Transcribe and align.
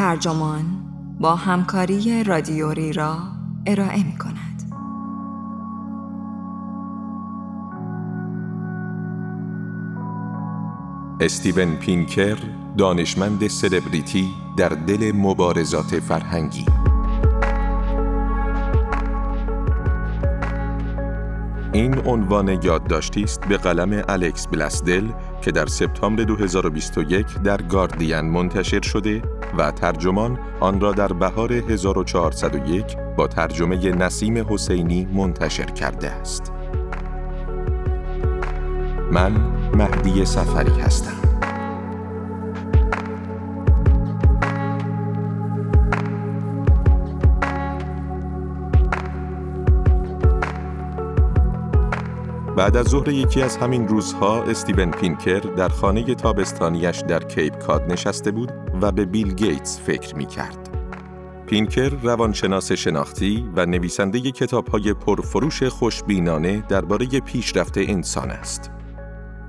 ترجمان 0.00 0.64
با 1.20 1.36
همکاری 1.36 2.24
رادیوری 2.24 2.92
را 2.92 3.18
ارائه 3.66 4.04
می 4.04 4.18
کند. 4.18 4.72
استیون 11.20 11.76
پینکر 11.76 12.36
دانشمند 12.78 13.46
سلبریتی 13.46 14.28
در 14.56 14.68
دل 14.68 15.12
مبارزات 15.14 16.00
فرهنگی 16.00 16.66
این 21.72 22.06
عنوان 22.06 22.48
یادداشتی 22.48 23.22
است 23.22 23.48
به 23.48 23.56
قلم 23.56 24.02
الکس 24.08 24.46
بلاسدل 24.46 25.08
که 25.42 25.52
در 25.52 25.66
سپتامبر 25.66 26.22
2021 26.22 27.26
در 27.44 27.62
گاردین 27.62 28.20
منتشر 28.20 28.80
شده 28.82 29.22
و 29.58 29.70
ترجمان 29.70 30.38
آن 30.60 30.80
را 30.80 30.92
در 30.92 31.12
بهار 31.12 31.52
1401 31.52 32.96
با 33.16 33.26
ترجمه 33.26 33.76
نسیم 33.76 34.46
حسینی 34.48 35.08
منتشر 35.12 35.64
کرده 35.64 36.10
است. 36.10 36.52
من 39.12 39.32
مهدی 39.74 40.24
سفری 40.24 40.80
هستم. 40.80 41.19
بعد 52.60 52.76
از 52.76 52.86
ظهر 52.86 53.08
یکی 53.08 53.42
از 53.42 53.56
همین 53.56 53.88
روزها 53.88 54.42
استیون 54.42 54.90
پینکر 54.90 55.38
در 55.38 55.68
خانه 55.68 56.14
تابستانیش 56.14 56.98
در 56.98 57.24
کیپ 57.24 57.58
کاد 57.58 57.92
نشسته 57.92 58.30
بود 58.30 58.52
و 58.82 58.92
به 58.92 59.04
بیل 59.04 59.34
گیتس 59.34 59.80
فکر 59.80 60.16
می 60.16 60.26
کرد. 60.26 60.68
پینکر 61.46 61.88
روانشناس 61.88 62.72
شناختی 62.72 63.48
و 63.56 63.66
نویسنده 63.66 64.20
کتابهای 64.20 64.94
پرفروش 64.94 65.62
خوشبینانه 65.62 66.64
درباره 66.68 67.06
پیشرفت 67.06 67.78
انسان 67.78 68.30
است. 68.30 68.70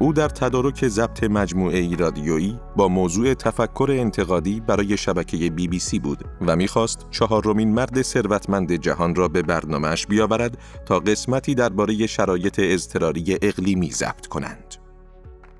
او 0.02 0.14
در 0.14 0.30
تدارک 0.30 0.88
ضبط 0.88 1.24
مجموعه 1.24 1.96
رادیویی 1.96 2.60
با 2.76 2.88
موضوع 2.88 3.34
تفکر 3.34 3.96
انتقادی 4.00 4.60
برای 4.60 4.98
شبکه 4.98 5.50
بی 5.50 5.68
بی 5.68 5.80
سی 5.80 6.00
بود 6.00 6.26
و 6.42 6.56
می‌خواست 6.56 7.08
چهارمین 7.12 7.74
مرد 7.74 8.02
ثروتمند 8.02 8.72
جهان 8.72 9.16
را 9.16 9.28
به 9.28 9.42
برنامهش 9.42 10.06
بیاورد 10.06 10.58
تا 10.86 11.00
قسمتی 11.00 11.56
درباره 11.56 12.08
شرایط 12.08 12.60
اضطراری 12.64 13.38
اقلیمی 13.42 13.92
ضبط 13.92 14.28
کنند. 14.28 14.76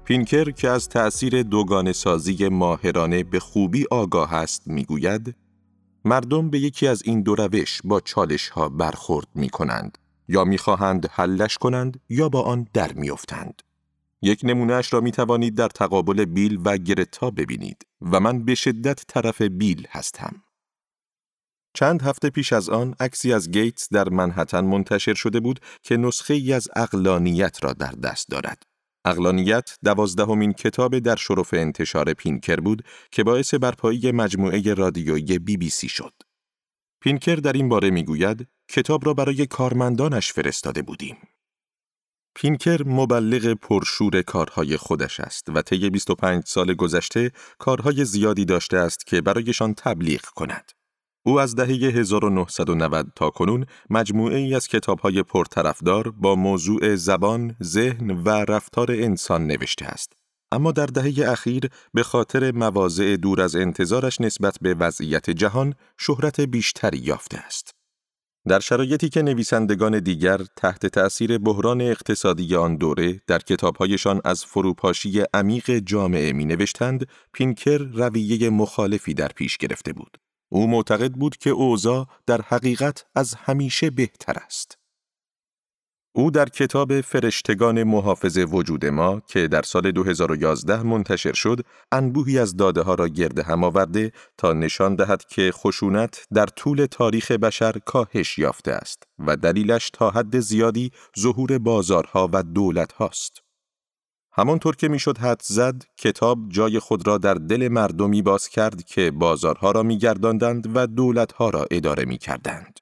پینکر 0.03 0.52
که 0.52 0.69
از 0.69 0.89
تأثیر 0.89 1.44
دوگان 1.44 1.92
سازی 1.92 2.47
ماهرانه 2.47 3.23
به 3.23 3.39
خوبی 3.39 3.86
آگاه 3.92 4.34
است 4.34 4.67
می‌گوید 4.67 5.36
مردم 6.06 6.50
به 6.50 6.59
یکی 6.59 6.88
از 6.88 7.02
این 7.06 7.22
دو 7.22 7.36
روش 7.36 7.81
با 7.84 8.00
چالش 8.00 8.50
ها 8.50 8.69
برخورد 8.69 9.28
می 9.36 9.50
کنند 9.50 9.97
یا 10.28 10.44
می‌خواهند 10.44 11.09
حلش 11.12 11.58
کنند 11.58 12.00
یا 12.09 12.30
با 12.30 12.42
آن 12.42 12.67
در 12.73 12.94
میافتند. 12.94 13.62
یک 14.22 14.41
نمونهش 14.44 14.94
را 14.94 15.02
می 15.02 15.11
توانید 15.11 15.55
در 15.55 15.67
تقابل 15.67 16.25
بیل 16.25 16.59
و 16.66 16.77
گرتا 16.77 17.30
ببینید 17.30 17.86
و 18.02 18.19
من 18.19 18.45
به 18.45 18.55
شدت 18.55 19.05
طرف 19.08 19.41
بیل 19.41 19.88
هستم. 19.89 20.44
چند 21.73 22.02
هفته 22.02 22.30
پیش 22.30 22.53
از 22.53 22.69
آن 22.69 22.95
عکسی 23.00 23.33
از 23.33 23.52
گیتس 23.52 23.94
در 23.94 24.09
منحتن 24.09 24.66
منتشر 24.66 25.13
شده 25.13 25.39
بود 25.39 25.59
که 25.83 25.97
نسخه 25.97 26.33
ای 26.33 26.53
از 26.53 26.69
اقلانیت 26.75 27.63
را 27.63 27.73
در 27.73 27.91
دست 27.91 28.30
دارد. 28.30 28.63
اقلانیت 29.05 29.78
دوازدهمین 29.83 30.53
کتاب 30.53 31.00
در 31.00 31.16
شرف 31.16 31.53
انتشار 31.53 32.13
پینکر 32.13 32.56
بود 32.56 32.83
که 33.11 33.23
باعث 33.23 33.53
برپایی 33.53 34.11
مجموعه 34.11 34.73
رادیویی 34.73 35.39
بی 35.39 35.57
بی 35.57 35.69
سی 35.69 35.90
شد. 35.90 36.13
پینکر 37.01 37.35
در 37.35 37.53
این 37.53 37.69
باره 37.69 37.90
می‌گوید 37.90 38.47
کتاب 38.69 39.06
را 39.06 39.13
برای 39.13 39.45
کارمندانش 39.45 40.34
فرستاده 40.34 40.81
بودیم. 40.81 41.18
پینکر 42.36 42.84
مبلغ 42.86 43.53
پرشور 43.53 44.22
کارهای 44.22 44.78
خودش 44.78 45.19
است 45.19 45.50
و 45.50 45.62
طی 45.62 45.90
25 45.90 46.44
سال 46.46 46.74
گذشته 46.74 47.31
کارهای 47.59 48.06
زیادی 48.06 48.46
داشته 48.46 48.78
است 48.78 49.08
که 49.08 49.22
برایشان 49.22 49.74
تبلیغ 49.74 50.22
کند. 50.22 50.72
او 51.25 51.40
از 51.40 51.56
دهه 51.56 51.68
1990 51.68 53.08
تا 53.16 53.30
کنون 53.30 53.66
مجموعه 53.90 54.38
ای 54.38 54.56
از 54.56 54.68
کتابهای 54.68 55.24
پرطرفدار 55.24 56.12
با 56.12 56.36
موضوع 56.36 56.96
زبان، 56.96 57.56
ذهن 57.64 58.12
و 58.12 58.30
رفتار 58.30 58.92
انسان 58.92 59.48
نوشته 59.48 59.86
است. 59.86 60.13
اما 60.52 60.72
در 60.72 60.86
دهه 60.86 61.31
اخیر 61.31 61.69
به 61.94 62.03
خاطر 62.03 62.52
مواضع 62.52 63.16
دور 63.16 63.42
از 63.42 63.56
انتظارش 63.56 64.22
نسبت 64.22 64.58
به 64.62 64.74
وضعیت 64.74 65.30
جهان 65.30 65.74
شهرت 65.98 66.42
بیشتری 66.42 66.98
یافته 66.98 67.38
است. 67.38 67.81
در 68.47 68.59
شرایطی 68.59 69.09
که 69.09 69.22
نویسندگان 69.22 70.00
دیگر 70.00 70.38
تحت 70.56 70.85
تأثیر 70.85 71.38
بحران 71.38 71.81
اقتصادی 71.81 72.56
آن 72.56 72.75
دوره 72.75 73.22
در 73.28 73.40
کتابهایشان 73.40 74.22
از 74.25 74.46
فروپاشی 74.46 75.24
عمیق 75.34 75.72
جامعه 75.79 76.34
می 76.34 76.46
نوشتند، 76.46 77.07
پینکر 77.34 77.78
رویه 77.78 78.50
مخالفی 78.50 79.13
در 79.13 79.28
پیش 79.28 79.57
گرفته 79.57 79.94
بود. 79.94 80.18
او 80.50 80.68
معتقد 80.68 81.12
بود 81.12 81.38
که 81.38 81.50
اوضاع 81.50 82.07
در 82.25 82.41
حقیقت 82.41 83.06
از 83.16 83.34
همیشه 83.34 83.90
بهتر 83.90 84.34
است. 84.46 84.81
او 86.13 86.31
در 86.31 86.45
کتاب 86.45 87.01
فرشتگان 87.01 87.83
محافظ 87.83 88.38
وجود 88.38 88.85
ما 88.85 89.22
که 89.27 89.47
در 89.47 89.61
سال 89.61 89.91
2011 89.91 90.83
منتشر 90.83 91.33
شد، 91.33 91.66
انبوهی 91.91 92.39
از 92.39 92.55
داده 92.55 92.81
ها 92.81 92.95
را 92.95 93.07
گرد 93.07 93.39
هم 93.39 93.63
آورده 93.63 94.11
تا 94.38 94.53
نشان 94.53 94.95
دهد 94.95 95.25
که 95.25 95.51
خشونت 95.53 96.27
در 96.33 96.45
طول 96.45 96.85
تاریخ 96.85 97.31
بشر 97.31 97.75
کاهش 97.85 98.38
یافته 98.38 98.71
است 98.71 99.03
و 99.19 99.38
دلیلش 99.38 99.89
تا 99.89 100.09
حد 100.09 100.39
زیادی 100.39 100.91
ظهور 101.19 101.57
بازارها 101.57 102.29
و 102.33 102.44
دولت 102.44 102.94
هاست. 102.94 103.41
همانطور 104.33 104.75
که 104.75 104.88
می‌شد 104.88 105.17
حد 105.17 105.41
زد، 105.44 105.83
کتاب 105.97 106.39
جای 106.50 106.79
خود 106.79 107.07
را 107.07 107.17
در 107.17 107.33
دل 107.33 107.67
مردمی 107.67 108.21
باز 108.21 108.47
کرد 108.47 108.83
که 108.83 109.11
بازارها 109.11 109.71
را 109.71 109.83
میگرداندند 109.83 110.71
و 110.75 110.88
دولتها 110.88 111.50
را 111.50 111.67
اداره 111.71 112.05
می‌کردند. 112.05 112.79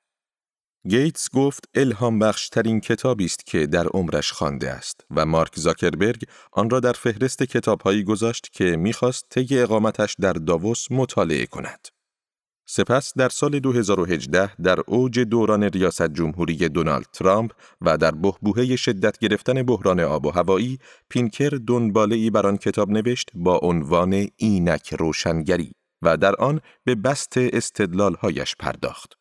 گیتس 0.88 1.30
گفت 1.34 1.66
الهام 1.76 2.20
بخشترین 2.20 2.80
کتابی 2.80 3.26
است 3.26 3.46
که 3.46 3.68
در 3.68 3.88
عمرش 3.88 4.32
خوانده 4.32 4.72
است 4.72 5.06
و 5.12 5.26
مارک 5.26 5.56
زاکربرگ 5.56 6.24
آن 6.52 6.70
را 6.70 6.80
در 6.80 6.94
فهرست 6.94 7.44
کتابهایی 7.44 8.04
گذاشت 8.04 8.50
که 8.52 8.78
می‌خواست 8.78 9.26
طی 9.30 9.60
اقامتش 9.60 10.16
در 10.20 10.34
داووس 10.34 10.92
مطالعه 10.92 11.46
کند. 11.46 11.88
سپس 12.70 13.14
در 13.18 13.30
سال 13.30 13.60
2018 13.60 14.56
در 14.56 14.80
اوج 14.88 15.20
دوران 15.20 15.64
ریاست 15.64 16.14
جمهوری 16.14 16.70
دونالد 16.70 17.06
ترامپ 17.14 17.52
و 17.82 17.98
در 17.98 18.12
بهبوهه 18.12 18.76
شدت 18.76 19.18
گرفتن 19.18 19.64
بحران 19.64 20.00
آب 20.00 20.26
و 20.26 20.32
هوایی 20.32 20.80
پینکر 21.10 21.60
دنباله 21.68 22.16
ای 22.16 22.30
بر 22.30 22.48
آن 22.48 22.58
کتاب 22.58 22.90
نوشت 22.90 23.32
با 23.36 23.60
عنوان 23.64 24.28
اینک 24.38 24.94
روشنگری 24.94 25.72
و 26.02 26.18
در 26.18 26.36
آن 26.36 26.62
به 26.86 26.96
بست 26.96 27.34
استدلالهایش 27.38 28.56
پرداخت. 28.60 29.19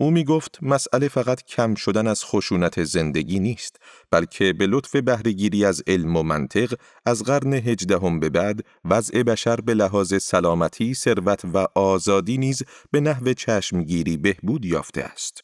او 0.00 0.10
می 0.10 0.24
گفت 0.24 0.58
مسئله 0.62 1.08
فقط 1.08 1.42
کم 1.42 1.74
شدن 1.74 2.06
از 2.06 2.24
خشونت 2.24 2.84
زندگی 2.84 3.40
نیست 3.40 3.76
بلکه 4.10 4.52
به 4.52 4.66
لطف 4.66 4.96
بهرهگیری 4.96 5.64
از 5.64 5.82
علم 5.86 6.16
و 6.16 6.22
منطق 6.22 6.74
از 7.06 7.22
قرن 7.22 7.52
هجدهم 7.52 8.20
به 8.20 8.28
بعد 8.28 8.60
وضع 8.84 9.22
بشر 9.22 9.56
به 9.56 9.74
لحاظ 9.74 10.22
سلامتی، 10.22 10.94
ثروت 10.94 11.44
و 11.54 11.66
آزادی 11.74 12.38
نیز 12.38 12.62
به 12.90 13.00
نحو 13.00 13.32
چشمگیری 13.32 14.16
بهبود 14.16 14.64
یافته 14.64 15.02
است. 15.02 15.40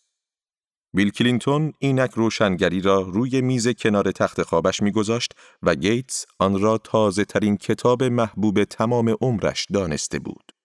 بیل 0.94 1.10
کلینتون 1.10 1.72
اینک 1.78 2.10
روشنگری 2.10 2.80
را 2.80 3.00
روی 3.00 3.40
میز 3.40 3.68
کنار 3.68 4.12
تخت 4.12 4.42
خوابش 4.42 4.82
میگذاشت 4.82 5.32
و 5.62 5.74
گیتس 5.74 6.26
آن 6.38 6.60
را 6.60 6.78
تازه 6.78 7.24
ترین 7.24 7.56
کتاب 7.56 8.04
محبوب 8.04 8.64
تمام 8.64 9.16
عمرش 9.20 9.66
دانسته 9.72 10.18
بود. 10.18 10.59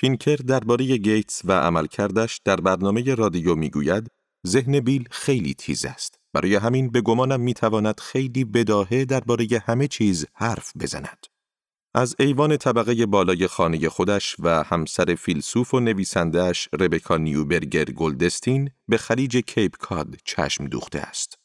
پینکر 0.00 0.36
درباره 0.36 0.96
گیتس 0.96 1.42
و 1.44 1.52
عملکردش 1.52 2.40
در 2.44 2.56
برنامه 2.56 3.14
رادیو 3.14 3.54
می‌گوید 3.54 4.10
ذهن 4.46 4.80
بیل 4.80 5.08
خیلی 5.10 5.54
تیز 5.54 5.84
است. 5.84 6.18
برای 6.32 6.54
همین 6.54 6.90
به 6.90 7.00
گمانم 7.00 7.40
می‌تواند 7.40 8.00
خیلی 8.00 8.44
بداهه 8.44 9.04
درباره 9.04 9.46
همه 9.66 9.88
چیز 9.88 10.26
حرف 10.34 10.72
بزند. 10.80 11.26
از 11.94 12.16
ایوان 12.18 12.56
طبقه 12.56 13.06
بالای 13.06 13.46
خانه 13.46 13.88
خودش 13.88 14.36
و 14.38 14.62
همسر 14.62 15.14
فیلسوف 15.14 15.74
و 15.74 15.80
نویسندهش 15.80 16.68
ربکا 16.80 17.16
نیوبرگر 17.16 17.84
گلدستین 17.84 18.70
به 18.88 18.96
خلیج 18.96 19.36
کیپ 19.36 19.76
کاد 19.76 20.16
چشم 20.24 20.66
دوخته 20.66 20.98
است. 20.98 21.39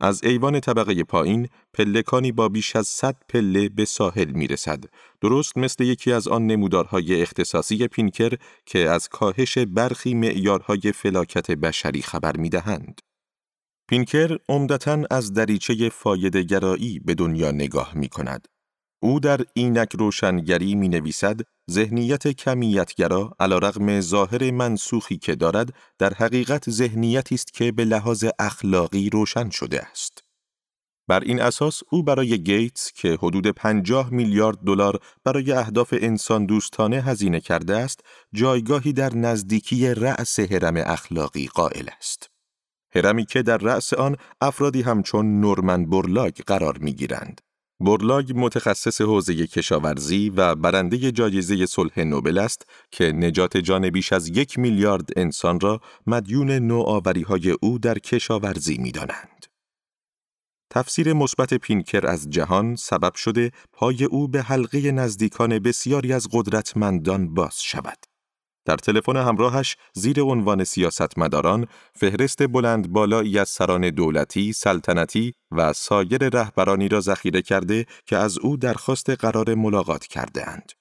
از 0.00 0.24
ایوان 0.24 0.60
طبقه 0.60 1.04
پایین 1.04 1.48
پلکانی 1.74 2.32
با 2.32 2.48
بیش 2.48 2.76
از 2.76 2.86
صد 2.86 3.16
پله 3.28 3.68
به 3.68 3.84
ساحل 3.84 4.30
می 4.30 4.46
رسد. 4.46 4.84
درست 5.20 5.58
مثل 5.58 5.84
یکی 5.84 6.12
از 6.12 6.28
آن 6.28 6.46
نمودارهای 6.46 7.22
اختصاصی 7.22 7.88
پینکر 7.88 8.32
که 8.66 8.78
از 8.78 9.08
کاهش 9.08 9.58
برخی 9.58 10.14
معیارهای 10.14 10.92
فلاکت 10.94 11.50
بشری 11.50 12.02
خبر 12.02 12.36
می 12.36 12.48
دهند. 12.48 13.00
پینکر 13.88 14.38
عمدتا 14.48 15.02
از 15.10 15.32
دریچه 15.32 15.90
گرایی 16.42 16.98
به 16.98 17.14
دنیا 17.14 17.50
نگاه 17.50 17.94
می 17.94 18.08
کند. 18.08 18.48
او 19.02 19.20
در 19.20 19.40
اینک 19.54 19.92
روشنگری 19.92 20.74
می 20.74 20.88
نویسد 20.88 21.40
ذهنیت 21.70 22.28
کمیتگرا 22.28 23.34
علیرغم 23.40 24.00
ظاهر 24.00 24.50
منسوخی 24.50 25.18
که 25.18 25.34
دارد 25.34 25.74
در 25.98 26.14
حقیقت 26.14 26.70
ذهنیتی 26.70 27.34
است 27.34 27.52
که 27.52 27.72
به 27.72 27.84
لحاظ 27.84 28.24
اخلاقی 28.38 29.10
روشن 29.10 29.50
شده 29.50 29.82
است. 29.82 30.24
بر 31.08 31.20
این 31.20 31.40
اساس 31.40 31.82
او 31.90 32.02
برای 32.02 32.38
گیتس 32.38 32.92
که 32.92 33.18
حدود 33.22 33.46
50 33.46 34.12
میلیارد 34.12 34.58
دلار 34.58 35.00
برای 35.24 35.52
اهداف 35.52 35.94
انسان 36.00 36.46
دوستانه 36.46 37.02
هزینه 37.02 37.40
کرده 37.40 37.76
است، 37.76 38.00
جایگاهی 38.34 38.92
در 38.92 39.14
نزدیکی 39.14 39.94
رأس 39.94 40.40
هرم 40.40 40.76
اخلاقی 40.76 41.46
قائل 41.46 41.88
است. 41.98 42.30
هرمی 42.94 43.26
که 43.26 43.42
در 43.42 43.56
رأس 43.56 43.94
آن 43.94 44.16
افرادی 44.40 44.82
همچون 44.82 45.40
نورمن 45.40 45.90
برلاگ 45.90 46.34
قرار 46.46 46.78
می 46.78 46.92
گیرند. 46.92 47.40
برلاگ 47.80 48.32
متخصص 48.36 49.00
حوزه 49.00 49.46
کشاورزی 49.46 50.30
و 50.30 50.54
برنده 50.54 51.12
جایزه 51.12 51.66
صلح 51.66 52.00
نوبل 52.00 52.38
است 52.38 52.66
که 52.90 53.12
نجات 53.12 53.56
جان 53.56 53.90
بیش 53.90 54.12
از 54.12 54.28
یک 54.28 54.58
میلیارد 54.58 55.08
انسان 55.16 55.60
را 55.60 55.80
مدیون 56.06 56.50
نوآوری 56.50 57.22
های 57.22 57.50
او 57.50 57.78
در 57.78 57.98
کشاورزی 57.98 58.78
می 58.78 58.92
دانند. 58.92 59.46
تفسیر 60.70 61.12
مثبت 61.12 61.54
پینکر 61.54 62.06
از 62.06 62.30
جهان 62.30 62.76
سبب 62.76 63.14
شده 63.14 63.50
پای 63.72 64.04
او 64.04 64.28
به 64.28 64.42
حلقه 64.42 64.92
نزدیکان 64.92 65.58
بسیاری 65.58 66.12
از 66.12 66.28
قدرتمندان 66.32 67.34
باز 67.34 67.62
شود. 67.62 67.98
در 68.66 68.76
تلفن 68.76 69.16
همراهش 69.16 69.76
زیر 69.92 70.22
عنوان 70.22 70.64
سیاستمداران 70.64 71.66
فهرست 71.94 72.46
بلند 72.46 72.92
بالایی 72.92 73.38
از 73.38 73.48
سران 73.48 73.90
دولتی، 73.90 74.52
سلطنتی 74.52 75.32
و 75.50 75.72
سایر 75.72 76.28
رهبرانی 76.28 76.88
را 76.88 77.00
ذخیره 77.00 77.42
کرده 77.42 77.86
که 78.06 78.16
از 78.16 78.38
او 78.38 78.56
درخواست 78.56 79.10
قرار 79.10 79.54
ملاقات 79.54 80.06
کرده 80.06 80.50
اند. 80.50 80.72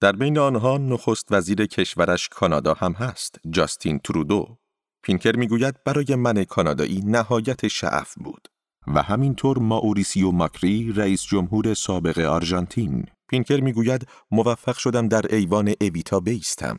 در 0.00 0.12
بین 0.12 0.38
آنها 0.38 0.78
نخست 0.78 1.26
وزیر 1.30 1.66
کشورش 1.66 2.28
کانادا 2.28 2.74
هم 2.74 2.92
هست، 2.92 3.40
جاستین 3.50 3.98
ترودو. 3.98 4.58
پینکر 5.02 5.36
می‌گوید 5.36 5.84
برای 5.84 6.14
من 6.14 6.44
کانادایی 6.44 7.00
نهایت 7.04 7.68
شعف 7.68 8.14
بود. 8.14 8.48
و 8.94 9.02
همینطور 9.02 9.58
ماوریسیو 9.58 10.30
ماکری 10.30 10.92
رئیس 10.92 11.22
جمهور 11.22 11.74
سابق 11.74 12.18
آرژانتین. 12.18 13.04
پینکر 13.28 13.60
می‌گوید 13.60 14.08
موفق 14.30 14.76
شدم 14.76 15.08
در 15.08 15.34
ایوان 15.34 15.74
اویتا 15.80 16.20
بایستم. 16.20 16.78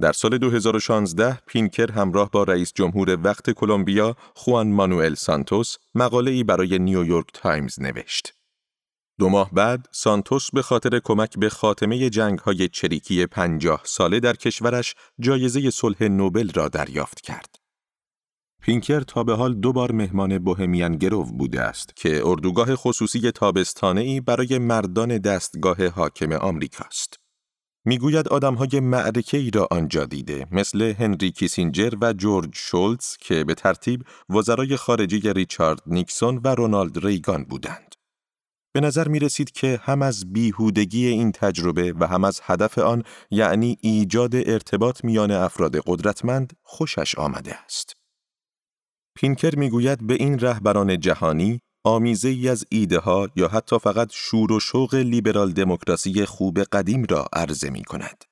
در 0.00 0.12
سال 0.12 0.38
2016 0.38 1.38
پینکر 1.46 1.92
همراه 1.92 2.30
با 2.30 2.42
رئیس 2.42 2.72
جمهور 2.74 3.18
وقت 3.22 3.50
کلمبیا 3.50 4.16
خوان 4.34 4.72
مانوئل 4.72 5.14
سانتوس 5.14 5.76
مقاله 5.94 6.30
ای 6.30 6.44
برای 6.44 6.78
نیویورک 6.78 7.26
تایمز 7.32 7.80
نوشت. 7.80 8.34
دو 9.18 9.28
ماه 9.28 9.50
بعد 9.52 9.88
سانتوس 9.92 10.50
به 10.50 10.62
خاطر 10.62 10.98
کمک 10.98 11.38
به 11.38 11.48
خاتمه 11.48 12.10
جنگ 12.10 12.38
های 12.38 12.68
چریکی 12.68 13.26
پنجاه 13.26 13.80
ساله 13.84 14.20
در 14.20 14.36
کشورش 14.36 14.94
جایزه 15.20 15.70
صلح 15.70 16.02
نوبل 16.02 16.50
را 16.54 16.68
دریافت 16.68 17.20
کرد. 17.20 17.56
پینکر 18.62 19.00
تا 19.00 19.24
به 19.24 19.36
حال 19.36 19.54
دو 19.54 19.72
بار 19.72 19.92
مهمان 19.92 20.38
بوهمیان 20.38 20.96
گروو 20.96 21.24
بوده 21.24 21.60
است 21.60 21.96
که 21.96 22.22
اردوگاه 22.24 22.76
خصوصی 22.76 23.30
تابستانه 23.30 24.00
ای 24.00 24.20
برای 24.20 24.58
مردان 24.58 25.18
دستگاه 25.18 25.88
حاکم 25.88 26.32
آمریکاست. 26.32 27.25
می‌گوید 27.88 28.28
آدمهای 28.28 28.80
معرکه 28.80 29.38
ای 29.38 29.50
را 29.50 29.68
آنجا 29.70 30.04
دیده 30.04 30.46
مثل 30.50 30.82
هنری 30.82 31.30
کیسینجر 31.30 31.94
و 32.00 32.12
جورج 32.12 32.50
شولتز 32.54 33.16
که 33.16 33.44
به 33.44 33.54
ترتیب 33.54 34.04
وزرای 34.30 34.76
خارجه 34.76 35.32
ریچارد 35.32 35.82
نیکسون 35.86 36.40
و 36.44 36.54
رونالد 36.54 37.06
ریگان 37.06 37.44
بودند. 37.44 37.94
به 38.72 38.80
نظر 38.80 39.08
می 39.08 39.18
رسید 39.18 39.50
که 39.50 39.80
هم 39.82 40.02
از 40.02 40.32
بیهودگی 40.32 41.06
این 41.06 41.32
تجربه 41.32 41.94
و 42.00 42.06
هم 42.06 42.24
از 42.24 42.40
هدف 42.42 42.78
آن 42.78 43.02
یعنی 43.30 43.78
ایجاد 43.80 44.34
ارتباط 44.34 45.04
میان 45.04 45.30
افراد 45.30 45.76
قدرتمند 45.86 46.52
خوشش 46.62 47.14
آمده 47.14 47.54
است. 47.54 47.96
پینکر 49.16 49.54
می‌گوید 49.56 50.06
به 50.06 50.14
این 50.14 50.38
رهبران 50.38 51.00
جهانی 51.00 51.60
آمیزه 51.86 52.28
ای 52.28 52.48
از 52.48 52.64
ایده 52.68 52.98
ها 52.98 53.28
یا 53.36 53.48
حتی 53.48 53.78
فقط 53.78 54.08
شور 54.12 54.52
و 54.52 54.60
شوق 54.60 54.94
لیبرال 54.94 55.52
دموکراسی 55.52 56.24
خوب 56.24 56.58
قدیم 56.58 57.04
را 57.10 57.26
عرضه 57.32 57.70
می 57.70 57.84
کند. 57.84 58.24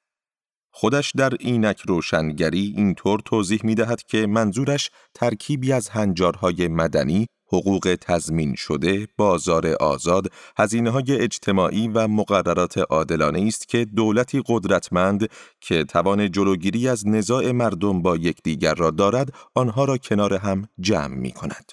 خودش 0.73 1.13
در 1.17 1.33
اینک 1.41 1.81
روشنگری 1.81 2.75
اینطور 2.77 3.21
توضیح 3.25 3.61
می 3.65 3.75
دهد 3.75 4.03
که 4.03 4.27
منظورش 4.27 4.91
ترکیبی 5.15 5.73
از 5.73 5.89
هنجارهای 5.89 6.69
مدنی، 6.69 7.27
حقوق 7.53 7.97
تضمین 8.01 8.55
شده، 8.55 9.09
بازار 9.17 9.67
آزاد، 9.67 10.33
هزینه 10.59 10.91
های 10.91 11.21
اجتماعی 11.21 11.89
و 11.89 12.09
مقررات 12.09 12.79
عادلانه 12.79 13.45
است 13.47 13.69
که 13.69 13.85
دولتی 13.85 14.43
قدرتمند 14.47 15.29
که 15.61 15.85
توان 15.85 16.31
جلوگیری 16.31 16.89
از 16.89 17.07
نزاع 17.07 17.51
مردم 17.51 18.03
با 18.03 18.17
یکدیگر 18.17 18.75
را 18.75 18.91
دارد، 18.91 19.33
آنها 19.55 19.85
را 19.85 19.99
کنار 19.99 20.35
هم 20.35 20.69
جمع 20.81 21.15
می 21.17 21.33
کند. 21.33 21.73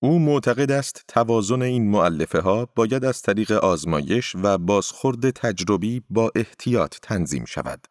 او 0.00 0.18
معتقد 0.18 0.70
است 0.70 1.04
توازن 1.08 1.62
این 1.62 1.90
معلفه 1.90 2.40
ها 2.40 2.68
باید 2.74 3.04
از 3.04 3.22
طریق 3.22 3.52
آزمایش 3.52 4.36
و 4.42 4.58
بازخورد 4.58 5.30
تجربی 5.30 6.02
با 6.10 6.30
احتیاط 6.34 6.96
تنظیم 7.02 7.44
شود. 7.44 7.84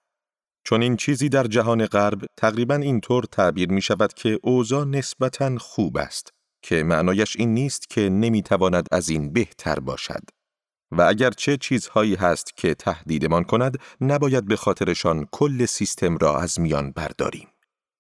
چون 0.64 0.82
این 0.82 0.98
چیزی 0.98 1.30
در 1.30 1.44
جهان 1.44 1.86
غرب 1.86 2.26
تقریبا 2.38 2.76
اینطور 2.76 3.24
تعبیر 3.24 3.72
می 3.72 3.82
شود 3.82 4.14
که 4.14 4.40
اوضاع 4.44 4.86
نسبتا 4.86 5.58
خوب 5.58 5.98
است 5.98 6.30
که 6.62 6.84
معنایش 6.84 7.36
این 7.36 7.54
نیست 7.54 7.90
که 7.90 8.10
نمی 8.10 8.42
تواند 8.42 8.88
از 8.92 9.10
این 9.10 9.34
بهتر 9.34 9.80
باشد. 9.80 10.24
و 10.92 11.02
اگر 11.02 11.30
چه 11.30 11.58
چیزهایی 11.58 12.16
هست 12.16 12.58
که 12.58 12.74
تهدیدمان 12.74 13.44
کند 13.44 13.78
نباید 14.02 14.46
به 14.46 14.56
خاطرشان 14.56 15.28
کل 15.32 15.66
سیستم 15.66 16.18
را 16.18 16.40
از 16.40 16.60
میان 16.60 16.92
برداریم. 16.92 17.48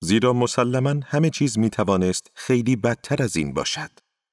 زیرا 0.01 0.33
مسلما 0.33 0.95
همه 1.05 1.29
چیز 1.29 1.57
می 1.57 1.69
توانست 1.69 2.31
خیلی 2.33 2.75
بدتر 2.75 3.23
از 3.23 3.35
این 3.35 3.53
باشد. 3.53 3.91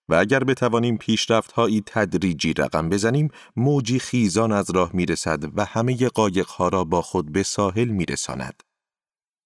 و 0.08 0.14
اگر 0.14 0.44
بتوانیم 0.44 0.96
پیشرفت 0.96 1.52
هایی 1.52 1.82
تدریجی 1.86 2.52
رقم 2.52 2.88
بزنیم، 2.88 3.30
موجی 3.56 3.98
خیزان 3.98 4.52
از 4.52 4.70
راه 4.70 4.90
می 4.92 5.06
رسد 5.06 5.58
و 5.58 5.64
همه 5.64 6.08
قایق 6.08 6.48
ها 6.48 6.68
را 6.68 6.84
با 6.84 7.02
خود 7.02 7.32
به 7.32 7.42
ساحل 7.42 7.88
می 7.88 8.04
رساند. 8.04 8.62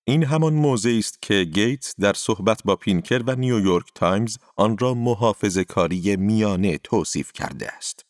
این 0.04 0.24
همان 0.24 0.54
موضعی 0.54 0.98
است 0.98 1.22
که 1.22 1.44
گیتس 1.44 1.94
در 2.00 2.12
صحبت 2.12 2.62
با 2.64 2.76
پینکر 2.76 3.22
و 3.26 3.34
نیویورک 3.34 3.86
تایمز 3.94 4.36
آن 4.56 4.78
را 4.78 4.94
محافظه 4.94 5.58
کاری 5.58 6.16
میانه 6.16 6.78
توصیف 6.78 7.32
کرده 7.32 7.68
است. 7.68 8.07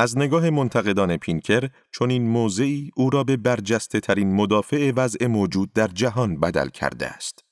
از 0.00 0.18
نگاه 0.18 0.50
منتقدان 0.50 1.16
پینکر 1.16 1.68
چنین 1.92 2.28
موضعی 2.28 2.90
او 2.96 3.10
را 3.10 3.24
به 3.24 3.36
برجسته 3.36 4.00
ترین 4.00 4.34
مدافع 4.34 4.92
وضع 4.96 5.26
موجود 5.26 5.72
در 5.72 5.86
جهان 5.86 6.40
بدل 6.40 6.68
کرده 6.68 7.06
است. 7.06 7.44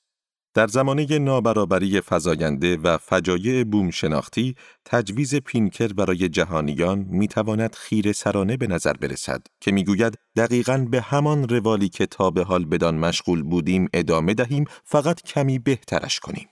در 0.53 0.67
زمانه 0.67 1.19
نابرابری 1.19 2.01
فزاینده 2.01 2.77
و 2.77 2.97
فجایع 2.97 3.63
بوم 3.63 3.89
شناختی، 3.89 4.55
تجویز 4.85 5.35
پینکر 5.35 5.87
برای 5.87 6.29
جهانیان 6.29 7.05
می‌تواند 7.09 7.75
خیر 7.75 8.11
سرانه 8.11 8.57
به 8.57 8.67
نظر 8.67 8.93
برسد 8.93 9.41
که 9.61 9.71
می‌گوید 9.71 10.17
دقیقا 10.35 10.87
به 10.91 11.01
همان 11.01 11.49
روالی 11.49 11.89
که 11.89 12.05
تا 12.05 12.31
به 12.31 12.43
حال 12.43 12.65
بدان 12.65 12.97
مشغول 12.97 13.43
بودیم 13.43 13.89
ادامه 13.93 14.33
دهیم 14.33 14.65
فقط 14.83 15.21
کمی 15.21 15.59
بهترش 15.59 16.19
کنیم. 16.19 16.47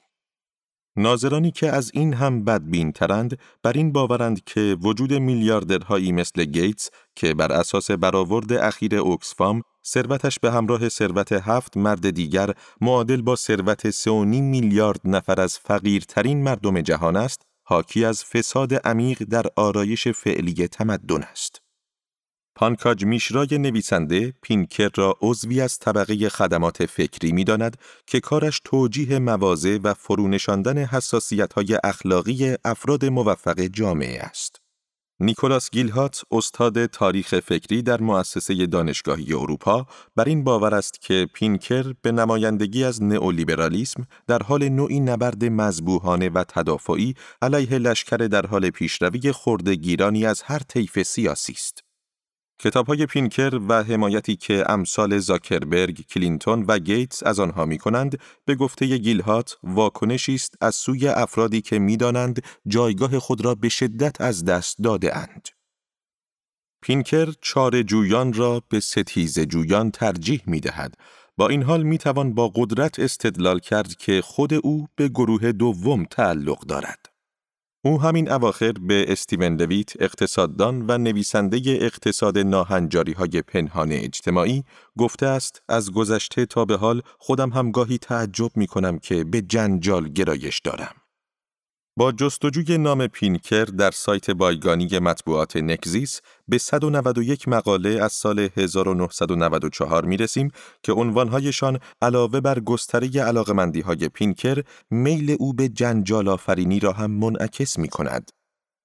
ناظرانی 0.97 1.51
که 1.51 1.71
از 1.71 1.91
این 1.93 2.13
هم 2.13 2.43
بدبین 2.43 2.91
ترند 2.91 3.39
بر 3.63 3.73
این 3.73 3.91
باورند 3.91 4.43
که 4.43 4.77
وجود 4.81 5.13
میلیاردرهایی 5.13 6.11
مثل 6.11 6.45
گیتس 6.45 6.89
که 7.15 7.33
بر 7.33 7.51
اساس 7.51 7.91
برآورد 7.91 8.53
اخیر 8.53 8.95
اوکسفام 8.95 9.61
ثروتش 9.85 10.39
به 10.39 10.51
همراه 10.51 10.89
ثروت 10.89 11.31
هفت 11.31 11.77
مرد 11.77 12.09
دیگر 12.09 12.53
معادل 12.81 13.21
با 13.21 13.35
ثروت 13.35 13.91
3.5 13.91 14.09
میلیارد 14.31 14.99
نفر 15.05 15.41
از 15.41 15.59
فقیرترین 15.59 16.43
مردم 16.43 16.81
جهان 16.81 17.15
است، 17.15 17.41
حاکی 17.63 18.05
از 18.05 18.23
فساد 18.23 18.73
عمیق 18.73 19.23
در 19.23 19.45
آرایش 19.55 20.07
فعلی 20.07 20.67
تمدن 20.67 21.23
است. 21.23 21.66
پانکاج 22.57 23.05
میشرای 23.05 23.57
نویسنده 23.57 24.33
پینکر 24.41 24.89
را 24.95 25.17
عضوی 25.21 25.61
از 25.61 25.79
طبقه 25.79 26.29
خدمات 26.29 26.85
فکری 26.85 27.31
می 27.31 27.43
داند 27.43 27.77
که 28.07 28.19
کارش 28.19 28.61
توجیه 28.65 29.19
موازه 29.19 29.79
و 29.83 29.93
فرونشاندن 29.93 30.77
حساسیت 30.77 31.53
های 31.53 31.77
اخلاقی 31.83 32.55
افراد 32.65 33.05
موفق 33.05 33.59
جامعه 33.59 34.19
است. 34.19 34.61
نیکولاس 35.19 35.69
گیلهات 35.71 36.21
استاد 36.31 36.85
تاریخ 36.85 37.39
فکری 37.39 37.81
در 37.81 38.01
مؤسسه 38.01 38.65
دانشگاهی 38.65 39.33
اروپا 39.33 39.85
بر 40.15 40.25
این 40.25 40.43
باور 40.43 40.75
است 40.75 41.01
که 41.01 41.27
پینکر 41.33 41.93
به 42.01 42.11
نمایندگی 42.11 42.83
از 42.83 43.03
نئولیبرالیسم 43.03 44.03
در 44.27 44.43
حال 44.43 44.69
نوعی 44.69 44.99
نبرد 44.99 45.45
مذبوحانه 45.45 46.29
و 46.29 46.43
تدافعی 46.43 47.13
علیه 47.41 47.77
لشکر 47.77 48.17
در 48.17 48.45
حال 48.45 48.69
پیشروی 48.69 49.31
خردگیرانی 49.31 50.25
از 50.25 50.41
هر 50.41 50.59
طیف 50.59 51.03
سیاسی 51.03 51.53
است. 51.53 51.86
کتاب 52.59 52.87
های 52.87 53.05
پینکر 53.05 53.59
و 53.69 53.83
حمایتی 53.83 54.35
که 54.35 54.71
امثال 54.71 55.17
زاکربرگ، 55.17 56.05
کلینتون 56.09 56.65
و 56.67 56.79
گیتس 56.79 57.23
از 57.23 57.39
آنها 57.39 57.65
می 57.65 57.77
کنند 57.77 58.19
به 58.45 58.55
گفته 58.55 58.97
گیلهات 58.97 59.57
واکنشی 59.63 60.35
است 60.35 60.55
از 60.61 60.75
سوی 60.75 61.07
افرادی 61.07 61.61
که 61.61 61.79
می‌دانند 61.79 62.43
جایگاه 62.67 63.19
خود 63.19 63.45
را 63.45 63.55
به 63.55 63.69
شدت 63.69 64.21
از 64.21 64.45
دست 64.45 64.77
داده 64.83 65.17
اند. 65.17 65.47
پینکر 66.81 67.33
چاره 67.41 67.81
جویان 67.81 68.33
را 68.33 68.61
به 68.69 68.79
ستیز 68.79 69.39
جویان 69.39 69.91
ترجیح 69.91 70.41
می 70.45 70.59
دهد. 70.59 70.93
با 71.37 71.47
این 71.47 71.63
حال 71.63 71.83
می 71.83 71.97
توان 71.97 72.33
با 72.33 72.51
قدرت 72.55 72.99
استدلال 72.99 73.59
کرد 73.59 73.95
که 73.95 74.21
خود 74.21 74.53
او 74.53 74.87
به 74.95 75.07
گروه 75.07 75.51
دوم 75.51 76.05
تعلق 76.05 76.59
دارد. 76.59 77.16
او 77.81 78.01
همین 78.01 78.31
اواخر 78.31 78.71
به 78.71 79.05
استیون 79.07 79.55
لویت 79.61 80.01
اقتصاددان 80.01 80.85
و 80.87 80.97
نویسنده 80.97 81.61
اقتصاد 81.81 82.37
ناهنجاری 82.37 83.13
های 83.13 83.41
پنهان 83.41 83.91
اجتماعی 83.91 84.63
گفته 84.97 85.25
است 85.25 85.61
از 85.69 85.91
گذشته 85.91 86.45
تا 86.45 86.65
به 86.65 86.77
حال 86.77 87.01
خودم 87.17 87.49
هم 87.49 87.71
گاهی 87.71 87.97
تعجب 87.97 88.51
می 88.55 88.67
کنم 88.67 88.99
که 88.99 89.23
به 89.23 89.41
جنجال 89.41 90.09
گرایش 90.09 90.59
دارم. 90.59 90.95
با 91.97 92.11
جستجوی 92.11 92.77
نام 92.77 93.07
پینکر 93.07 93.65
در 93.65 93.91
سایت 93.91 94.31
بایگانی 94.31 94.99
مطبوعات 94.99 95.57
نکزیس 95.57 96.21
به 96.47 96.57
191 96.57 97.47
مقاله 97.47 97.89
از 97.89 98.11
سال 98.13 98.49
1994 98.57 100.05
می 100.05 100.17
رسیم 100.17 100.51
که 100.83 100.93
عنوانهایشان 100.93 101.79
علاوه 102.01 102.41
بر 102.41 102.59
گستره 102.59 103.21
علاقمندی 103.21 103.81
های 103.81 104.09
پینکر 104.09 104.63
میل 104.91 105.35
او 105.39 105.53
به 105.53 105.69
جنجال 105.69 106.27
آفرینی 106.27 106.79
را 106.79 106.91
هم 106.91 107.11
منعکس 107.11 107.79
می 107.79 107.87
کند. 107.87 108.29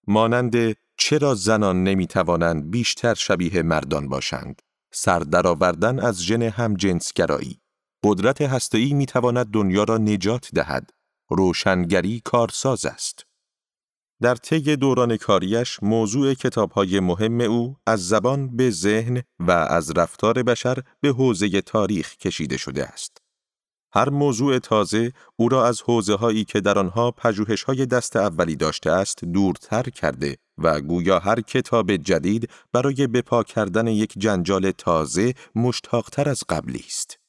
مانند 0.07 0.77
چرا 0.99 1.35
زنان 1.35 1.85
نمی 1.85 2.07
توانند 2.07 2.71
بیشتر 2.71 3.15
شبیه 3.15 3.63
مردان 3.63 4.09
باشند؟ 4.09 4.63
سر 4.93 5.47
آوردن 5.47 6.01
از 6.01 6.23
ژن 6.23 6.43
هم 6.43 6.75
جنسگرایی. 6.75 7.61
قدرت 8.05 8.43
هسته‌ای 8.43 8.95
می 8.95 9.07
تواند 9.07 9.47
دنیا 9.47 9.85
را 9.85 9.99
نجات 9.99 10.49
دهد. 10.55 10.91
روشنگری 11.35 12.21
کارساز 12.25 12.87
است. 12.87 13.27
در 14.23 14.35
طی 14.35 14.77
دوران 14.77 15.17
کاریش 15.17 15.79
موضوع 15.83 16.35
کتابهای 16.35 17.01
مهم 17.01 17.41
او 17.41 17.77
از 17.87 18.09
زبان 18.09 18.57
به 18.57 18.71
ذهن 18.71 19.23
و 19.39 19.51
از 19.51 19.91
رفتار 19.91 20.43
بشر 20.43 20.79
به 21.01 21.09
حوزه 21.09 21.61
تاریخ 21.61 22.17
کشیده 22.17 22.57
شده 22.57 22.85
است. 22.85 23.19
هر 23.95 24.09
موضوع 24.09 24.59
تازه 24.59 25.13
او 25.37 25.49
را 25.49 25.67
از 25.67 25.83
حوزه 25.83 26.15
هایی 26.15 26.45
که 26.45 26.61
در 26.61 26.79
آنها 26.79 27.11
پژوهش 27.11 27.63
های 27.63 27.87
دست 27.87 28.17
اولی 28.17 28.57
داشته 28.57 28.91
است 28.91 29.25
دورتر 29.25 29.83
کرده 29.83 30.37
و 30.59 30.81
گویا 30.81 31.19
هر 31.19 31.41
کتاب 31.41 31.97
جدید 31.97 32.51
برای 32.73 33.07
بپا 33.07 33.43
کردن 33.43 33.87
یک 33.87 34.13
جنجال 34.19 34.71
تازه 34.71 35.35
مشتاقتر 35.55 36.29
از 36.29 36.45
قبلی 36.49 36.85
است. 36.87 37.22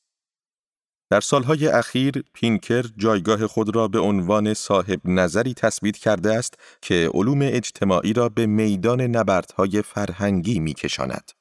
در 1.13 1.22
سالهای 1.22 1.67
اخیر 1.67 2.24
پینکر 2.34 2.86
جایگاه 2.98 3.48
خود 3.48 3.75
را 3.75 3.88
به 3.88 4.00
عنوان 4.00 4.53
صاحب 4.53 5.01
نظری 5.05 5.53
تثبیت 5.53 5.98
کرده 5.98 6.34
است 6.34 6.53
که 6.82 7.10
علوم 7.13 7.39
اجتماعی 7.41 8.13
را 8.13 8.29
به 8.29 8.46
میدان 8.46 9.01
نبردهای 9.01 9.82
فرهنگی 9.82 10.60
میکشاند. 10.60 11.32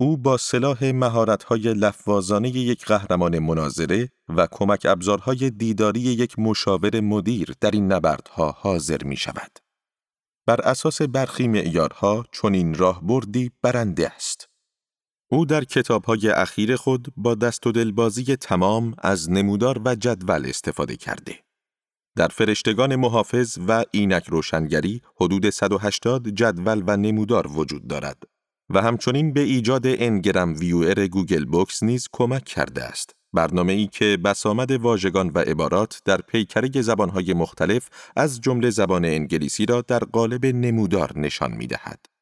او 0.00 0.16
با 0.16 0.36
سلاح 0.36 0.84
مهارت‌های 0.84 1.74
لفظانه 1.74 2.48
یک 2.48 2.84
قهرمان 2.84 3.38
مناظره 3.38 4.08
و 4.28 4.48
کمک 4.50 4.86
ابزارهای 4.88 5.50
دیداری 5.50 6.00
یک 6.00 6.38
مشاور 6.38 7.00
مدیر 7.00 7.54
در 7.60 7.70
این 7.70 7.92
نبردها 7.92 8.50
حاضر 8.50 9.04
می 9.04 9.16
شود. 9.16 9.58
بر 10.46 10.60
اساس 10.60 11.02
برخی 11.02 11.48
معیارها 11.48 12.24
چنین 12.32 12.74
راهبردی 12.74 13.50
برنده 13.62 14.08
است. 14.08 14.48
او 15.28 15.46
در 15.46 15.64
کتابهای 15.64 16.28
اخیر 16.28 16.76
خود 16.76 17.08
با 17.16 17.34
دست 17.34 17.66
و 17.66 17.72
دلبازی 17.72 18.36
تمام 18.36 18.94
از 18.98 19.30
نمودار 19.30 19.80
و 19.84 19.94
جدول 19.94 20.46
استفاده 20.46 20.96
کرده. 20.96 21.38
در 22.16 22.28
فرشتگان 22.28 22.96
محافظ 22.96 23.58
و 23.68 23.84
اینک 23.90 24.28
روشنگری 24.28 25.02
حدود 25.20 25.50
180 25.50 26.28
جدول 26.28 26.82
و 26.86 26.96
نمودار 26.96 27.46
وجود 27.46 27.88
دارد 27.88 28.22
و 28.70 28.82
همچنین 28.82 29.32
به 29.32 29.40
ایجاد 29.40 29.86
Ngram 29.86 30.54
Viewer 30.54 31.06
Google 31.06 31.44
Books 31.44 31.82
نیز 31.82 32.08
کمک 32.12 32.44
کرده 32.44 32.84
است. 32.84 33.10
برنامه 33.32 33.72
ای 33.72 33.86
که 33.86 34.18
بسامد 34.24 34.70
واژگان 34.70 35.30
و 35.34 35.38
عبارات 35.38 36.00
در 36.04 36.16
پیکره 36.16 36.82
زبانهای 36.82 37.34
مختلف 37.34 37.88
از 38.16 38.40
جمله 38.40 38.70
زبان 38.70 39.04
انگلیسی 39.04 39.66
را 39.66 39.80
در 39.80 39.98
قالب 39.98 40.46
نمودار 40.46 41.18
نشان 41.18 41.52
می 41.52 41.66
دهد. 41.66 42.15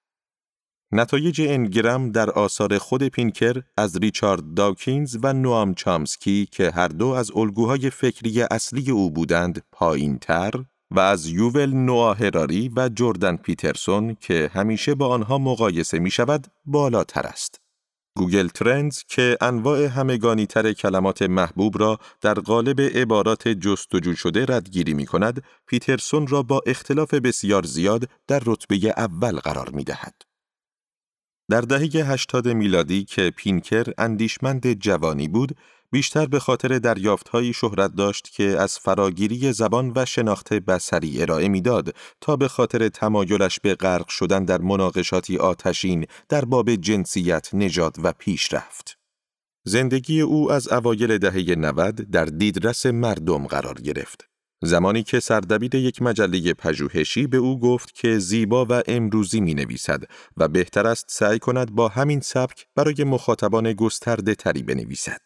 نتایج 0.97 1.41
Ngram 1.41 2.11
در 2.11 2.31
آثار 2.31 2.79
خود 2.79 3.03
پینکر 3.03 3.63
از 3.77 3.97
ریچارد 3.97 4.55
داکینز 4.55 5.19
و 5.23 5.33
نوام 5.33 5.75
چامسکی 5.75 6.49
که 6.51 6.71
هر 6.71 6.89
دو 6.89 7.09
از 7.09 7.31
الگوهای 7.37 7.91
فکری 7.91 8.43
اصلی 8.43 8.91
او 8.91 9.11
بودند 9.11 9.63
پایین 9.73 10.19
تر 10.19 10.53
و 10.91 11.01
از 11.01 11.27
یووال 11.27 11.71
نوآ 11.71 12.13
هراری 12.13 12.71
و 12.77 12.89
جردن 12.89 13.37
پیترسون 13.37 14.17
که 14.21 14.51
همیشه 14.55 14.95
با 14.95 15.09
آنها 15.09 15.39
مقایسه 15.39 15.99
می 15.99 16.11
شود 16.11 16.47
بالاتر 16.65 17.27
است. 17.27 17.61
Google 18.17 18.49
Trends 18.49 19.03
که 19.09 19.39
انواع 19.41 19.85
همگانی 19.85 20.47
تر 20.47 20.73
کلمات 20.73 21.23
محبوب 21.23 21.79
را 21.79 21.99
در 22.21 22.35
قالب 22.35 22.81
عبارات 22.81 23.49
جستجو 23.49 24.15
شده 24.15 24.47
ردگیری 24.49 24.95
می 24.95 25.07
کند، 25.07 25.43
پیترسون 25.67 26.27
را 26.27 26.43
با 26.43 26.61
اختلاف 26.67 27.15
بسیار 27.15 27.63
زیاد 27.63 28.09
در 28.27 28.43
رتبه 28.47 28.95
اول 28.97 29.37
قرار 29.37 29.71
می 29.71 29.85
دهد. 29.85 30.34
در 31.51 31.61
دهه 31.61 32.13
80 32.13 32.49
میلادی 32.49 33.05
که 33.05 33.33
پینکر 33.37 33.93
اندیشمند 33.99 34.73
جوانی 34.73 35.29
بود، 35.29 35.57
بیشتر 35.93 36.27
به 36.27 36.39
خاطر 36.39 36.79
دریافتهایی 36.79 37.53
شهرت 37.53 37.95
داشت 37.95 38.33
که 38.33 38.45
از 38.45 38.79
فراگیری 38.79 39.53
زبان 39.53 39.93
و 39.97 40.05
شناخت 40.05 40.53
بصری 40.53 41.23
ارائه 41.23 41.49
می‌داد 41.49 41.95
تا 42.21 42.37
به 42.37 42.49
خاطر 42.49 42.89
تمایلش 42.89 43.61
به 43.61 43.75
غرق 43.75 44.09
شدن 44.09 44.45
در 44.45 44.61
مناقشاتی 44.61 45.39
آتشین 45.39 46.07
در 46.29 46.45
باب 46.45 46.75
جنسیت، 46.75 47.51
نژاد 47.53 47.97
و 48.03 48.13
پیشرفت. 48.13 48.99
زندگی 49.65 50.21
او 50.21 50.53
از 50.53 50.73
اوایل 50.73 51.19
دهه 51.19 51.55
90 51.59 52.11
در 52.11 52.25
دیدرس 52.25 52.87
مردم 52.87 53.47
قرار 53.47 53.75
گرفت. 53.75 54.34
زمانی 54.65 55.03
که 55.03 55.21
سردبیر 55.21 55.75
یک 55.75 56.03
مجله 56.03 56.55
پژوهشی 56.55 57.27
به 57.27 57.37
او 57.37 57.61
گفت 57.61 57.95
که 57.95 58.19
زیبا 58.19 58.67
و 58.71 58.83
امروزی 58.87 59.41
می 59.41 59.55
نویسد 59.55 60.05
و 60.37 60.49
بهتر 60.49 60.87
است 60.87 61.07
سعی 61.09 61.39
کند 61.39 61.73
با 61.73 61.89
همین 61.89 62.21
سبک 62.21 62.67
برای 62.75 63.05
مخاطبان 63.05 63.73
گسترده 63.73 64.35
تری 64.35 64.63
بنویسد. 64.63 65.21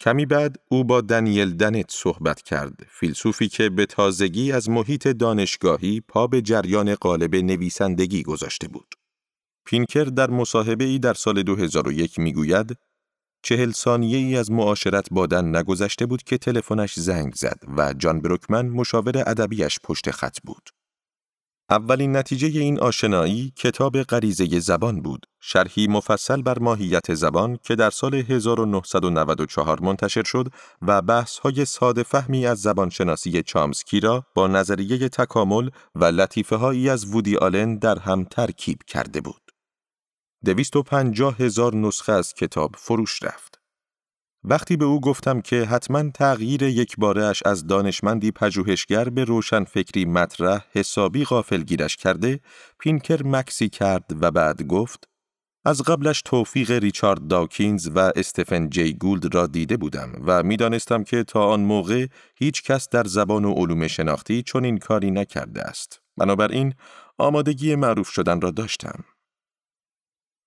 کمی 0.00 0.26
بعد 0.26 0.56
او 0.68 0.84
با 0.84 1.00
دنیل 1.00 1.56
دنت 1.56 1.90
صحبت 1.90 2.42
کرد، 2.42 2.86
فیلسوفی 2.90 3.48
که 3.48 3.70
به 3.70 3.86
تازگی 3.86 4.52
از 4.52 4.70
محیط 4.70 5.08
دانشگاهی 5.08 6.00
پا 6.00 6.26
به 6.26 6.42
جریان 6.42 6.94
قالب 6.94 7.36
نویسندگی 7.36 8.22
گذاشته 8.22 8.68
بود. 8.68 8.94
پینکر 9.64 10.04
در 10.04 10.30
مصاحبه 10.30 10.84
ای 10.84 10.98
در 10.98 11.14
سال 11.14 11.42
2001 11.42 12.18
می 12.18 12.32
گوید 12.32 12.76
چهل 13.42 13.70
ثانیه 13.72 14.18
ای 14.18 14.36
از 14.36 14.50
معاشرت 14.50 15.06
بادن 15.10 15.56
نگذشته 15.56 16.06
بود 16.06 16.22
که 16.22 16.38
تلفنش 16.38 16.94
زنگ 16.98 17.34
زد 17.34 17.58
و 17.76 17.94
جان 17.98 18.20
بروکمن 18.20 18.68
مشاور 18.68 19.18
ادبیش 19.26 19.78
پشت 19.84 20.10
خط 20.10 20.38
بود. 20.44 20.68
اولین 21.70 22.16
نتیجه 22.16 22.60
این 22.60 22.80
آشنایی 22.80 23.52
کتاب 23.56 24.02
غریزه 24.02 24.60
زبان 24.60 25.02
بود، 25.02 25.26
شرحی 25.40 25.86
مفصل 25.86 26.42
بر 26.42 26.58
ماهیت 26.58 27.14
زبان 27.14 27.58
که 27.62 27.74
در 27.74 27.90
سال 27.90 28.14
1994 28.14 29.80
منتشر 29.80 30.22
شد 30.22 30.48
و 30.82 31.02
بحث 31.02 31.38
های 31.38 31.64
ساده 31.64 32.02
فهمی 32.02 32.46
از 32.46 32.60
زبانشناسی 32.60 33.42
چامسکی 33.42 34.00
را 34.00 34.24
با 34.34 34.46
نظریه 34.46 35.08
تکامل 35.08 35.70
و 35.94 36.04
لطیفه 36.04 36.56
هایی 36.56 36.88
از 36.88 37.04
وودی 37.04 37.36
آلن 37.36 37.78
در 37.78 37.98
هم 37.98 38.24
ترکیب 38.24 38.78
کرده 38.86 39.20
بود. 39.20 39.41
دویست 40.44 40.76
و 40.76 40.82
پنجاه 40.82 41.36
هزار 41.36 41.74
نسخه 41.74 42.12
از 42.12 42.34
کتاب 42.34 42.74
فروش 42.78 43.22
رفت. 43.22 43.60
وقتی 44.44 44.76
به 44.76 44.84
او 44.84 45.00
گفتم 45.00 45.40
که 45.40 45.64
حتما 45.64 46.10
تغییر 46.10 46.62
یک 46.62 46.96
بارهش 46.98 47.42
از 47.46 47.66
دانشمندی 47.66 48.30
پژوهشگر 48.30 49.08
به 49.08 49.24
روشن 49.24 49.64
فکری 49.64 50.04
مطرح 50.04 50.64
حسابی 50.72 51.26
گیرش 51.66 51.96
کرده، 51.96 52.40
پینکر 52.78 53.22
مکسی 53.26 53.68
کرد 53.68 54.04
و 54.20 54.30
بعد 54.30 54.62
گفت 54.62 55.08
از 55.64 55.82
قبلش 55.82 56.22
توفیق 56.22 56.70
ریچارد 56.70 57.26
داکینز 57.26 57.90
و 57.94 57.98
استفن 57.98 58.70
جی 58.70 58.94
گولد 58.94 59.34
را 59.34 59.46
دیده 59.46 59.76
بودم 59.76 60.12
و 60.26 60.42
می‌دانستم 60.42 61.04
که 61.04 61.24
تا 61.24 61.46
آن 61.46 61.60
موقع 61.60 62.06
هیچ 62.36 62.62
کس 62.62 62.88
در 62.88 63.04
زبان 63.04 63.44
و 63.44 63.52
علوم 63.52 63.86
شناختی 63.86 64.42
چون 64.42 64.64
این 64.64 64.78
کاری 64.78 65.10
نکرده 65.10 65.62
است. 65.62 66.00
بنابراین 66.16 66.74
آمادگی 67.18 67.74
معروف 67.74 68.08
شدن 68.08 68.40
را 68.40 68.50
داشتم. 68.50 69.04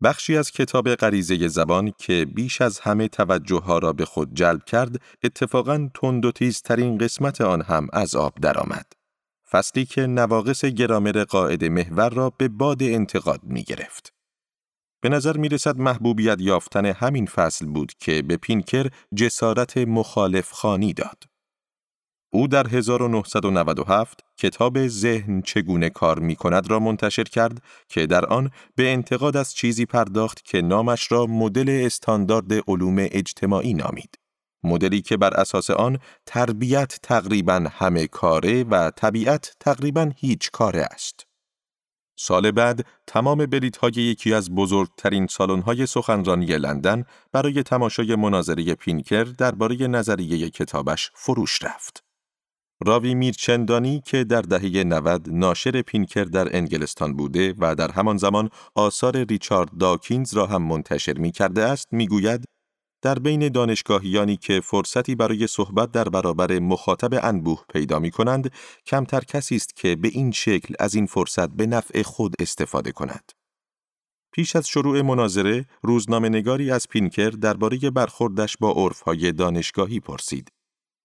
بخشی 0.04 0.38
از 0.38 0.52
کتاب 0.52 0.96
غریزه 0.96 1.48
زبان 1.48 1.94
که 1.98 2.26
بیش 2.36 2.62
از 2.62 2.80
همه 2.80 3.08
توجه 3.08 3.60
ها 3.60 3.78
را 3.78 3.94
به 3.94 4.06
خود 4.06 4.34
جلب 4.34 4.64
کرد، 4.64 5.02
اتفاقاً 5.24 5.90
تند 5.94 6.26
و 6.26 6.32
تیزترین 6.32 6.98
قسمت 6.98 7.42
آن 7.42 7.62
هم 7.62 7.88
از 7.94 8.16
آب 8.16 8.34
درآمد. 8.42 8.94
فصلی 9.52 9.86
که 9.86 10.08
نواقص 10.08 10.66
گرامر 10.66 11.24
قاعد 11.24 11.66
محور 11.66 12.10
را 12.10 12.30
به 12.30 12.48
باد 12.48 12.84
انتقاد 12.84 13.44
می 13.44 13.64
گرفت. 13.64 14.14
به 15.02 15.10
نظر 15.10 15.38
می 15.38 15.50
رسد 15.50 15.78
محبوبیت 15.78 16.38
یافتن 16.40 16.86
همین 16.86 17.26
فصل 17.26 17.66
بود 17.66 17.94
که 18.00 18.22
به 18.22 18.38
پینکر 18.38 18.90
جسارت 19.16 19.78
مخالف 19.78 20.52
خانی 20.52 20.94
داد. 20.94 21.24
او 22.36 22.48
در 22.48 22.68
1997 22.68 24.20
کتاب 24.38 24.88
ذهن 24.88 25.42
چگونه 25.42 25.90
کار 25.90 26.20
می 26.20 26.36
کند 26.36 26.72
را 26.72 26.80
منتشر 26.80 27.24
کرد 27.24 27.62
که 27.90 28.08
در 28.08 28.26
آن 28.26 28.52
به 28.76 28.94
انتقاد 28.94 29.38
از 29.38 29.54
چیزی 29.54 29.86
پرداخت 29.86 30.46
که 30.46 30.62
نامش 30.62 31.12
را 31.12 31.26
مدل 31.26 31.82
استاندارد 31.86 32.54
علوم 32.68 32.96
اجتماعی 33.00 33.74
نامید. 33.74 34.20
مدلی 34.64 35.02
که 35.02 35.18
بر 35.18 35.34
اساس 35.34 35.70
آن 35.70 36.00
تربیت 36.26 37.00
تقریبا 37.04 37.68
همه 37.72 38.08
کاره 38.08 38.64
و 38.64 38.92
طبیعت 38.92 39.56
تقریبا 39.60 40.12
هیچ 40.18 40.52
کاره 40.52 40.82
است. 40.82 41.28
سال 42.18 42.52
بعد 42.52 42.86
تمام 43.08 43.46
بلیت 43.46 43.78
های 43.78 43.94
یکی 43.94 44.34
از 44.34 44.56
بزرگترین 44.56 45.28
سالن 45.28 45.62
های 45.62 45.86
سخنرانی 45.86 46.46
لندن 46.46 47.04
برای 47.32 47.64
تماشای 47.64 48.16
مناظره 48.16 48.76
پینکر 48.76 49.24
درباره 49.24 49.88
نظریه 49.88 50.50
کتابش 50.50 51.12
فروش 51.16 51.64
رفت. 51.64 52.05
راوی 52.84 53.16
میرچندانی 53.16 54.02
که 54.06 54.24
در 54.24 54.42
دهه 54.42 54.84
90 54.84 55.30
ناشر 55.30 55.82
پینکر 55.82 56.24
در 56.24 56.56
انگلستان 56.58 57.14
بوده 57.14 57.54
و 57.58 57.76
در 57.76 57.92
همان 57.92 58.18
زمان 58.18 58.50
آثار 58.76 59.24
ریچارد 59.24 59.78
داکینز 59.78 60.34
را 60.34 60.46
هم 60.46 60.64
منتشر 60.64 61.18
می 61.18 61.32
کرده 61.32 61.64
است 61.64 61.88
می‌گوید 61.92 62.46
در 63.02 63.20
بین 63.20 63.50
دانشگاهیانی 63.50 64.38
که 64.38 64.62
فرصتی 64.62 65.16
برای 65.16 65.48
صحبت 65.48 65.92
در 65.92 66.10
برابر 66.10 66.60
مخاطب 66.60 67.20
انبوه 67.24 67.64
پیدا 67.74 68.00
می 68.00 68.12
کنند، 68.12 68.52
کمتر 68.86 69.20
کسی 69.20 69.56
است 69.56 69.76
که 69.76 69.96
به 69.96 70.08
این 70.08 70.32
شکل 70.32 70.74
از 70.80 70.96
این 70.96 71.06
فرصت 71.06 71.50
به 71.50 71.66
نفع 71.66 72.02
خود 72.02 72.34
استفاده 72.40 72.92
کند. 72.92 73.32
پیش 74.34 74.56
از 74.56 74.68
شروع 74.68 75.02
مناظره، 75.02 75.66
روزنامه 75.82 76.30
نگاری 76.30 76.72
از 76.72 76.88
پینکر 76.90 77.30
درباره 77.30 77.78
برخوردش 77.78 78.58
با 78.58 78.72
عرفهای 78.72 79.32
دانشگاهی 79.32 80.00
پرسید. 80.00 80.55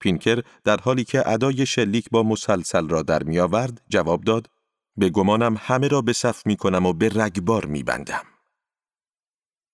پینکر 0.00 0.42
در 0.64 0.80
حالی 0.80 1.04
که 1.04 1.28
ادای 1.28 1.66
شلیک 1.66 2.10
با 2.10 2.22
مسلسل 2.22 2.88
را 2.88 3.02
در 3.02 3.22
می 3.22 3.38
آورد، 3.38 3.82
جواب 3.88 4.24
داد: 4.24 4.46
به 4.96 5.10
گمانم 5.10 5.56
همه 5.58 5.88
را 5.88 6.00
به 6.02 6.12
صف 6.12 6.46
می 6.46 6.56
کنم 6.56 6.86
و 6.86 6.92
به 6.92 7.08
رگبار 7.08 7.66
می 7.66 7.82
بندم. 7.82 8.22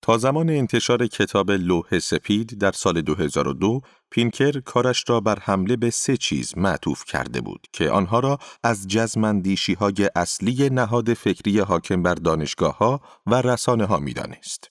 تا 0.02 0.18
زمان 0.18 0.50
انتشار 0.50 1.06
کتاب 1.06 1.50
لوح 1.50 1.98
سپید 1.98 2.58
در 2.58 2.72
سال 2.72 3.02
2002 3.02 3.80
پینکر 4.10 4.60
کارش 4.60 5.04
را 5.08 5.20
بر 5.20 5.38
حمله 5.38 5.76
به 5.76 5.90
سه 5.90 6.16
چیز 6.16 6.58
معطوف 6.58 7.04
کرده 7.04 7.40
بود 7.40 7.66
که 7.72 7.90
آنها 7.90 8.20
را 8.20 8.38
از 8.62 8.88
جزمندیشی 8.88 9.74
های 9.74 10.10
اصلی 10.16 10.70
نهاد 10.70 11.14
فکری 11.14 11.58
حاکم 11.58 12.02
بر 12.02 12.14
دانشگاه 12.14 12.78
ها 12.78 13.00
و 13.26 13.34
رسانه 13.42 13.84
ها 13.84 13.98
می 13.98 14.12
دانست. 14.12 14.70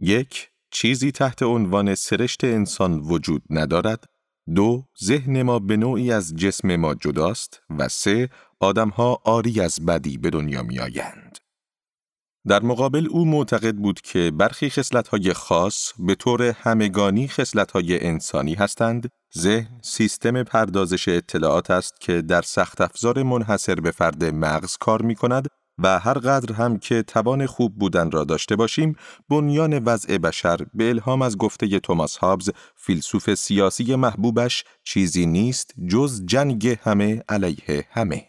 یک، 0.00 0.48
چیزی 0.70 1.12
تحت 1.12 1.42
عنوان 1.42 1.94
سرشت 1.94 2.44
انسان 2.44 3.00
وجود 3.00 3.42
ندارد. 3.50 4.04
دو، 4.54 4.84
ذهن 5.04 5.42
ما 5.42 5.58
به 5.58 5.76
نوعی 5.76 6.12
از 6.12 6.36
جسم 6.36 6.76
ما 6.76 6.94
جداست. 6.94 7.62
و 7.78 7.88
سه، 7.88 8.28
آدمها 8.60 9.22
آری 9.24 9.60
از 9.60 9.86
بدی 9.86 10.18
به 10.18 10.30
دنیا 10.30 10.62
می 10.62 10.78
آیند. 10.78 11.38
در 12.48 12.62
مقابل 12.62 13.06
او 13.10 13.24
معتقد 13.24 13.74
بود 13.74 14.00
که 14.00 14.32
برخی 14.34 14.70
خصلت‌های 14.70 15.32
خاص 15.32 15.92
به 15.98 16.14
طور 16.14 16.42
همگانی 16.42 17.28
خصلت‌های 17.28 18.06
انسانی 18.06 18.54
هستند 18.54 19.08
ذهن 19.38 19.80
سیستم 19.82 20.42
پردازش 20.42 21.08
اطلاعات 21.08 21.70
است 21.70 22.00
که 22.00 22.22
در 22.22 22.42
سخت 22.42 22.80
افزار 22.80 23.22
منحصر 23.22 23.74
به 23.74 23.90
فرد 23.90 24.24
مغز 24.24 24.76
کار 24.76 25.02
می 25.02 25.14
کند 25.14 25.48
و 25.82 25.98
هر 25.98 26.14
قدر 26.14 26.52
هم 26.52 26.78
که 26.78 27.02
توان 27.02 27.46
خوب 27.46 27.78
بودن 27.78 28.10
را 28.10 28.24
داشته 28.24 28.56
باشیم 28.56 28.96
بنیان 29.28 29.78
وضع 29.78 30.18
بشر 30.18 30.58
به 30.74 30.88
الهام 30.88 31.22
از 31.22 31.36
گفته 31.36 31.80
توماس 31.80 32.16
هابز 32.16 32.50
فیلسوف 32.76 33.34
سیاسی 33.34 33.94
محبوبش 33.94 34.64
چیزی 34.84 35.26
نیست 35.26 35.74
جز 35.88 36.26
جنگ 36.26 36.78
همه 36.82 37.22
علیه 37.28 37.86
همه 37.90 38.26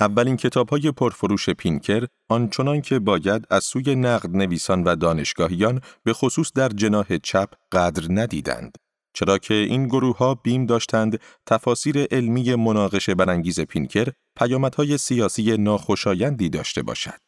اولین 0.00 0.36
کتاب 0.36 0.68
های 0.68 0.92
پرفروش 0.92 1.50
پینکر 1.50 2.06
آنچنان 2.28 2.80
که 2.80 2.98
باید 2.98 3.46
از 3.50 3.64
سوی 3.64 3.94
نقد 3.94 4.36
نویسان 4.36 4.84
و 4.84 4.96
دانشگاهیان 4.96 5.80
به 6.04 6.12
خصوص 6.12 6.52
در 6.52 6.68
جناح 6.68 7.18
چپ 7.22 7.54
قدر 7.72 8.06
ندیدند. 8.10 8.78
چرا 9.16 9.38
که 9.38 9.54
این 9.54 9.86
گروه 9.86 10.16
ها 10.16 10.34
بیم 10.34 10.66
داشتند 10.66 11.20
تفاسیر 11.46 12.04
علمی 12.04 12.54
مناقشه 12.54 13.14
برانگیز 13.14 13.60
پینکر 13.60 14.08
پیامدهای 14.36 14.98
سیاسی 14.98 15.56
ناخوشایندی 15.56 16.48
داشته 16.48 16.82
باشد. 16.82 17.20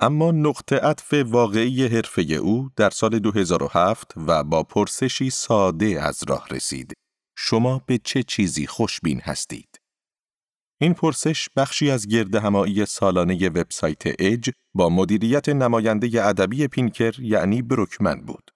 اما 0.00 0.30
نقطه 0.30 0.76
عطف 0.76 1.14
واقعی 1.26 1.86
حرفه 1.86 2.22
او 2.22 2.68
در 2.76 2.90
سال 2.90 3.18
2007 3.18 4.14
و 4.16 4.44
با 4.44 4.62
پرسشی 4.62 5.30
ساده 5.30 6.02
از 6.02 6.24
راه 6.28 6.46
رسید. 6.50 6.92
شما 7.36 7.82
به 7.86 7.98
چه 8.04 8.22
چیزی 8.22 8.66
خوشبین 8.66 9.20
هستید؟ 9.20 9.80
این 10.80 10.94
پرسش 10.94 11.48
بخشی 11.56 11.90
از 11.90 12.06
گرد 12.06 12.34
همایی 12.34 12.86
سالانه 12.86 13.48
وبسایت 13.48 14.02
اج 14.18 14.50
با 14.74 14.88
مدیریت 14.88 15.48
نماینده 15.48 16.26
ادبی 16.26 16.68
پینکر 16.68 17.20
یعنی 17.20 17.62
بروکمن 17.62 18.20
بود. 18.20 18.50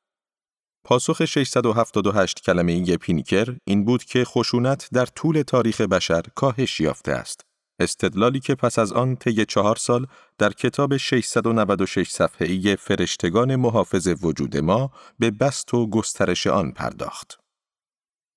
پاسخ 0.85 1.25
678 1.25 2.42
کلمه 2.42 2.73
ای 2.73 2.97
پینکر 2.97 3.57
این 3.64 3.85
بود 3.85 4.05
که 4.05 4.25
خشونت 4.25 4.88
در 4.92 5.07
طول 5.07 5.42
تاریخ 5.42 5.81
بشر 5.81 6.23
کاهش 6.35 6.81
یافته 6.81 7.12
است. 7.12 7.40
استدلالی 7.81 8.40
که 8.40 8.55
پس 8.55 8.79
از 8.79 8.92
آن 8.92 9.16
طی 9.16 9.45
چهار 9.45 9.77
سال 9.77 10.07
در 10.38 10.53
کتاب 10.53 10.97
696 10.97 12.11
صفحه‌ای 12.11 12.77
فرشتگان 12.77 13.57
محافظ 13.57 14.14
وجود 14.23 14.57
ما 14.57 14.90
به 15.18 15.31
بست 15.31 15.75
و 15.75 15.87
گسترش 15.90 16.47
آن 16.47 16.73
پرداخت. 16.73 17.38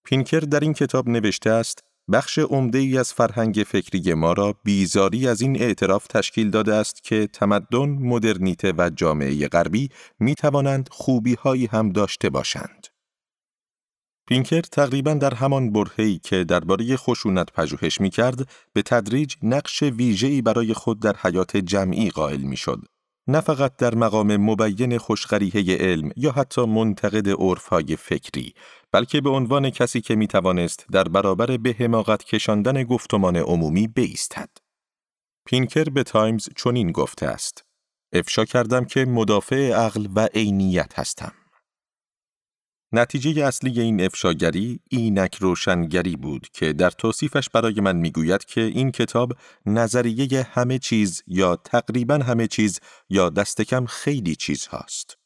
پینکر 0.05 0.39
در 0.39 0.59
این 0.59 0.73
کتاب 0.73 1.09
نوشته 1.09 1.49
است 1.49 1.83
بخش 2.11 2.39
عمده 2.39 2.77
ای 2.77 2.97
از 2.97 3.13
فرهنگ 3.13 3.63
فکری 3.67 4.13
ما 4.13 4.33
را 4.33 4.55
بیزاری 4.63 5.27
از 5.27 5.41
این 5.41 5.61
اعتراف 5.61 6.07
تشکیل 6.07 6.49
داده 6.49 6.73
است 6.73 7.03
که 7.03 7.27
تمدن، 7.27 7.89
مدرنیته 7.89 8.73
و 8.77 8.89
جامعه 8.95 9.47
غربی 9.47 9.89
می 10.19 10.35
توانند 10.35 10.89
خوبی 10.91 11.33
هایی 11.33 11.65
هم 11.65 11.89
داشته 11.89 12.29
باشند. 12.29 12.87
پینکر 14.27 14.61
تقریبا 14.61 15.13
در 15.13 15.33
همان 15.33 15.71
برهه‌ای 15.71 16.19
که 16.23 16.43
درباره 16.43 16.95
خشونت 16.95 17.51
پژوهش 17.51 18.01
می 18.01 18.09
کرد، 18.09 18.49
به 18.73 18.81
تدریج 18.81 19.35
نقش 19.43 19.83
ویژه‌ای 19.83 20.41
برای 20.41 20.73
خود 20.73 20.99
در 20.99 21.15
حیات 21.21 21.57
جمعی 21.57 22.09
قائل 22.09 22.41
می 22.41 22.57
شد. 22.57 22.85
نه 23.27 23.41
فقط 23.41 23.77
در 23.77 23.95
مقام 23.95 24.37
مبین 24.37 24.97
خوشغریه 24.97 25.77
علم 25.77 26.11
یا 26.15 26.31
حتی 26.31 26.65
منتقد 26.65 27.29
عرفهای 27.29 27.95
فکری 27.95 28.53
بلکه 28.95 29.21
به 29.21 29.29
عنوان 29.29 29.69
کسی 29.69 30.01
که 30.01 30.15
می 30.15 30.27
توانست 30.27 30.85
در 30.91 31.03
برابر 31.03 31.57
به 31.57 31.75
حماقت 31.79 32.23
کشاندن 32.23 32.83
گفتمان 32.83 33.35
عمومی 33.35 33.87
بیستد. 33.87 34.49
پینکر 35.45 35.83
به 35.83 36.03
تایمز 36.03 36.49
چنین 36.55 36.91
گفته 36.91 37.25
است. 37.25 37.65
افشا 38.13 38.45
کردم 38.45 38.85
که 38.85 39.05
مدافع 39.05 39.71
عقل 39.71 40.07
و 40.15 40.27
عینیت 40.33 40.99
هستم. 40.99 41.31
نتیجه 42.91 43.45
اصلی 43.45 43.81
این 43.81 44.01
افشاگری 44.01 44.79
اینک 44.89 45.35
روشنگری 45.35 46.15
بود 46.15 46.47
که 46.53 46.73
در 46.73 46.89
توصیفش 46.89 47.49
برای 47.49 47.81
من 47.81 47.95
می‌گوید 47.95 48.45
که 48.45 48.61
این 48.61 48.91
کتاب 48.91 49.33
نظریه 49.65 50.43
همه 50.43 50.79
چیز 50.79 51.23
یا 51.27 51.55
تقریبا 51.55 52.15
همه 52.15 52.47
چیز 52.47 52.79
یا 53.09 53.29
دستکم 53.29 53.85
خیلی 53.85 54.35
چیز 54.35 54.65
هاست. 54.65 55.24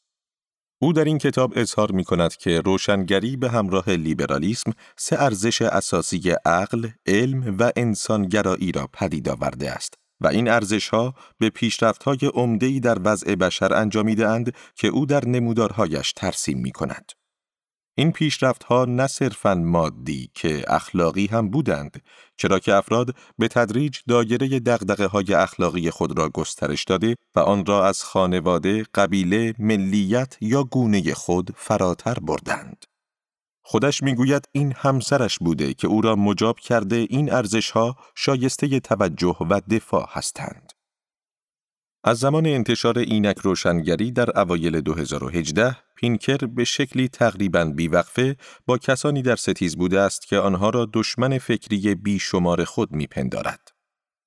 او 0.82 0.92
در 0.92 1.04
این 1.04 1.18
کتاب 1.18 1.52
اظهار 1.56 1.92
می 1.92 2.04
کند 2.04 2.36
که 2.36 2.60
روشنگری 2.60 3.36
به 3.36 3.50
همراه 3.50 3.88
لیبرالیسم 3.88 4.72
سه 4.96 5.22
ارزش 5.22 5.62
اساسی 5.62 6.34
عقل، 6.44 6.88
علم 7.06 7.56
و 7.58 7.72
انسانگرایی 7.76 8.72
را 8.72 8.88
پدید 8.92 9.28
آورده 9.28 9.70
است 9.70 9.94
و 10.20 10.26
این 10.26 10.48
ارزش 10.48 10.88
ها 10.88 11.14
به 11.38 11.50
پیشرفت 11.50 12.02
های 12.02 12.80
در 12.80 12.98
وضع 13.04 13.34
بشر 13.34 13.74
انجامیده 13.74 14.28
اند 14.28 14.54
که 14.74 14.88
او 14.88 15.06
در 15.06 15.24
نمودارهایش 15.24 16.12
ترسیم 16.12 16.58
می 16.58 16.72
کند. 16.72 17.12
این 18.00 18.12
پیشرفت 18.12 18.64
ها 18.64 18.84
نه 18.84 19.06
صرفاً 19.06 19.54
مادی 19.54 20.30
که 20.34 20.64
اخلاقی 20.68 21.26
هم 21.26 21.50
بودند 21.50 22.02
چرا 22.36 22.58
که 22.58 22.74
افراد 22.74 23.14
به 23.38 23.48
تدریج 23.48 23.98
دایره 24.08 24.60
دغدغه 24.60 25.06
های 25.06 25.34
اخلاقی 25.34 25.90
خود 25.90 26.18
را 26.18 26.28
گسترش 26.28 26.84
داده 26.84 27.16
و 27.34 27.40
آن 27.40 27.66
را 27.66 27.86
از 27.86 28.04
خانواده، 28.04 28.86
قبیله، 28.94 29.54
ملیت 29.58 30.36
یا 30.40 30.64
گونه 30.64 31.14
خود 31.14 31.50
فراتر 31.56 32.14
بردند. 32.14 32.84
خودش 33.62 34.02
می‌گوید 34.02 34.48
این 34.52 34.72
همسرش 34.76 35.38
بوده 35.38 35.74
که 35.74 35.86
او 35.86 36.00
را 36.00 36.16
مجاب 36.16 36.58
کرده 36.58 36.96
این 36.96 37.32
ارزش 37.32 37.70
ها 37.70 37.96
شایسته 38.14 38.80
توجه 38.80 39.36
و 39.50 39.60
دفاع 39.70 40.08
هستند. 40.12 40.69
از 42.04 42.18
زمان 42.18 42.46
انتشار 42.46 42.98
اینک 42.98 43.38
روشنگری 43.38 44.12
در 44.12 44.40
اوایل 44.40 44.80
2018 44.80 45.76
پینکر 45.96 46.36
به 46.36 46.64
شکلی 46.64 47.08
تقریبا 47.08 47.64
بیوقفه 47.64 48.36
با 48.66 48.78
کسانی 48.78 49.22
در 49.22 49.36
ستیز 49.36 49.76
بوده 49.76 50.00
است 50.00 50.26
که 50.26 50.38
آنها 50.38 50.70
را 50.70 50.88
دشمن 50.92 51.38
فکری 51.38 51.94
بیشمار 51.94 52.64
خود 52.64 52.92
میپندارد. 52.92 53.68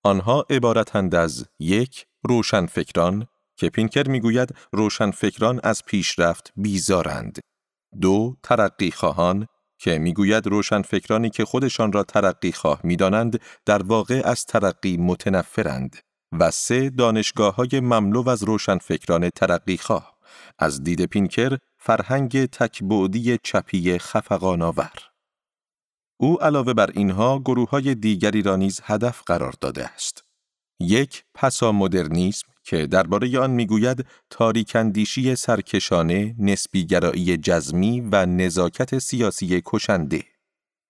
آنها 0.03 0.45
عبارتند 0.49 1.15
از 1.15 1.45
یک 1.59 2.05
روشنفکران 2.23 3.27
که 3.57 3.69
پینکر 3.69 4.09
می‌گوید 4.09 4.55
روشنفکران 4.71 5.59
از 5.63 5.83
پیشرفت 5.85 6.53
بیزارند. 6.55 7.39
دو 8.01 8.35
ترقی 8.43 8.91
خواهان 8.91 9.47
که 9.79 9.97
می‌گوید 9.97 10.47
روشنفکرانی 10.47 11.29
که 11.29 11.45
خودشان 11.45 11.91
را 11.91 12.03
ترقی 12.03 12.51
خواه 12.51 12.79
می‌دانند 12.83 13.39
در 13.65 13.83
واقع 13.83 14.21
از 14.25 14.45
ترقی 14.45 14.97
متنفرند 14.97 15.97
و 16.39 16.51
سه 16.51 16.89
دانشگاه 16.89 17.55
های 17.55 17.79
مملو 17.79 18.29
از 18.29 18.43
روشنفکران 18.43 19.29
ترقی 19.29 19.77
خواه. 19.77 20.17
از 20.59 20.83
دید 20.83 21.05
پینکر 21.05 21.57
فرهنگ 21.77 22.45
تکبودی 22.45 23.37
چپی 23.43 23.97
خفقان 23.97 24.61
آور. 24.61 24.91
او 26.17 26.41
علاوه 26.41 26.73
بر 26.73 26.89
اینها 26.93 27.39
گروه 27.39 27.69
های 27.69 27.95
دیگری 27.95 28.41
را 28.41 28.55
نیز 28.55 28.81
هدف 28.83 29.21
قرار 29.25 29.53
داده 29.61 29.85
است. 29.85 30.23
یک 30.79 31.23
پسا 31.33 31.71
مدرنیسم 31.71 32.47
که 32.63 32.87
درباره 32.87 33.39
آن 33.39 33.51
می‌گوید 33.51 34.05
تاریکندیشی 34.29 35.35
سرکشانه، 35.35 36.35
نسبیگرایی 36.39 37.37
جزمی 37.37 38.01
و 38.01 38.25
نزاکت 38.25 38.99
سیاسی 38.99 39.61
کشنده. 39.65 40.23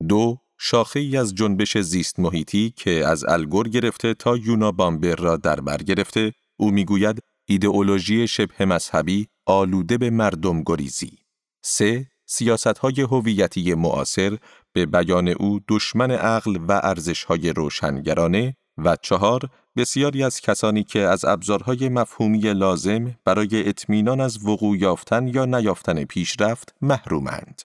دو 0.08 0.42
شاخه 0.60 1.00
ای 1.00 1.18
از 1.18 1.36
جنبش 1.36 1.78
زیست 1.78 2.20
محیطی 2.20 2.74
که 2.76 3.08
از 3.08 3.26
الگور 3.26 3.70
گرفته 3.70 4.13
تا 4.13 4.38
یونا 4.38 4.72
بامبر 4.72 5.16
را 5.16 5.38
در 5.38 5.62
بر 5.62 5.78
گرفته، 5.78 6.34
او 6.58 6.72
می‌گوید 6.72 7.20
ایدئولوژی 7.46 8.28
شبه 8.28 8.66
مذهبی 8.66 9.28
آلوده 9.46 9.98
به 9.98 10.10
مردم 10.10 10.63
گریزی. 10.63 11.18
سه 11.63 12.08
سیاست 12.26 12.78
های 12.78 13.02
هویتی 13.02 13.74
معاصر 13.74 14.38
به 14.74 14.86
بیان 14.86 15.28
او 15.28 15.60
دشمن 15.68 16.12
عقل 16.12 16.58
و 16.68 16.80
ارزش 16.84 17.24
های 17.24 17.54
روشنگرانه 17.54 18.56
و 18.78 18.96
چهار 18.96 19.50
بسیاری 19.76 20.24
از 20.24 20.42
کسانی 20.42 20.84
که 20.84 21.00
از 21.00 21.26
ابزارهای 21.26 21.89
مفهومی 21.89 22.39
لازم 22.39 23.16
برای 23.26 23.70
اطمینان 23.70 24.22
از 24.22 24.46
وقوع 24.46 24.78
یافتن 24.78 25.28
یا 25.28 25.46
نیافتن 25.46 26.04
پیشرفت 26.04 26.76
محرومند. 26.82 27.62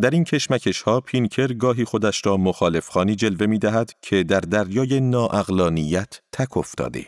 در 0.00 0.10
این 0.10 0.24
کشمکش 0.24 0.82
ها 0.82 1.00
پینکر 1.00 1.52
گاهی 1.52 1.84
خودش 1.84 2.26
را 2.26 2.36
مخالف 2.36 2.88
خوانی 2.88 3.14
جلوه 3.14 3.46
می 3.46 3.58
دهد 3.58 3.92
که 4.02 4.22
در 4.22 4.40
دریای 4.40 5.00
ناعقلانیت 5.00 6.20
تک 6.32 6.56
افتاده. 6.56 7.06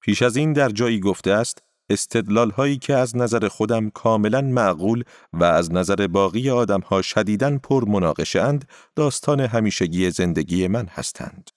پیش 0.00 0.22
از 0.22 0.36
این 0.36 0.52
در 0.52 0.68
جایی 0.68 1.00
گفته 1.00 1.30
است 1.32 1.62
استدلال 1.90 2.50
هایی 2.50 2.78
که 2.78 2.94
از 2.94 3.16
نظر 3.16 3.48
خودم 3.48 3.90
کاملا 3.90 4.40
معقول 4.40 5.04
و 5.32 5.44
از 5.44 5.72
نظر 5.72 6.06
باقی 6.06 6.50
آدم 6.50 6.80
ها 6.80 7.02
شدیدا 7.02 7.58
پر 7.58 7.84
مناقشه 7.88 8.40
اند 8.40 8.68
داستان 8.96 9.40
همیشگی 9.40 10.10
زندگی 10.10 10.68
من 10.68 10.86
هستند. 10.86 11.50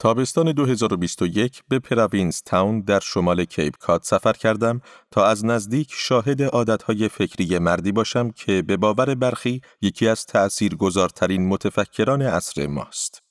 تابستان 0.00 0.52
2021 0.52 1.62
به 1.68 1.78
پراوینس 1.78 2.40
تاون 2.40 2.80
در 2.80 3.00
شمال 3.00 3.44
کیپ 3.44 3.76
کاد 3.78 4.02
سفر 4.02 4.32
کردم 4.32 4.80
تا 5.10 5.26
از 5.26 5.44
نزدیک 5.44 5.88
شاهد 5.92 6.42
عادتهای 6.42 7.08
فکری 7.08 7.58
مردی 7.58 7.92
باشم 7.92 8.30
که 8.30 8.62
به 8.62 8.76
باور 8.76 9.14
برخی 9.14 9.60
یکی 9.80 10.08
از 10.08 10.26
تأثیرگذارترین 10.26 11.48
متفکران 11.48 12.22
عصر 12.22 12.66
ماست. 12.66 13.22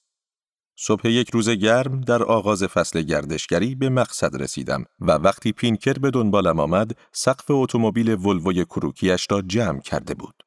صبح 0.79 1.08
یک 1.08 1.29
روز 1.29 1.49
گرم 1.49 2.01
در 2.01 2.23
آغاز 2.23 2.63
فصل 2.63 3.01
گردشگری 3.01 3.75
به 3.75 3.89
مقصد 3.89 4.41
رسیدم 4.41 4.86
و 4.99 5.12
وقتی 5.12 5.51
پینکر 5.51 5.93
به 5.93 6.12
دنبالم 6.12 6.60
آمد 6.60 6.97
سقف 7.12 7.45
اتومبیل 7.49 8.10
ولوی 8.10 8.65
کروکیش 8.65 9.27
را 9.32 9.41
جمع 9.41 9.82
کرده 9.82 10.13
بود. 10.13 10.43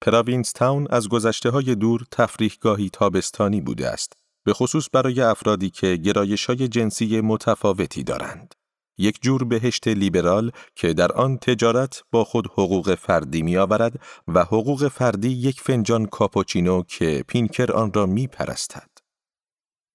پراوینس 0.00 0.52
تاون 0.52 0.86
از 0.90 1.08
گذشته 1.08 1.50
های 1.50 1.74
دور 1.74 2.04
تفریحگاهی 2.10 2.90
تابستانی 2.90 3.60
بوده 3.60 3.88
است 3.88 4.23
به 4.44 4.54
خصوص 4.54 4.88
برای 4.92 5.20
افرادی 5.20 5.70
که 5.70 5.96
گرایش 5.96 6.46
های 6.46 6.68
جنسی 6.68 7.20
متفاوتی 7.20 8.02
دارند. 8.02 8.54
یک 8.98 9.18
جور 9.22 9.44
بهشت 9.44 9.88
لیبرال 9.88 10.50
که 10.74 10.92
در 10.92 11.12
آن 11.12 11.38
تجارت 11.38 12.02
با 12.10 12.24
خود 12.24 12.46
حقوق 12.46 12.94
فردی 12.94 13.42
می 13.42 13.56
آورد 13.56 14.00
و 14.28 14.44
حقوق 14.44 14.88
فردی 14.88 15.28
یک 15.28 15.60
فنجان 15.60 16.06
کاپوچینو 16.06 16.82
که 16.82 17.24
پینکر 17.28 17.72
آن 17.72 17.92
را 17.92 18.06
می 18.06 18.26
پرستد. 18.26 18.90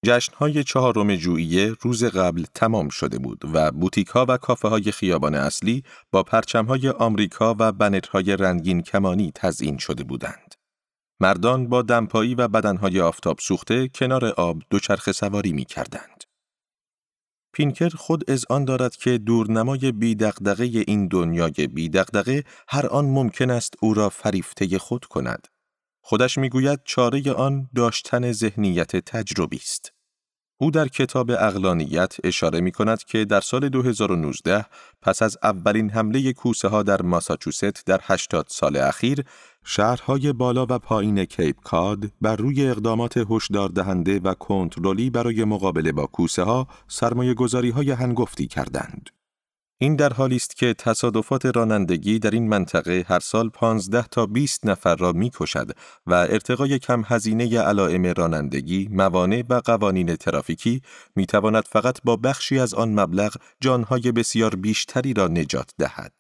جشنهای 0.06 0.64
چهارم 0.64 1.16
ژوئیه 1.16 1.76
روز 1.82 2.04
قبل 2.04 2.44
تمام 2.54 2.90
شده 2.90 3.20
بود 3.20 3.42
و 3.54 3.72
بوتیک 3.72 4.08
ها 4.08 4.26
و 4.30 4.38
کافه 4.38 4.68
های 4.68 4.92
خیابان 4.92 5.36
اصلی 5.36 5.84
با 6.12 6.24
پرچم 6.24 6.66
های 6.66 6.90
آمریکا 6.90 7.56
و 7.60 7.72
بنرهای 7.72 8.38
رنگین 8.38 8.82
کمانی 8.82 9.32
تزئین 9.36 9.78
شده 9.78 10.04
بودند. 10.04 10.59
مردان 11.20 11.68
با 11.68 11.82
دمپایی 11.82 12.36
و 12.36 12.48
بدنهای 12.48 13.02
آفتاب 13.02 13.40
سوخته 13.40 13.88
کنار 13.88 14.26
آب 14.26 14.62
دوچرخه 14.70 15.12
سواری 15.12 15.54
می 15.54 15.66
کردند. 15.66 16.24
پینکر 17.54 17.90
خود 17.90 18.32
از 18.32 18.46
آن 18.50 18.66
دارد 18.66 18.96
که 18.96 19.18
دورنمای 19.18 19.92
بیدقدقه 19.92 20.64
این 20.64 21.08
دنیای 21.08 21.68
بیدقدقه 21.68 22.44
هر 22.68 22.88
آن 22.88 23.06
ممکن 23.06 23.50
است 23.50 23.74
او 23.82 23.94
را 23.94 24.10
فریفته 24.10 24.80
خود 24.80 25.06
کند. 25.06 25.48
خودش 26.02 26.38
می‌گوید 26.38 26.80
چاره 26.86 27.32
آن 27.32 27.70
داشتن 27.76 28.32
ذهنیت 28.32 28.96
تجربی 28.96 29.58
است. 29.58 29.94
او 30.62 30.72
در 30.72 30.88
کتاب 30.88 31.32
اقلانیت 31.32 32.16
اشاره 32.24 32.62
می 32.62 32.72
کند 32.72 33.04
که 33.04 33.26
در 33.26 33.42
سال 33.42 33.70
2019 33.70 34.66
پس 35.02 35.22
از 35.22 35.38
اولین 35.44 35.90
حمله 35.90 36.34
کوسه 36.34 36.68
ها 36.68 36.84
در 36.84 37.02
ماساچوست 37.02 37.86
در 37.86 38.00
80 38.04 38.46
سال 38.50 38.78
اخیر 38.78 39.24
شهرهای 39.64 40.34
بالا 40.34 40.66
و 40.70 40.80
پایین 40.80 41.26
کیپ 41.26 41.56
کاد 41.64 42.12
بر 42.22 42.36
روی 42.36 42.68
اقدامات 42.68 43.26
هشدار 43.30 43.70
دهنده 43.70 44.20
و 44.20 44.34
کنترلی 44.34 45.10
برای 45.10 45.44
مقابله 45.44 45.92
با 45.92 46.06
کوسه 46.06 46.44
ها 46.44 46.68
سرمایه 46.88 47.34
گذاری 47.34 47.70
های 47.70 47.92
هنگفتی 47.92 48.48
کردند. 48.48 49.10
این 49.82 49.96
در 49.96 50.14
حالی 50.14 50.36
است 50.36 50.56
که 50.56 50.74
تصادفات 50.74 51.46
رانندگی 51.46 52.20
در 52.20 52.32
این 52.32 52.48
منطقه 52.48 53.06
هر 53.08 53.20
سال 53.20 53.50
15 53.50 54.08
تا 54.08 54.26
20 54.26 54.66
نفر 54.66 54.96
را 54.96 55.12
می‌کشد 55.12 55.72
و 56.08 56.14
ارتقای 56.14 56.80
کم 56.80 57.04
هزینه 57.06 57.60
علائم 57.60 58.06
رانندگی، 58.06 58.88
موانع 58.92 59.44
و 59.50 59.62
قوانین 59.66 60.16
ترافیکی 60.16 60.82
می 61.16 61.26
تواند 61.26 61.64
فقط 61.66 62.00
با 62.04 62.16
بخشی 62.16 62.60
از 62.60 62.74
آن 62.74 63.00
مبلغ 63.00 63.36
جانهای 63.62 64.12
بسیار 64.12 64.56
بیشتری 64.56 65.14
را 65.14 65.28
نجات 65.28 65.72
دهد. 65.78 66.14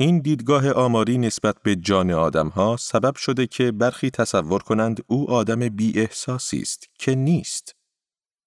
این 0.00 0.18
دیدگاه 0.18 0.70
آماری 0.70 1.18
نسبت 1.18 1.56
به 1.62 1.76
جان 1.76 2.10
آدمها 2.10 2.76
سبب 2.76 3.16
شده 3.16 3.46
که 3.46 3.72
برخی 3.72 4.10
تصور 4.10 4.62
کنند 4.62 5.04
او 5.06 5.30
آدم 5.30 5.68
بی 5.68 6.00
است 6.00 6.88
که 6.98 7.14
نیست. 7.14 7.74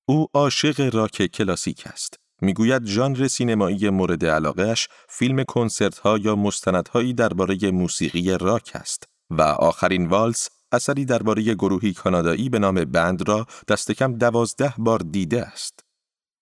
او 0.10 0.28
عاشق 0.34 0.96
راک 0.96 1.26
کلاسیک 1.26 1.88
است. 1.88 2.27
می‌گوید 2.42 2.86
ژانر 2.86 3.28
سینمایی 3.28 3.90
مورد 3.90 4.26
علاقهش 4.26 4.88
فیلم 5.10 5.44
کنسرت 5.44 5.98
ها 5.98 6.18
یا 6.18 6.36
مستندهایی 6.36 7.14
درباره 7.14 7.72
موسیقی 7.72 8.38
راک 8.38 8.72
است 8.74 9.04
و 9.30 9.42
آخرین 9.42 10.08
والس 10.08 10.50
اثری 10.72 11.06
درباره 11.06 11.54
گروهی 11.54 11.94
کانادایی 11.94 12.50
به 12.50 12.60
نام 12.60 12.86
بند 12.86 13.28
را 13.28 13.48
دست 13.68 13.92
کم 13.92 14.14
دوازده 14.14 14.74
بار 14.78 15.00
دیده 15.00 15.42
است. 15.42 15.80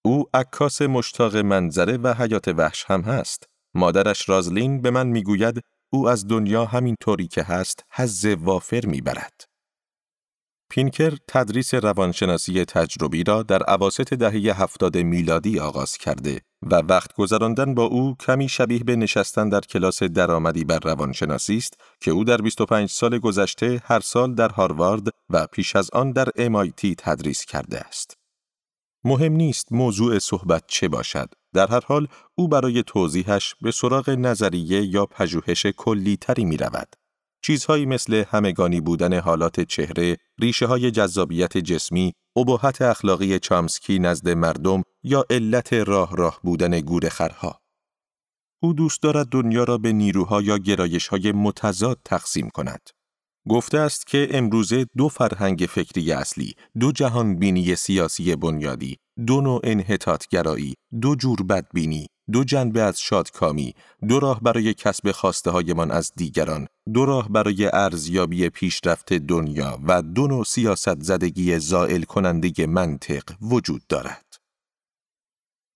او 0.05 0.25
عکاس 0.33 0.81
مشتاق 0.81 1.37
منظره 1.37 1.97
و 1.97 2.13
حیات 2.13 2.47
وحش 2.47 2.85
هم 2.87 3.01
هست. 3.01 3.43
مادرش 3.73 4.29
رازلین 4.29 4.81
به 4.81 4.91
من 4.91 5.07
می‌گوید 5.07 5.61
او 5.93 6.09
از 6.09 6.27
دنیا 6.27 6.65
همین 6.65 6.95
طوری 7.01 7.27
که 7.27 7.43
هست 7.43 7.83
حز 7.91 8.25
وافر 8.25 8.85
می‌برد. 8.85 9.54
پینکر 10.75 11.17
تدریس 11.27 11.73
روانشناسی 11.73 12.65
تجربی 12.65 13.23
را 13.23 13.43
در 13.43 13.63
عواست 13.63 14.13
دهه 14.13 14.61
هفتاد 14.61 14.97
میلادی 14.97 15.59
آغاز 15.59 15.97
کرده 15.97 16.41
و 16.61 16.75
وقت 16.75 17.13
گذراندن 17.13 17.73
با 17.73 17.83
او 17.83 18.15
کمی 18.19 18.49
شبیه 18.49 18.83
به 18.83 18.95
نشستن 18.95 19.49
در 19.49 19.59
کلاس 19.59 20.03
درآمدی 20.03 20.63
بر 20.63 20.79
روانشناسی 20.79 21.57
است 21.57 21.73
که 22.01 22.11
او 22.11 22.23
در 22.23 22.37
25 22.37 22.89
سال 22.89 23.19
گذشته 23.19 23.81
هر 23.85 23.99
سال 23.99 24.35
در 24.35 24.49
هاروارد 24.49 25.07
و 25.29 25.47
پیش 25.47 25.75
از 25.75 25.89
آن 25.93 26.11
در 26.11 26.27
MIT 26.37 26.95
تدریس 26.97 27.45
کرده 27.45 27.79
است. 27.79 28.17
مهم 29.03 29.33
نیست 29.33 29.71
موضوع 29.71 30.19
صحبت 30.19 30.63
چه 30.67 30.87
باشد. 30.87 31.29
در 31.53 31.67
هر 31.67 31.81
حال 31.85 32.07
او 32.35 32.47
برای 32.47 32.83
توضیحش 32.83 33.55
به 33.61 33.71
سراغ 33.71 34.09
نظریه 34.09 34.85
یا 34.85 35.05
پژوهش 35.05 35.65
کلی 35.65 36.17
تری 36.17 36.45
می 36.45 36.57
رود. 36.57 37.04
چیزهایی 37.45 37.85
مثل 37.85 38.23
همگانی 38.29 38.81
بودن 38.81 39.19
حالات 39.19 39.59
چهره، 39.61 40.17
ریشه 40.39 40.65
های 40.65 40.91
جذابیت 40.91 41.57
جسمی، 41.57 42.13
ابهت 42.37 42.81
اخلاقی 42.81 43.39
چامسکی 43.39 43.99
نزد 43.99 44.29
مردم 44.29 44.83
یا 45.03 45.25
علت 45.29 45.73
راه 45.73 46.15
راه 46.15 46.39
بودن 46.43 46.79
گورخرها. 46.79 47.61
او 48.63 48.73
دوست 48.73 49.01
دارد 49.01 49.27
دنیا 49.29 49.63
را 49.63 49.77
به 49.77 49.91
نیروها 49.91 50.41
یا 50.41 50.57
گرایش 50.57 51.07
های 51.07 51.31
متضاد 51.31 51.99
تقسیم 52.05 52.49
کند. 52.49 52.89
گفته 53.49 53.77
است 53.77 54.07
که 54.07 54.27
امروزه 54.31 54.85
دو 54.97 55.09
فرهنگ 55.09 55.67
فکری 55.69 56.11
اصلی، 56.11 56.53
دو 56.79 56.91
جهان 56.91 57.35
بینی 57.35 57.75
سیاسی 57.75 58.35
بنیادی، 58.35 58.97
دو 59.27 59.41
نوع 59.41 59.61
انحطاطگرایی، 59.63 60.73
دو 61.01 61.15
جور 61.15 61.43
بدبینی، 61.43 62.07
دو 62.31 62.43
جنبه 62.43 62.81
از 62.81 63.01
شادکامی، 63.01 63.73
دو 64.07 64.19
راه 64.19 64.41
برای 64.41 64.73
کسب 64.73 65.11
خواسته 65.11 65.51
هایمان 65.51 65.91
از 65.91 66.11
دیگران، 66.15 66.67
دو 66.93 67.05
راه 67.05 67.29
برای 67.29 67.69
ارزیابی 67.73 68.49
پیشرفت 68.49 69.13
دنیا 69.13 69.79
و 69.87 70.01
دو 70.01 70.27
نوع 70.27 70.43
سیاست 70.43 71.03
زدگی 71.03 71.59
زائل 71.59 72.03
کننده 72.03 72.67
منطق 72.67 73.23
وجود 73.41 73.81
دارد. 73.89 74.25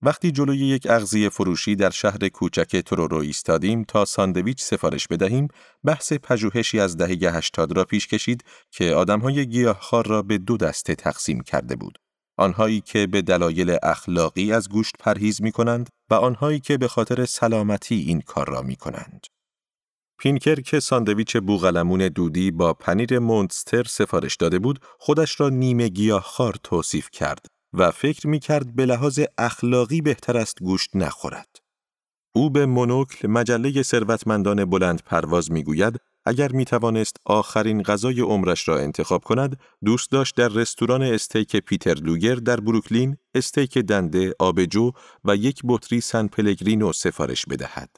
وقتی 0.02 0.32
جلوی 0.32 0.58
یک 0.58 0.88
اغذیه 0.90 1.30
فروشی 1.30 1.76
در 1.76 1.90
شهر 1.90 2.28
کوچک 2.28 2.76
ترورو 2.76 3.18
ایستادیم 3.18 3.84
تا 3.84 4.06
ساندویچ 4.06 4.62
سفارش 4.62 5.08
بدهیم، 5.08 5.48
بحث 5.84 6.14
پژوهشی 6.14 6.80
از 6.80 6.98
دهه 6.98 7.36
80 7.36 7.78
را 7.78 7.86
پیش 7.86 8.08
کشید 8.08 8.44
که 8.72 8.94
آدمهای 8.94 9.48
گیاهخوار 9.48 10.08
را 10.08 10.22
به 10.22 10.38
دو 10.38 10.58
دسته 10.58 10.96
تقسیم 10.96 11.42
کرده 11.42 11.76
بود. 11.76 12.00
آنهایی 12.40 12.82
که 12.82 13.08
به 13.08 13.22
دلایل 13.22 13.78
اخلاقی 13.84 14.54
از 14.54 14.70
گوشت 14.70 14.96
پرهیز 15.00 15.42
می 15.42 15.52
کنند 15.52 15.90
و 16.10 16.14
آنهایی 16.14 16.60
که 16.60 16.78
به 16.78 16.88
خاطر 16.88 17.26
سلامتی 17.26 17.96
این 17.96 18.22
کار 18.22 18.50
را 18.50 18.62
می 18.62 18.76
کنند. 18.76 19.28
پینکر 20.20 20.56
که 20.56 20.80
ساندویچ 20.80 21.38
بوغلمون 21.38 22.08
دودی 22.08 22.52
با 22.52 22.74
پنیر 22.74 23.20
مونستر 23.20 23.84
سفارش 23.84 24.36
داده 24.36 24.60
بود، 24.60 24.80
خودش 25.00 25.40
را 25.40 25.50
نیمه 25.50 25.88
گیاهخوار 25.88 26.56
توصیف 26.64 27.10
کرد 27.12 27.46
و 27.74 27.92
فکر 27.92 28.28
می 28.28 28.40
کرد 28.40 28.76
به 28.76 28.86
لحاظ 28.86 29.20
اخلاقی 29.38 30.02
بهتر 30.02 30.38
است 30.38 30.60
گوشت 30.64 30.96
نخورد. 30.96 31.56
او 32.36 32.50
به 32.50 32.66
مونوکل 32.66 33.28
مجله 33.28 33.84
ثروتمندان 33.84 34.66
بلند 34.66 35.04
پرواز 35.06 35.52
می 35.52 35.64
گوید 35.64 36.00
اگر 36.30 36.52
می 36.52 36.66
توانست 36.66 37.18
آخرین 37.26 37.84
غذای 37.84 38.22
عمرش 38.22 38.68
را 38.68 38.80
انتخاب 38.80 39.24
کند، 39.24 39.60
دوست 39.86 40.12
داشت 40.12 40.36
در 40.36 40.48
رستوران 40.48 41.02
استیک 41.02 41.56
پیتر 41.56 41.94
لوگر 41.94 42.36
در 42.36 42.60
بروکلین 42.60 43.18
استیک 43.36 43.78
دنده، 43.78 44.34
آبجو 44.40 44.92
و 45.26 45.36
یک 45.36 45.62
بطری 45.64 46.02
سن 46.02 46.28
پلگرینو 46.28 46.94
سفارش 46.94 47.46
بدهد. 47.46 47.90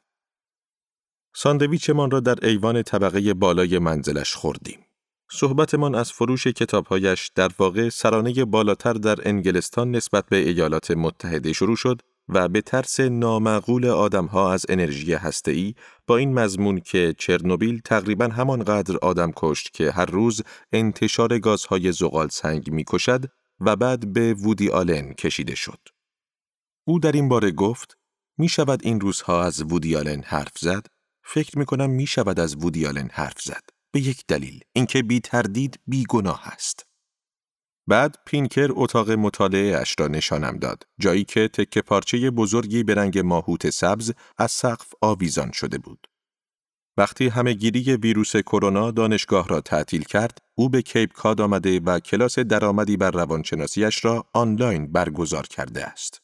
ساندویچمان 1.36 2.12
را 2.12 2.20
در 2.20 2.46
ایوان 2.46 2.84
طبقه 2.84 3.34
بالای 3.34 3.80
منزلش 3.80 4.34
خوردیم. 4.34 4.80
صحبتمان 5.32 5.96
از 5.96 6.12
فروش 6.12 6.48
کتابهایش 6.48 7.32
در 7.36 7.50
واقع 7.60 7.90
سرانه 7.90 8.46
بالاتر 8.46 8.94
در 8.94 9.28
انگلستان 9.30 9.92
نسبت 9.92 10.26
به 10.30 10.38
ایالات 10.38 10.92
متحده 10.92 11.54
شروع 11.54 11.76
شد 11.76 12.02
و 12.32 12.48
به 12.48 12.62
ترس 12.62 13.00
نامعقول 13.00 13.86
آدمها 13.86 14.54
از 14.54 14.66
انرژی 14.70 15.14
هسته‌ای 15.14 15.76
با 16.08 16.18
این 16.18 16.34
مضمون 16.34 16.80
که 16.80 17.16
چرنوبیل 17.18 17.82
تقریبا 17.86 18.28
همانقدر 18.28 18.98
آدم 18.98 19.32
کشت 19.36 19.74
که 19.74 19.92
هر 19.92 20.06
روز 20.06 20.42
انتشار 20.72 21.40
گازهای 21.40 21.92
زغال 21.92 22.28
سنگ 22.28 22.72
می‌کشد 22.72 23.26
و 23.60 23.76
بعد 23.76 24.14
به 24.14 24.34
وودی 24.34 24.70
آلن 24.70 25.14
کشیده 25.14 25.56
شد. 25.56 25.80
او 26.88 27.00
در 27.00 27.12
این 27.12 27.30
باره 27.30 27.52
گفت 27.52 27.98
می 28.38 28.50
شود 28.50 28.80
این 28.84 29.02
روزها 29.02 29.44
از 29.44 29.62
وودی 29.62 29.96
آلن 29.96 30.24
حرف 30.26 30.58
زد؟ 30.60 30.86
فکر 31.24 31.60
می 31.60 31.66
کنم 31.66 31.90
می 31.90 32.08
شود 32.08 32.40
از 32.40 32.56
وودی 32.56 32.86
آلن 32.86 33.10
حرف 33.14 33.42
زد. 33.42 33.64
به 33.92 34.00
یک 34.00 34.24
دلیل 34.28 34.60
اینکه 34.74 35.04
بی 35.04 35.20
تردید 35.20 35.80
بی 35.88 36.06
گناه 36.10 36.48
است. 36.48 36.91
بعد 37.88 38.16
پینکر 38.26 38.70
اتاق 38.72 39.12
مطالعه 39.12 39.78
اش 39.78 39.96
را 40.00 40.08
نشانم 40.08 40.58
داد 40.58 40.84
جایی 41.00 41.24
که 41.24 41.48
تکه 41.48 41.82
پارچه 41.82 42.32
بزرگی 42.32 42.84
به 42.84 42.96
رنگ 42.96 43.20
ماهوت 43.20 43.70
سبز 43.70 44.14
از 44.38 44.52
سقف 44.52 44.94
آویزان 45.02 45.52
شده 45.52 45.78
بود. 45.78 46.08
وقتی 46.98 47.28
همه 47.28 47.54
گیری 47.54 47.96
ویروس 47.96 48.36
کرونا 48.36 48.92
دانشگاه 48.92 49.48
را 49.48 49.62
تعطیل 49.62 50.04
کرد، 50.04 50.38
او 50.56 50.70
به 50.70 50.82
کیپ 50.82 51.14
کاد 51.14 51.42
آمده 51.42 51.80
و 51.80 52.00
کلاس 52.00 52.40
درآمدی 52.40 52.98
بر 52.98 53.12
روانشناسیش 53.12 54.06
را 54.06 54.26
آنلاین 54.34 54.92
برگزار 54.92 55.48
کرده 55.48 55.86
است. 55.86 56.22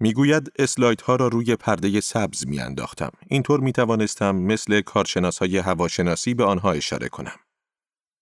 می‌گوید 0.00 0.52
اسلاید 0.58 1.00
ها 1.00 1.16
را 1.16 1.28
روی 1.28 1.56
پرده 1.56 2.00
سبز 2.00 2.46
می 2.46 2.60
انداختم. 2.60 3.10
اینطور 3.26 3.60
می 3.60 3.72
توانستم 3.72 4.36
مثل 4.36 4.80
کارشناس 4.80 5.38
های 5.38 5.58
هواشناسی 5.58 6.34
به 6.34 6.44
آنها 6.44 6.72
اشاره 6.72 7.08
کنم. 7.08 7.36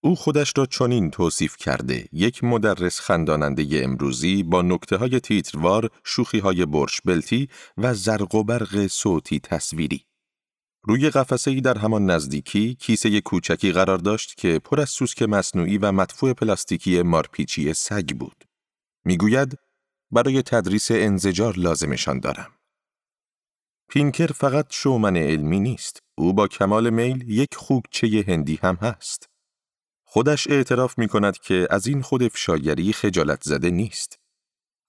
او 0.05 0.17
خودش 0.17 0.53
را 0.57 0.67
چنین 0.67 1.11
توصیف 1.11 1.57
کرده 1.57 2.09
یک 2.13 2.45
مدرس 2.45 3.01
خنداننده 3.01 3.81
امروزی 3.85 4.43
با 4.43 4.63
نکته 4.63 4.97
های 4.97 5.21
تیتروار، 5.21 5.91
شوخی 6.05 6.39
های 6.39 6.67
برش 6.67 7.01
بلتی 7.05 7.49
و 7.77 7.95
زرق 7.95 8.35
و 8.35 8.45
برق 8.45 8.87
صوتی 8.87 9.41
تصویری. 9.41 10.05
روی 10.83 11.11
قفسه 11.11 11.51
ای 11.51 11.61
در 11.61 11.79
همان 11.79 12.11
نزدیکی 12.11 12.75
کیسه 12.75 13.21
کوچکی 13.21 13.73
قرار 13.73 13.99
داشت 13.99 14.37
که 14.37 14.59
پر 14.59 14.81
از 14.81 14.91
سوسک 14.91 15.23
مصنوعی 15.23 15.79
و 15.79 15.93
مدفوع 15.93 16.33
پلاستیکی 16.33 17.03
مارپیچی 17.03 17.75
سگ 17.75 18.11
بود. 18.17 18.45
می‌گوید 19.05 19.59
برای 20.11 20.43
تدریس 20.43 20.91
انزجار 20.91 21.57
لازمشان 21.57 22.21
دارم. 22.21 22.51
پینکر 23.89 24.27
فقط 24.27 24.67
شومن 24.71 25.17
علمی 25.17 25.61
نیست. 25.61 25.99
او 26.19 26.33
با 26.33 26.49
کمال 26.49 26.91
میل 26.91 27.31
یک 27.31 27.55
خوکچه 27.55 28.25
هندی 28.29 28.59
هم 28.63 28.75
هست. 28.75 29.34
خودش 30.15 30.47
اعتراف 30.51 30.99
می 30.99 31.09
کند 31.09 31.39
که 31.39 31.69
از 31.71 31.87
این 31.87 32.03
خود 32.03 32.23
افشاگری 32.23 32.93
خجالت 32.93 33.43
زده 33.43 33.71
نیست. 33.71 34.19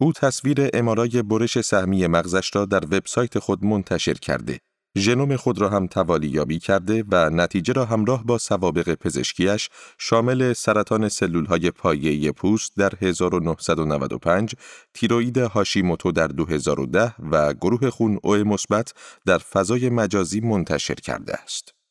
او 0.02 0.14
تصویر 0.14 0.70
امارای 0.74 1.22
برش 1.24 1.62
سهمی 1.62 2.08
مغزش 2.08 2.56
را 2.56 2.66
در 2.66 2.86
وبسایت 2.86 3.40
خود 3.40 3.66
منتشر 3.66 4.14
کرده 4.14 4.60
ژنوم 4.98 5.36
خود 5.36 5.62
را 5.62 5.70
هم 5.70 5.88
توالی 5.88 6.28
یابی 6.28 6.60
کرده 6.60 7.04
و 7.12 7.30
نتیجه 7.30 7.74
را 7.74 7.86
همراه 7.86 8.24
با 8.24 8.38
سوابق 8.38 8.94
پزشکیش 8.94 9.70
شامل 9.98 10.54
سرطان 10.54 11.10
سلول 11.10 11.46
های 11.46 11.72
پایه 11.72 12.32
پوست 12.32 12.72
در 12.78 12.92
1995 13.02 14.56
تیروید 14.94 15.38
هاشیموتو 15.38 16.12
در 16.12 16.28
2010 16.28 17.16
و 17.32 17.54
گروه 17.54 17.90
خون 17.90 18.20
او 18.24 18.36
مثبت 18.36 18.94
در 19.26 19.38
فضای 19.38 19.90
مجازی 19.90 20.40
منتشر 20.40 20.96
کرده 20.96 21.34
است. 21.34 21.85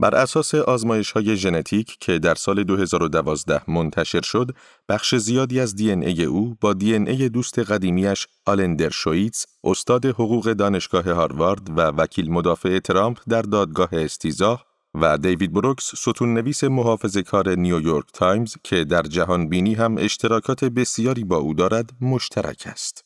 بر 0.00 0.14
اساس 0.14 0.54
آزمایش 0.54 1.10
های 1.12 1.36
ژنتیک 1.36 1.96
که 2.00 2.18
در 2.18 2.34
سال 2.34 2.64
2012 2.64 3.70
منتشر 3.70 4.20
شد، 4.20 4.50
بخش 4.88 5.14
زیادی 5.14 5.60
از 5.60 5.76
دی 5.76 5.90
ای 5.90 6.24
او 6.24 6.56
با 6.60 6.72
دی 6.72 6.94
ای 6.94 7.28
دوست 7.28 7.58
قدیمیش 7.58 8.26
آلندر 8.46 8.90
شویتز، 8.90 9.46
استاد 9.64 10.06
حقوق 10.06 10.52
دانشگاه 10.52 11.10
هاروارد 11.12 11.78
و 11.78 11.80
وکیل 11.80 12.30
مدافع 12.30 12.78
ترامپ 12.78 13.18
در 13.28 13.42
دادگاه 13.42 13.88
استیزاه 13.92 14.66
و 14.94 15.18
دیوید 15.18 15.52
بروکس 15.52 15.94
ستون 15.94 16.34
نویس 16.34 16.64
محافظه 16.64 17.16
کار 17.16 17.54
نیویورک 17.54 18.06
تایمز 18.12 18.54
که 18.64 18.84
در 18.84 19.02
جهان 19.02 19.48
بینی 19.48 19.74
هم 19.74 19.96
اشتراکات 19.98 20.64
بسیاری 20.64 21.24
با 21.24 21.36
او 21.36 21.54
دارد 21.54 21.90
مشترک 22.00 22.62
است. 22.66 23.04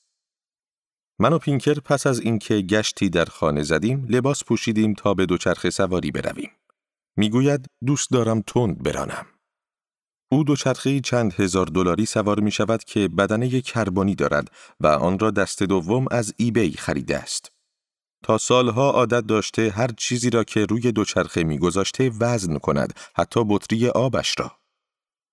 من 1.18 1.32
و 1.32 1.38
پینکر 1.38 1.74
پس 1.74 2.06
از 2.06 2.20
اینکه 2.20 2.54
گشتی 2.54 3.08
در 3.08 3.24
خانه 3.24 3.62
زدیم 3.62 4.06
لباس 4.08 4.44
پوشیدیم 4.44 4.94
تا 4.94 5.14
به 5.14 5.26
دوچرخه 5.26 5.70
سواری 5.70 6.10
برویم. 6.10 6.50
می‌گوید 7.16 7.66
دوست 7.86 8.10
دارم 8.10 8.42
تند 8.46 8.82
برانم. 8.82 9.26
او 10.32 10.44
دوچرخه 10.44 11.00
چند 11.00 11.32
هزار 11.32 11.66
دلاری 11.66 12.06
سوار 12.06 12.40
می 12.40 12.50
شود 12.50 12.84
که 12.84 13.08
بدنه 13.08 13.60
کربنی 13.60 14.14
دارد 14.14 14.50
و 14.80 14.86
آن 14.86 15.18
را 15.18 15.30
دست 15.30 15.62
دوم 15.62 16.06
از 16.10 16.34
eBay 16.36 16.72
خریده 16.72 17.18
است. 17.18 17.52
تا 18.24 18.38
سالها 18.38 18.90
عادت 18.90 19.26
داشته 19.26 19.70
هر 19.70 19.90
چیزی 19.98 20.30
را 20.30 20.44
که 20.44 20.64
روی 20.64 20.92
دوچرخه 20.92 21.44
میگذاشته 21.44 22.10
وزن 22.20 22.58
کند 22.58 22.92
حتی 23.16 23.44
بطری 23.48 23.88
آبش 23.88 24.34
را. 24.38 24.52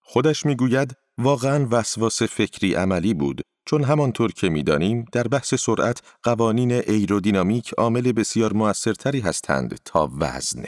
خودش 0.01 0.45
می‌گوید 0.45 0.95
واقعا 1.17 1.67
وسواس 1.71 2.23
فکری 2.23 2.73
عملی 2.73 3.13
بود 3.13 3.41
چون 3.65 3.83
همانطور 3.83 4.31
که 4.31 4.49
می‌دانیم 4.49 5.05
در 5.11 5.27
بحث 5.27 5.53
سرعت 5.53 6.01
قوانین 6.23 6.71
ایرودینامیک 6.71 7.73
عامل 7.73 8.11
بسیار 8.11 8.53
موثرتری 8.53 9.19
هستند 9.19 9.79
تا 9.85 10.11
وزن. 10.19 10.63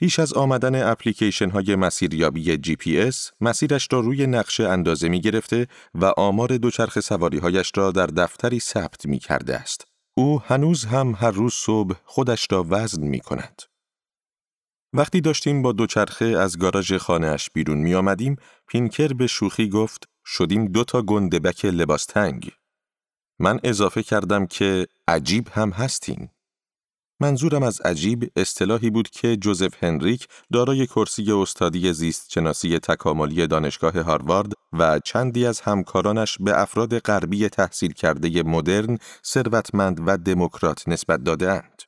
پیش 0.00 0.18
از 0.18 0.32
آمدن 0.32 0.90
اپلیکیشن 0.90 1.50
های 1.50 1.76
مسیریابی 1.76 2.56
جی 2.56 2.76
پی 2.76 2.98
اس، 2.98 3.30
مسیرش 3.40 3.88
را 3.92 4.00
روی 4.00 4.26
نقشه 4.26 4.68
اندازه 4.68 5.08
می 5.08 5.20
گرفته 5.20 5.66
و 5.94 6.04
آمار 6.04 6.56
دوچرخ 6.56 7.00
سواری 7.00 7.38
هایش 7.38 7.72
را 7.74 7.90
در 7.90 8.06
دفتری 8.06 8.60
ثبت 8.60 9.06
می 9.06 9.18
کرده 9.18 9.56
است. 9.56 9.84
او 10.14 10.40
هنوز 10.40 10.84
هم 10.84 11.14
هر 11.18 11.30
روز 11.30 11.54
صبح 11.54 11.94
خودش 12.04 12.46
را 12.50 12.66
وزن 12.68 13.02
می 13.02 13.20
کند. 13.20 13.62
وقتی 14.92 15.20
داشتیم 15.20 15.62
با 15.62 15.72
دوچرخه 15.72 16.24
از 16.24 16.58
گاراژ 16.58 16.92
خانهاش 16.92 17.50
بیرون 17.50 17.78
می 17.78 17.94
آمدیم، 17.94 18.36
پینکر 18.66 19.08
به 19.08 19.26
شوخی 19.26 19.68
گفت 19.68 20.08
شدیم 20.26 20.66
دو 20.66 20.84
تا 20.84 21.02
گندبک 21.02 21.64
لباس 21.64 22.06
تنگ. 22.06 22.50
من 23.38 23.60
اضافه 23.64 24.02
کردم 24.02 24.46
که 24.46 24.86
عجیب 25.08 25.48
هم 25.48 25.70
هستین. 25.70 26.28
منظورم 27.22 27.62
از 27.62 27.80
عجیب 27.80 28.32
اصطلاحی 28.36 28.90
بود 28.90 29.10
که 29.10 29.36
جوزف 29.36 29.84
هنریک 29.84 30.28
دارای 30.52 30.86
کرسی 30.86 31.32
استادی 31.32 31.92
زیست 31.92 32.32
شناسی 32.32 32.78
تکاملی 32.78 33.46
دانشگاه 33.46 34.00
هاروارد 34.00 34.52
و 34.72 34.98
چندی 34.98 35.46
از 35.46 35.60
همکارانش 35.60 36.38
به 36.40 36.60
افراد 36.60 36.98
غربی 36.98 37.48
تحصیل 37.48 37.92
کرده 37.92 38.42
مدرن، 38.42 38.98
ثروتمند 39.24 40.00
و 40.06 40.16
دموکرات 40.16 40.88
نسبت 40.88 41.24
دادهاند. 41.24 41.82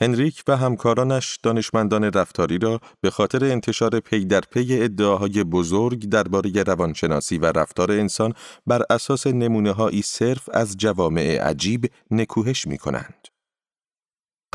هنریک 0.00 0.42
و 0.48 0.56
همکارانش 0.56 1.38
دانشمندان 1.42 2.04
رفتاری 2.04 2.58
را 2.58 2.80
به 3.00 3.10
خاطر 3.10 3.44
انتشار 3.44 4.00
پی 4.00 4.24
در 4.24 4.40
پی 4.40 4.82
ادعاهای 4.82 5.44
بزرگ 5.44 6.08
درباره 6.08 6.62
روانشناسی 6.62 7.38
و 7.38 7.46
رفتار 7.46 7.92
انسان 7.92 8.32
بر 8.66 8.82
اساس 8.90 9.26
نمونه 9.26 10.02
صرفا 10.02 10.48
از 10.52 10.76
جوامع 10.76 11.38
عجیب 11.38 11.90
نکوهش 12.10 12.66
می 12.66 12.78
کنند. 12.78 13.35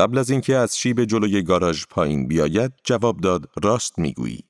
قبل 0.01 0.17
از 0.17 0.29
اینکه 0.29 0.55
از 0.55 0.77
شیب 0.77 1.03
جلوی 1.03 1.41
گاراژ 1.41 1.85
پایین 1.89 2.27
بیاید 2.27 2.71
جواب 2.83 3.19
داد 3.19 3.49
راست 3.63 3.99
می‌گویی 3.99 4.43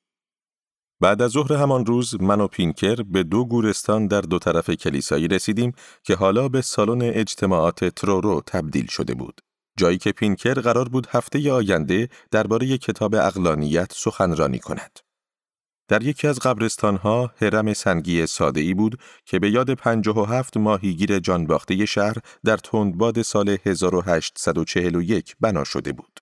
بعد 1.02 1.22
از 1.22 1.32
ظهر 1.32 1.54
همان 1.54 1.86
روز 1.86 2.22
من 2.22 2.42
و 2.42 2.48
پینکر 2.48 2.96
به 2.96 3.24
دو 3.24 3.46
گورستان 3.46 4.08
در 4.08 4.22
دو 4.22 4.40
طرف 4.40 4.70
کلیسایی 4.70 5.28
رسیدیم 5.28 5.72
که 6.04 6.16
حالا 6.16 6.50
به 6.50 6.62
سالن 6.62 7.02
اجتماعات 7.02 7.86
ترورو 7.86 8.42
تبدیل 8.48 8.86
شده 8.86 9.14
بود. 9.14 9.42
جایی 9.78 9.98
که 9.98 10.12
پینکر 10.12 10.54
قرار 10.54 10.90
بود 10.90 11.08
هفته 11.10 11.52
آینده 11.52 12.10
درباره 12.32 12.78
کتاب 12.78 13.16
اقلانیت 13.16 13.94
سخنرانی 13.96 14.60
کند. 14.60 15.00
در 15.92 16.04
یکی 16.04 16.28
از 16.28 16.40
قبرستانها 16.40 17.32
هرم 17.42 17.74
سنگی 17.74 18.26
ساده 18.26 18.62
ای 18.62 18.74
بود 18.74 19.00
که 19.26 19.40
به 19.40 19.52
یاد 19.52 19.74
57 19.74 20.58
ماهیگیر 20.58 21.20
جانباخته 21.20 21.86
شهر 21.86 22.16
در 22.46 22.58
تندباد 22.58 23.22
سال 23.22 23.58
1841 23.66 25.36
بنا 25.40 25.64
شده 25.64 25.94
بود. 25.94 26.20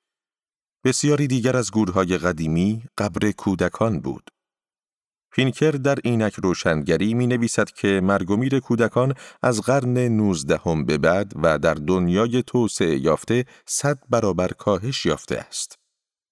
بسیاری 0.83 1.27
دیگر 1.27 1.57
از 1.57 1.71
گورهای 1.71 2.17
قدیمی 2.17 2.83
قبر 2.97 3.31
کودکان 3.31 3.99
بود. 3.99 4.29
پینکر 5.31 5.71
در 5.71 5.97
اینک 6.03 6.33
روشنگری 6.33 7.13
می 7.13 7.27
نویسد 7.27 7.71
که 7.71 8.01
مرگومیر 8.03 8.59
کودکان 8.59 9.13
از 9.43 9.61
قرن 9.61 9.97
نوزدهم 9.97 10.85
به 10.85 10.97
بعد 10.97 11.33
و 11.43 11.59
در 11.59 11.73
دنیای 11.73 12.43
توسعه 12.43 12.97
یافته 12.99 13.45
صد 13.65 13.99
برابر 14.09 14.47
کاهش 14.47 15.05
یافته 15.05 15.37
است. 15.37 15.79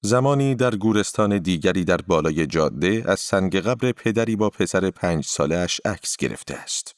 زمانی 0.02 0.56
در 0.56 0.76
گورستان 0.76 1.38
دیگری 1.38 1.84
در 1.86 1.98
بالای 1.98 2.48
جاده 2.48 3.04
از 3.06 3.20
سنگ 3.20 3.56
قبر 3.56 3.92
پدری 3.92 4.36
با 4.36 4.50
پسر 4.50 4.90
پنج 4.90 5.26
سالش 5.26 5.82
عکس 5.86 6.18
گرفته 6.18 6.56
است. 6.56 6.96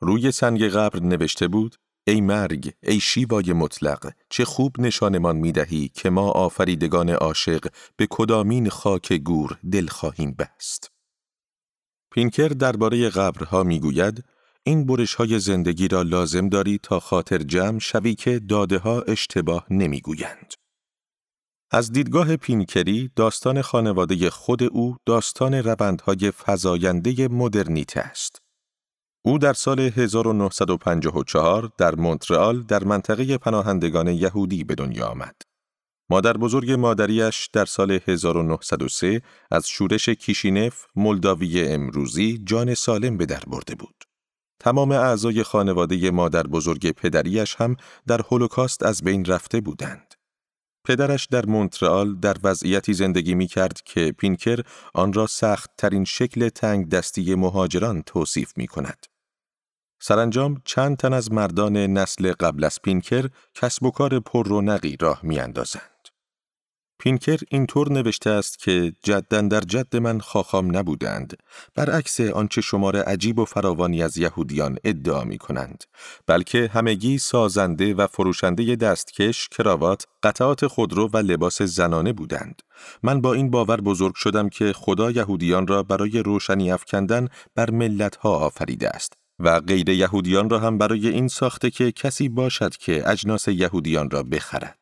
روی 0.00 0.30
سنگ 0.32 0.64
قبر 0.64 1.00
نوشته 1.00 1.48
بود 1.48 1.76
ای 2.06 2.20
مرگ، 2.20 2.72
ای 2.82 3.00
شیوای 3.00 3.52
مطلق، 3.52 4.12
چه 4.30 4.44
خوب 4.44 4.80
نشانمان 4.80 5.36
می 5.36 5.52
دهی 5.52 5.88
که 5.88 6.10
ما 6.10 6.30
آفریدگان 6.30 7.10
عاشق 7.10 7.66
به 7.96 8.06
کدامین 8.10 8.68
خاک 8.68 9.12
گور 9.12 9.58
دل 9.72 9.86
خواهیم 9.86 10.36
بست. 10.38 10.90
پینکر 12.12 12.48
درباره 12.48 13.08
قبرها 13.08 13.62
می‌گوید 13.62 14.24
این 14.62 14.86
برش 14.86 15.14
های 15.14 15.38
زندگی 15.38 15.88
را 15.88 16.02
لازم 16.02 16.48
داری 16.48 16.78
تا 16.82 17.00
خاطر 17.00 17.38
جمع 17.38 17.78
شوی 17.78 18.14
که 18.14 18.38
داده 18.38 18.78
ها 18.78 19.02
اشتباه 19.02 19.66
نمی‌گویند. 19.70 20.59
از 21.72 21.92
دیدگاه 21.92 22.36
پینکری 22.36 23.10
داستان 23.16 23.62
خانواده 23.62 24.30
خود 24.30 24.62
او 24.62 24.96
داستان 25.06 25.54
روندهای 25.54 26.32
فزاینده 26.46 27.28
مدرنیته 27.28 28.00
است. 28.00 28.42
او 29.24 29.38
در 29.38 29.52
سال 29.52 29.80
1954 29.80 31.72
در 31.78 31.94
مونترال 31.94 32.62
در 32.62 32.84
منطقه 32.84 33.38
پناهندگان 33.38 34.08
یهودی 34.08 34.64
به 34.64 34.74
دنیا 34.74 35.06
آمد. 35.06 35.34
مادر 36.10 36.36
بزرگ 36.36 36.72
مادریش 36.72 37.48
در 37.52 37.64
سال 37.64 37.98
1903 38.08 39.22
از 39.50 39.68
شورش 39.68 40.08
کیشینف 40.08 40.86
مولداوی 40.96 41.68
امروزی 41.68 42.38
جان 42.44 42.74
سالم 42.74 43.16
به 43.16 43.26
در 43.26 43.42
برده 43.46 43.74
بود. 43.74 44.04
تمام 44.60 44.92
اعضای 44.92 45.42
خانواده 45.42 46.10
مادر 46.10 46.42
بزرگ 46.42 46.90
پدریش 46.90 47.54
هم 47.54 47.76
در 48.06 48.20
هولوکاست 48.30 48.82
از 48.82 49.02
بین 49.02 49.24
رفته 49.24 49.60
بودند. 49.60 50.09
پدرش 50.90 51.26
در 51.26 51.46
مونترال 51.46 52.16
در 52.16 52.36
وضعیتی 52.44 52.94
زندگی 52.94 53.34
می 53.34 53.46
کرد 53.46 53.80
که 53.84 54.12
پینکر 54.18 54.60
آن 54.94 55.12
را 55.12 55.26
سخت 55.26 55.70
ترین 55.78 56.04
شکل 56.04 56.48
تنگ 56.48 56.88
دستی 56.88 57.34
مهاجران 57.34 58.02
توصیف 58.02 58.52
می 58.56 58.66
کند. 58.66 59.06
سرانجام 60.00 60.62
چند 60.64 60.96
تن 60.96 61.12
از 61.12 61.32
مردان 61.32 61.76
نسل 61.76 62.32
قبل 62.32 62.64
از 62.64 62.82
پینکر 62.82 63.28
کسب 63.54 63.82
و 63.82 63.90
کار 63.90 64.20
پر 64.20 64.46
رونقی 64.46 64.96
راه 65.00 65.20
می 65.22 65.38
اندازند. 65.38 65.99
پینکر 67.00 67.38
اینطور 67.50 67.92
نوشته 67.92 68.30
است 68.30 68.58
که 68.58 68.92
جدن 69.02 69.48
در 69.48 69.60
جد 69.60 69.96
من 69.96 70.20
خاخام 70.20 70.76
نبودند. 70.76 71.36
برعکس 71.74 72.20
آنچه 72.20 72.60
شمار 72.60 72.96
عجیب 72.96 73.38
و 73.38 73.44
فراوانی 73.44 74.02
از 74.02 74.18
یهودیان 74.18 74.78
ادعا 74.84 75.24
می 75.24 75.38
کنند 75.38 75.84
بلکه 76.26 76.70
همگی 76.72 77.18
سازنده 77.18 77.94
و 77.94 78.06
فروشنده 78.06 78.76
دستکش 78.76 79.48
کراوات 79.48 80.06
قطعات 80.22 80.66
خودرو 80.66 81.08
و 81.12 81.16
لباس 81.16 81.62
زنانه 81.62 82.12
بودند. 82.12 82.62
من 83.02 83.20
با 83.20 83.32
این 83.32 83.50
باور 83.50 83.80
بزرگ 83.80 84.14
شدم 84.14 84.48
که 84.48 84.72
خدا 84.72 85.10
یهودیان 85.10 85.66
را 85.66 85.82
برای 85.82 86.22
روشنی 86.22 86.72
افکندن 86.72 87.28
بر 87.54 87.70
ملتها 87.70 88.36
آفریده 88.36 88.88
است 88.88 89.12
و 89.38 89.60
غیر 89.60 89.88
یهودیان 89.88 90.50
را 90.50 90.58
هم 90.58 90.78
برای 90.78 91.08
این 91.08 91.28
ساخته 91.28 91.70
که 91.70 91.92
کسی 91.92 92.28
باشد 92.28 92.76
که 92.76 93.10
اجناس 93.10 93.48
یهودیان 93.48 94.10
را 94.10 94.22
بخرد. 94.22 94.79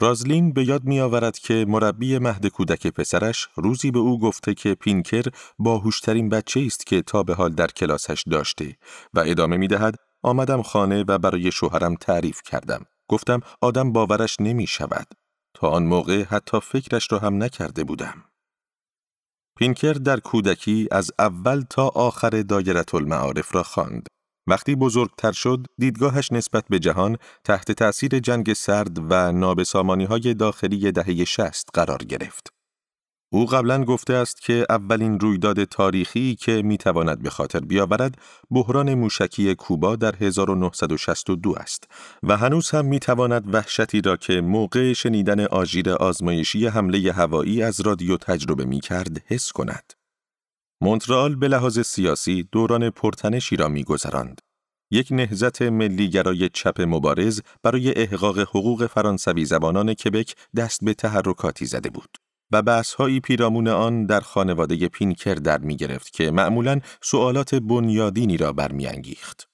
رازلین 0.00 0.52
به 0.52 0.64
یاد 0.64 0.84
می 0.84 1.00
آورد 1.00 1.38
که 1.38 1.64
مربی 1.68 2.18
مهد 2.18 2.46
کودک 2.46 2.86
پسرش 2.86 3.48
روزی 3.54 3.90
به 3.90 3.98
او 3.98 4.20
گفته 4.20 4.54
که 4.54 4.74
پینکر 4.74 5.24
باهوشترین 5.58 6.28
بچه 6.28 6.60
است 6.60 6.86
که 6.86 7.02
تا 7.02 7.22
به 7.22 7.34
حال 7.34 7.52
در 7.52 7.66
کلاسش 7.66 8.22
داشته 8.30 8.76
و 9.14 9.22
ادامه 9.26 9.56
می 9.56 9.68
دهد 9.68 9.94
آمدم 10.22 10.62
خانه 10.62 11.04
و 11.08 11.18
برای 11.18 11.52
شوهرم 11.52 11.94
تعریف 11.94 12.42
کردم. 12.42 12.84
گفتم 13.08 13.40
آدم 13.60 13.92
باورش 13.92 14.36
نمی 14.40 14.66
شود. 14.66 15.06
تا 15.54 15.68
آن 15.68 15.84
موقع 15.84 16.24
حتی 16.24 16.60
فکرش 16.60 17.12
را 17.12 17.18
هم 17.18 17.42
نکرده 17.42 17.84
بودم. 17.84 18.24
پینکر 19.58 19.92
در 19.92 20.20
کودکی 20.20 20.88
از 20.90 21.10
اول 21.18 21.64
تا 21.70 21.88
آخر 21.88 22.42
دایرت 22.42 22.94
المعارف 22.94 23.54
را 23.54 23.62
خواند. 23.62 24.06
وقتی 24.46 24.74
بزرگتر 24.74 25.32
شد، 25.32 25.66
دیدگاهش 25.78 26.32
نسبت 26.32 26.64
به 26.70 26.78
جهان 26.78 27.16
تحت 27.44 27.72
تأثیر 27.72 28.18
جنگ 28.18 28.52
سرد 28.52 28.98
و 29.12 29.32
نابسامانی 29.32 30.04
های 30.04 30.34
داخلی 30.34 30.92
دهه 30.92 31.24
شست 31.24 31.68
قرار 31.74 31.98
گرفت. 31.98 32.56
او 33.32 33.46
قبلا 33.46 33.84
گفته 33.84 34.14
است 34.14 34.42
که 34.42 34.66
اولین 34.70 35.20
رویداد 35.20 35.64
تاریخی 35.64 36.34
که 36.34 36.62
می‌تواند 36.62 37.22
به 37.22 37.30
خاطر 37.30 37.60
بیاورد 37.60 38.18
بحران 38.50 38.94
موشکی 38.94 39.54
کوبا 39.54 39.96
در 39.96 40.14
1962 40.20 41.54
است 41.56 41.84
و 42.22 42.36
هنوز 42.36 42.70
هم 42.70 42.84
می‌تواند 42.86 43.54
وحشتی 43.54 44.00
را 44.00 44.16
که 44.16 44.40
موقع 44.40 44.92
شنیدن 44.92 45.40
آژیر 45.40 45.90
آزمایشی 45.90 46.66
حمله 46.66 47.12
هوایی 47.12 47.62
از 47.62 47.80
رادیو 47.80 48.16
تجربه 48.16 48.64
می 48.64 48.80
کرد 48.80 49.22
حس 49.26 49.52
کند. 49.52 49.92
مونترال 50.80 51.34
به 51.34 51.48
لحاظ 51.48 51.80
سیاسی 51.80 52.48
دوران 52.52 52.90
پرتنشی 52.90 53.56
را 53.56 53.68
میگذراند. 53.68 54.40
یک 54.90 55.08
نهزت 55.10 55.62
ملیگرای 55.62 56.48
چپ 56.48 56.80
مبارز 56.80 57.40
برای 57.62 57.98
احقاق 57.98 58.38
حقوق 58.38 58.86
فرانسوی 58.86 59.44
زبانان 59.44 59.94
کبک 59.94 60.34
دست 60.56 60.84
به 60.84 60.94
تحرکاتی 60.94 61.66
زده 61.66 61.90
بود 61.90 62.16
و 62.52 62.62
بحث‌هایی 62.62 63.20
پیرامون 63.20 63.68
آن 63.68 64.06
در 64.06 64.20
خانواده 64.20 64.88
پینکر 64.88 65.34
در 65.34 65.58
می 65.58 65.76
گرفت 65.76 66.12
که 66.12 66.30
معمولاً 66.30 66.80
سوالات 67.02 67.54
بنیادینی 67.54 68.36
را 68.36 68.52
برمیانگیخت. 68.52 69.48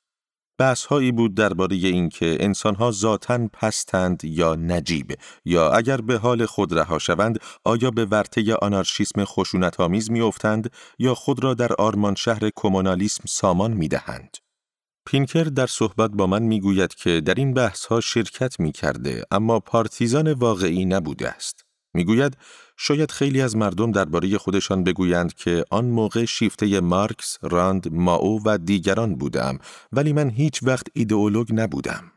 بحث 0.59 0.85
هایی 0.85 1.13
بود 1.13 1.35
درباره 1.35 1.77
اینکه 1.77 2.37
انسانها 2.41 2.91
ذاتا 2.91 3.49
پستند 3.53 4.25
یا 4.25 4.55
نجیب 4.55 5.13
یا 5.45 5.71
اگر 5.71 6.01
به 6.01 6.19
حال 6.19 6.47
خود 6.47 6.79
رها 6.79 6.99
شوند 6.99 7.39
آیا 7.65 7.91
به 7.91 8.05
ورطه 8.05 8.55
آنارشیسم 8.55 9.25
خشونت 9.25 9.81
آمیز 9.81 10.11
میافتند 10.11 10.71
یا 10.99 11.15
خود 11.15 11.45
را 11.45 11.55
در 11.55 11.73
آرمان 11.73 12.15
شهر 12.15 12.51
کمونالیسم 12.57 13.25
سامان 13.29 13.73
می‌دهند 13.73 14.37
پینکر 15.07 15.45
در 15.45 15.67
صحبت 15.67 16.11
با 16.11 16.27
من 16.27 16.43
می‌گوید 16.43 16.95
که 16.95 17.21
در 17.21 17.35
این 17.35 17.55
بحث 17.55 17.87
ها 17.87 18.01
شرکت 18.01 18.61
می 18.61 18.73
کرده 18.73 19.25
اما 19.31 19.61
پارتیزان 19.61 20.33
واقعی 20.33 20.85
نبوده 20.85 21.29
است. 21.29 21.65
می‌گوید 21.95 22.37
شاید 22.77 23.11
خیلی 23.11 23.41
از 23.41 23.57
مردم 23.57 23.93
درباره 23.93 24.39
خودشان 24.39 24.85
بگویند 24.85 25.35
که 25.35 25.65
آن 25.71 25.85
موقع 25.85 26.25
شیفته 26.25 26.81
مارکس، 26.81 27.39
راند، 27.43 27.93
ماو 27.93 28.43
و 28.45 28.59
دیگران 28.59 29.15
بودم 29.15 29.59
ولی 29.93 30.13
من 30.13 30.31
هیچ 30.31 30.63
وقت 30.63 30.87
ایدئولوگ 30.93 31.49
نبودم. 31.53 32.13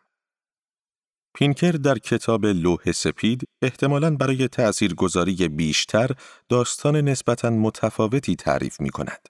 پینکر 1.36 1.72
در 1.72 1.98
کتاب 1.98 2.46
لوح 2.46 2.92
سپید 2.92 3.44
احتمالاً 3.62 4.16
برای 4.16 4.48
تأثیرگذاری 4.48 5.48
بیشتر 5.48 6.12
داستان 6.50 6.96
نسبتاً 6.96 7.50
متفاوتی 7.50 8.36
تعریف 8.36 8.82
می 8.82 8.90
کند. 8.90 9.30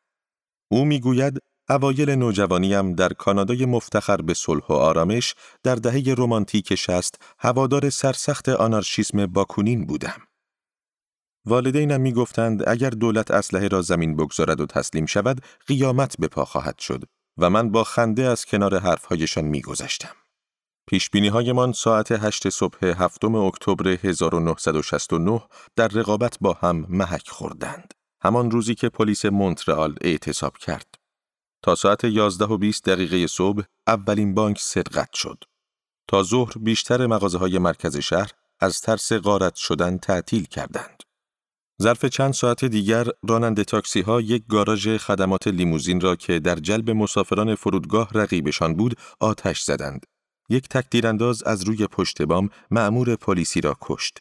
او 0.71 0.85
می‌گوید 0.85 1.39
اوایل 1.69 2.09
نوجوانیم 2.09 2.93
در 2.93 3.09
کانادای 3.09 3.65
مفتخر 3.65 4.17
به 4.17 4.33
صلح 4.33 4.65
و 4.69 4.73
آرامش 4.73 5.35
در 5.63 5.75
دهه 5.75 6.15
رمانتیک 6.17 6.75
شست 6.75 7.21
هوادار 7.39 7.89
سرسخت 7.89 8.49
آنارشیسم 8.49 9.25
باکونین 9.25 9.85
بودم. 9.85 10.21
والدینم 11.45 12.01
می 12.01 12.13
گفتند 12.13 12.69
اگر 12.69 12.89
دولت 12.89 13.31
اسلحه 13.31 13.67
را 13.67 13.81
زمین 13.81 14.15
بگذارد 14.15 14.61
و 14.61 14.65
تسلیم 14.65 15.05
شود 15.05 15.41
قیامت 15.67 16.15
به 16.19 16.27
پا 16.27 16.45
خواهد 16.45 16.79
شد 16.79 17.03
و 17.37 17.49
من 17.49 17.71
با 17.71 17.83
خنده 17.83 18.23
از 18.23 18.45
کنار 18.45 18.79
حرفهایشان 18.79 19.43
می 19.45 19.61
گذشتم. 19.61 20.15
پیش 20.87 21.09
هایمان 21.15 21.71
ساعت 21.71 22.11
هشت 22.11 22.49
صبح 22.49 22.85
هفتم 22.85 23.35
اکتبر 23.35 23.87
1969 23.87 25.41
در 25.75 25.87
رقابت 25.87 26.37
با 26.41 26.53
هم 26.53 26.85
محک 26.89 27.29
خوردند. 27.29 27.93
همان 28.21 28.51
روزی 28.51 28.75
که 28.75 28.89
پلیس 28.89 29.25
مونترال 29.25 29.95
اعتصاب 30.01 30.57
کرد. 30.57 30.95
تا 31.61 31.75
ساعت 31.75 32.03
11 32.03 32.45
و 32.45 32.57
20 32.57 32.89
دقیقه 32.89 33.27
صبح 33.27 33.63
اولین 33.87 34.33
بانک 34.33 34.59
سرقت 34.59 35.13
شد. 35.13 35.43
تا 36.07 36.23
ظهر 36.23 36.53
بیشتر 36.57 37.07
مغازه 37.07 37.37
های 37.37 37.57
مرکز 37.57 37.97
شهر 37.97 38.31
از 38.59 38.81
ترس 38.81 39.13
غارت 39.13 39.55
شدن 39.55 39.97
تعطیل 39.97 40.45
کردند. 40.45 41.03
ظرف 41.81 42.05
چند 42.05 42.33
ساعت 42.33 42.65
دیگر 42.65 43.07
راننده 43.29 43.63
تاکسی 43.63 44.01
ها 44.01 44.21
یک 44.21 44.43
گاراژ 44.49 44.87
خدمات 44.87 45.47
لیموزین 45.47 46.01
را 46.01 46.15
که 46.15 46.39
در 46.39 46.55
جلب 46.55 46.89
مسافران 46.89 47.55
فرودگاه 47.55 48.09
رقیبشان 48.13 48.73
بود 48.75 48.97
آتش 49.19 49.61
زدند. 49.61 50.05
یک 50.49 50.67
تکتیرانداز 50.67 51.43
از 51.43 51.63
روی 51.63 51.87
پشت 51.87 52.21
بام 52.21 52.49
مأمور 52.71 53.15
پلیسی 53.15 53.61
را 53.61 53.77
کشت. 53.81 54.19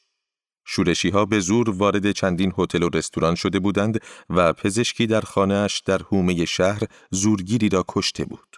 شورشی 0.66 1.10
ها 1.10 1.24
به 1.24 1.40
زور 1.40 1.70
وارد 1.70 2.12
چندین 2.12 2.52
هتل 2.58 2.82
و 2.82 2.88
رستوران 2.88 3.34
شده 3.34 3.58
بودند 3.58 4.00
و 4.30 4.52
پزشکی 4.52 5.06
در 5.06 5.20
خانهاش 5.20 5.80
در 5.80 6.02
حومه 6.02 6.44
شهر 6.44 6.82
زورگیری 7.10 7.68
را 7.68 7.84
کشته 7.88 8.24
بود. 8.24 8.56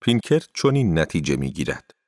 پینکر 0.00 0.42
چنین 0.54 0.98
نتیجه 0.98 1.36
می 1.36 1.52
گیرد. 1.52 1.99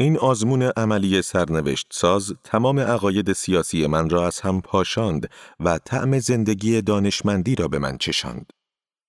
این 0.00 0.18
آزمون 0.18 0.62
عملی 0.62 1.22
سرنوشت 1.22 1.86
ساز 1.90 2.34
تمام 2.44 2.78
عقاید 2.78 3.32
سیاسی 3.32 3.86
من 3.86 4.10
را 4.10 4.26
از 4.26 4.40
هم 4.40 4.60
پاشاند 4.60 5.30
و 5.60 5.78
طعم 5.78 6.18
زندگی 6.18 6.82
دانشمندی 6.82 7.54
را 7.54 7.68
به 7.68 7.78
من 7.78 7.98
چشاند. 7.98 8.52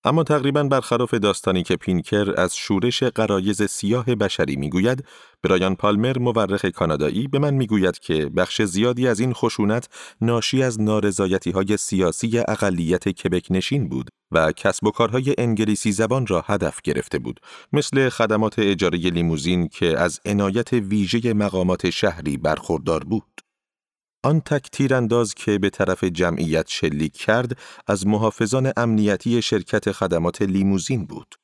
اما 0.04 0.24
تقریبا 0.24 0.64
برخلاف 0.64 1.14
داستانی 1.14 1.64
که 1.64 1.76
پینکر 1.76 2.34
از 2.38 2.56
شورش 2.58 3.04
قرایز 3.04 3.64
سیاه 3.64 4.06
بشری 4.06 4.56
می‌گوید، 4.56 5.06
برایان 5.44 5.76
پالمر 5.76 6.18
مورخ 6.18 6.66
کانادایی 6.66 7.28
به 7.28 7.40
من 7.40 7.54
می‌گوید 7.54 8.00
که 8.00 8.26
بخش 8.26 8.62
زیادی 8.62 9.08
از 9.08 9.20
این 9.20 9.34
خشونت 9.34 9.90
ناشی 10.22 10.64
از 10.64 10.82
نارضایتی 10.82 11.52
های 11.52 11.78
سیاسی 11.78 12.40
اقلیت 12.48 13.10
کبک 13.10 13.48
نشین 13.50 13.90
بود 13.90 14.10
و 14.32 14.52
کسب 14.52 14.84
و 14.88 14.92
کارهای 14.92 15.36
انگلیسی 15.38 15.92
زبان 15.92 16.28
را 16.28 16.44
هدف 16.48 16.82
گرفته 16.82 17.20
بود، 17.20 17.40
مثل 17.74 18.10
خدمات 18.10 18.60
اجاره 18.60 18.98
لیموزین 18.98 19.68
که 19.68 20.00
از 20.00 20.20
عنایت 20.26 20.74
ویژه 20.74 21.34
مقامات 21.34 21.90
شهری 21.90 22.38
برخوردار 22.38 23.04
بود. 23.04 23.51
آن 24.24 24.42
تک 24.42 24.70
تیرانداز 24.72 25.34
که 25.34 25.58
به 25.58 25.70
طرف 25.70 26.04
جمعیت 26.04 26.68
شلیک 26.68 27.14
کرد 27.14 27.58
از 27.88 28.08
محافظان 28.08 28.74
امنیتی 28.78 29.42
شرکت 29.42 29.92
خدمات 29.92 30.42
لیموزین 30.42 31.06
بود. 31.06 31.36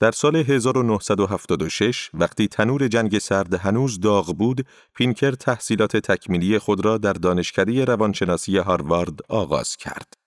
در 0.00 0.10
سال 0.10 0.36
1976 0.36 2.10
وقتی 2.14 2.48
تنور 2.48 2.88
جنگ 2.88 3.18
سرد 3.18 3.54
هنوز 3.54 4.00
داغ 4.00 4.36
بود، 4.36 4.66
پینکر 4.94 5.30
تحصیلات 5.30 5.96
تکمیلی 5.96 6.58
خود 6.58 6.84
را 6.84 6.98
در 6.98 7.12
دانشکده 7.12 7.84
روانشناسی 7.84 8.58
هاروارد 8.58 9.18
آغاز 9.28 9.76
کرد. 9.76 10.21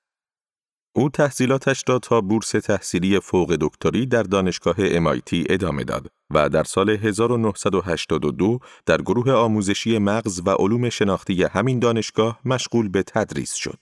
او 0.98 1.10
تحصیلاتش 1.10 1.84
را 1.88 2.00
تا 2.00 2.22
بورس 2.22 2.50
تحصیلی 2.50 3.20
فوق 3.20 3.58
دکتری 3.62 4.06
در 4.06 4.24
دانشگاه 4.24 4.76
MIT 4.76 5.46
ادامه 5.50 5.84
داد 5.84 6.08
و 6.34 6.50
در 6.50 6.64
سال 6.64 6.90
1982 6.90 8.60
در 8.86 9.02
گروه 9.02 9.32
آموزشی 9.32 9.98
مغز 9.98 10.42
و 10.46 10.50
علوم 10.50 10.90
شناختی 10.90 11.44
همین 11.44 11.80
دانشگاه 11.80 12.40
مشغول 12.46 12.90
به 12.90 13.04
تدریس 13.04 13.54
شد. 13.54 13.78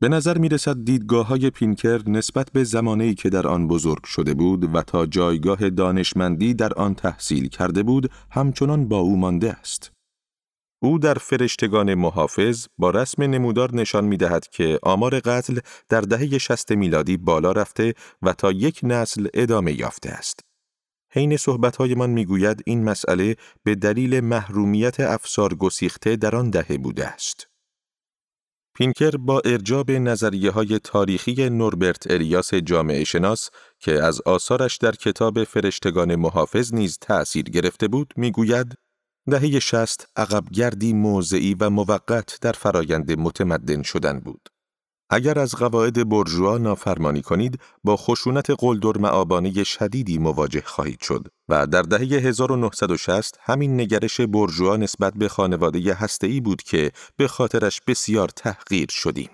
به 0.00 0.08
نظر 0.08 0.38
می 0.38 0.48
رسد 0.48 0.84
دیدگاه 0.84 1.26
های 1.26 1.50
پینکر 1.50 2.00
نسبت 2.06 2.52
به 2.52 2.64
زمانی 2.64 3.14
که 3.14 3.30
در 3.30 3.46
آن 3.46 3.68
بزرگ 3.68 4.04
شده 4.04 4.34
بود 4.34 4.74
و 4.74 4.82
تا 4.82 5.06
جایگاه 5.06 5.70
دانشمندی 5.70 6.54
در 6.54 6.74
آن 6.74 6.94
تحصیل 6.94 7.48
کرده 7.48 7.82
بود 7.82 8.10
همچنان 8.30 8.88
با 8.88 8.98
او 8.98 9.16
مانده 9.16 9.52
است. 9.52 9.97
او 10.80 10.98
در 10.98 11.14
فرشتگان 11.14 11.94
محافظ 11.94 12.66
با 12.78 12.90
رسم 12.90 13.22
نمودار 13.22 13.74
نشان 13.74 14.04
می 14.04 14.16
دهد 14.16 14.48
که 14.48 14.78
آمار 14.82 15.20
قتل 15.20 15.58
در 15.88 16.00
دهه 16.00 16.38
شست 16.38 16.72
میلادی 16.72 17.16
بالا 17.16 17.52
رفته 17.52 17.94
و 18.22 18.32
تا 18.32 18.52
یک 18.52 18.80
نسل 18.82 19.28
ادامه 19.34 19.80
یافته 19.80 20.10
است. 20.10 20.40
حین 21.12 21.36
صحبتهایمان 21.36 22.10
می‌گوید 22.10 22.62
این 22.66 22.84
مسئله 22.84 23.36
به 23.64 23.74
دلیل 23.74 24.20
محرومیت 24.20 25.00
افسار 25.00 25.54
گسیخته 25.54 26.16
در 26.16 26.36
آن 26.36 26.50
دهه 26.50 26.78
بوده 26.78 27.06
است. 27.06 27.48
پینکر 28.74 29.10
با 29.10 29.42
ارجاب 29.44 29.90
نظریه 29.90 30.50
های 30.50 30.78
تاریخی 30.78 31.50
نوربرت 31.50 32.10
الیاس 32.10 32.54
جامعه 32.54 33.04
شناس 33.04 33.50
که 33.78 34.02
از 34.02 34.20
آثارش 34.20 34.76
در 34.76 34.92
کتاب 34.92 35.44
فرشتگان 35.44 36.16
محافظ 36.16 36.74
نیز 36.74 36.98
تأثیر 37.00 37.42
گرفته 37.42 37.88
بود 37.88 38.14
می‌گوید 38.16 38.74
دهه 39.30 39.58
شست 39.58 40.08
عقبگردی 40.16 40.92
موضعی 40.92 41.54
و 41.54 41.70
موقت 41.70 42.38
در 42.40 42.52
فرایند 42.52 43.20
متمدن 43.20 43.82
شدن 43.82 44.20
بود. 44.20 44.48
اگر 45.10 45.38
از 45.38 45.54
قواعد 45.54 46.08
برجوا 46.08 46.58
نافرمانی 46.58 47.22
کنید 47.22 47.60
با 47.84 47.96
خشونت 47.96 48.50
قلدر 48.50 48.98
معابانه 48.98 49.64
شدیدی 49.64 50.18
مواجه 50.18 50.62
خواهید 50.64 51.00
شد 51.00 51.28
و 51.48 51.66
در 51.66 51.82
دهه 51.82 52.00
1960 52.00 53.38
همین 53.40 53.80
نگرش 53.80 54.20
برجوا 54.20 54.76
نسبت 54.76 55.14
به 55.14 55.28
خانواده 55.28 55.94
هسته‌ای 55.94 56.40
بود 56.40 56.62
که 56.62 56.92
به 57.16 57.28
خاطرش 57.28 57.80
بسیار 57.86 58.28
تحقیر 58.28 58.86
شدیم. 58.90 59.30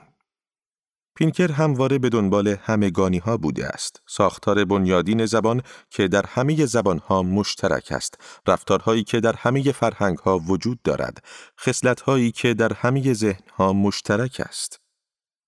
پینکر 1.17 1.53
همواره 1.53 1.99
به 1.99 2.09
دنبال 2.09 2.57
همگانی 2.62 3.19
ها 3.19 3.37
بوده 3.37 3.67
است. 3.67 4.03
ساختار 4.07 4.65
بنیادین 4.65 5.27
زبان 5.27 5.62
که 5.91 6.09
در 6.09 6.27
همه 6.27 6.67
زبان 6.67 6.99
ها 6.99 7.23
مشترک 7.23 7.93
است. 7.93 8.15
رفتارهایی 8.47 9.05
که 9.05 9.21
در 9.21 9.35
همه 9.37 9.73
فرهنگ 9.73 10.19
ها 10.19 10.39
وجود 10.39 10.83
دارد. 10.83 11.25
خصلت 11.61 12.01
هایی 12.01 12.33
که 12.33 12.55
در 12.55 12.73
همه 12.73 13.12
ذهن 13.12 13.45
ها 13.55 13.73
مشترک 13.73 14.43
است. 14.45 14.81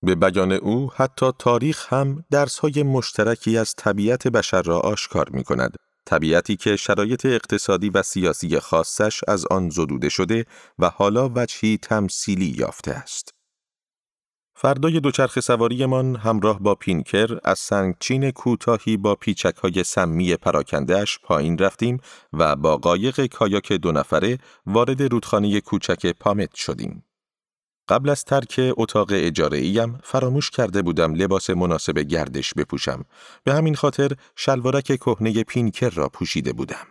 به 0.03 0.15
بیان 0.15 0.51
او 0.51 0.91
حتی 0.95 1.31
تاریخ 1.39 1.93
هم 1.93 2.23
درس 2.31 2.59
های 2.59 2.83
مشترکی 2.83 3.57
از 3.57 3.73
طبیعت 3.77 4.27
بشر 4.27 4.61
را 4.61 4.79
آشکار 4.79 5.29
می 5.29 5.43
کند. 5.43 5.75
طبیعتی 6.05 6.55
که 6.55 6.75
شرایط 6.75 7.25
اقتصادی 7.25 7.89
و 7.89 8.03
سیاسی 8.03 8.59
خاصش 8.59 9.21
از 9.27 9.45
آن 9.45 9.69
زدوده 9.69 10.09
شده 10.09 10.45
و 10.79 10.89
حالا 10.89 11.31
وجهی 11.35 11.77
تمثیلی 11.77 12.55
یافته 12.57 12.91
است. 12.91 13.36
فردای 14.59 14.99
دوچرخ 14.99 15.39
سواریمان 15.39 16.15
همراه 16.15 16.59
با 16.59 16.75
پینکر 16.75 17.39
از 17.43 17.59
سنگچین 17.59 18.31
کوتاهی 18.31 18.97
با 18.97 19.15
پیچک 19.15 19.55
های 19.55 19.83
سمی 19.83 20.35
پراکندهش 20.35 21.19
پایین 21.23 21.57
رفتیم 21.57 21.99
و 22.33 22.55
با 22.55 22.77
قایق 22.77 23.25
کایاک 23.25 23.73
دو 23.73 23.91
نفره 23.91 24.37
وارد 24.65 25.01
رودخانه 25.01 25.61
کوچک 25.61 26.05
پامت 26.19 26.55
شدیم. 26.55 27.03
قبل 27.89 28.09
از 28.09 28.23
ترک 28.23 28.73
اتاق 28.77 29.07
اجاره 29.11 29.57
ایم 29.57 29.99
فراموش 30.03 30.49
کرده 30.49 30.81
بودم 30.81 31.13
لباس 31.13 31.49
مناسب 31.49 31.99
گردش 31.99 32.53
بپوشم. 32.53 33.05
به 33.43 33.53
همین 33.53 33.75
خاطر 33.75 34.11
شلوارک 34.35 34.85
کهنه 34.85 35.43
پینکر 35.43 35.89
را 35.89 36.09
پوشیده 36.09 36.53
بودم. 36.53 36.87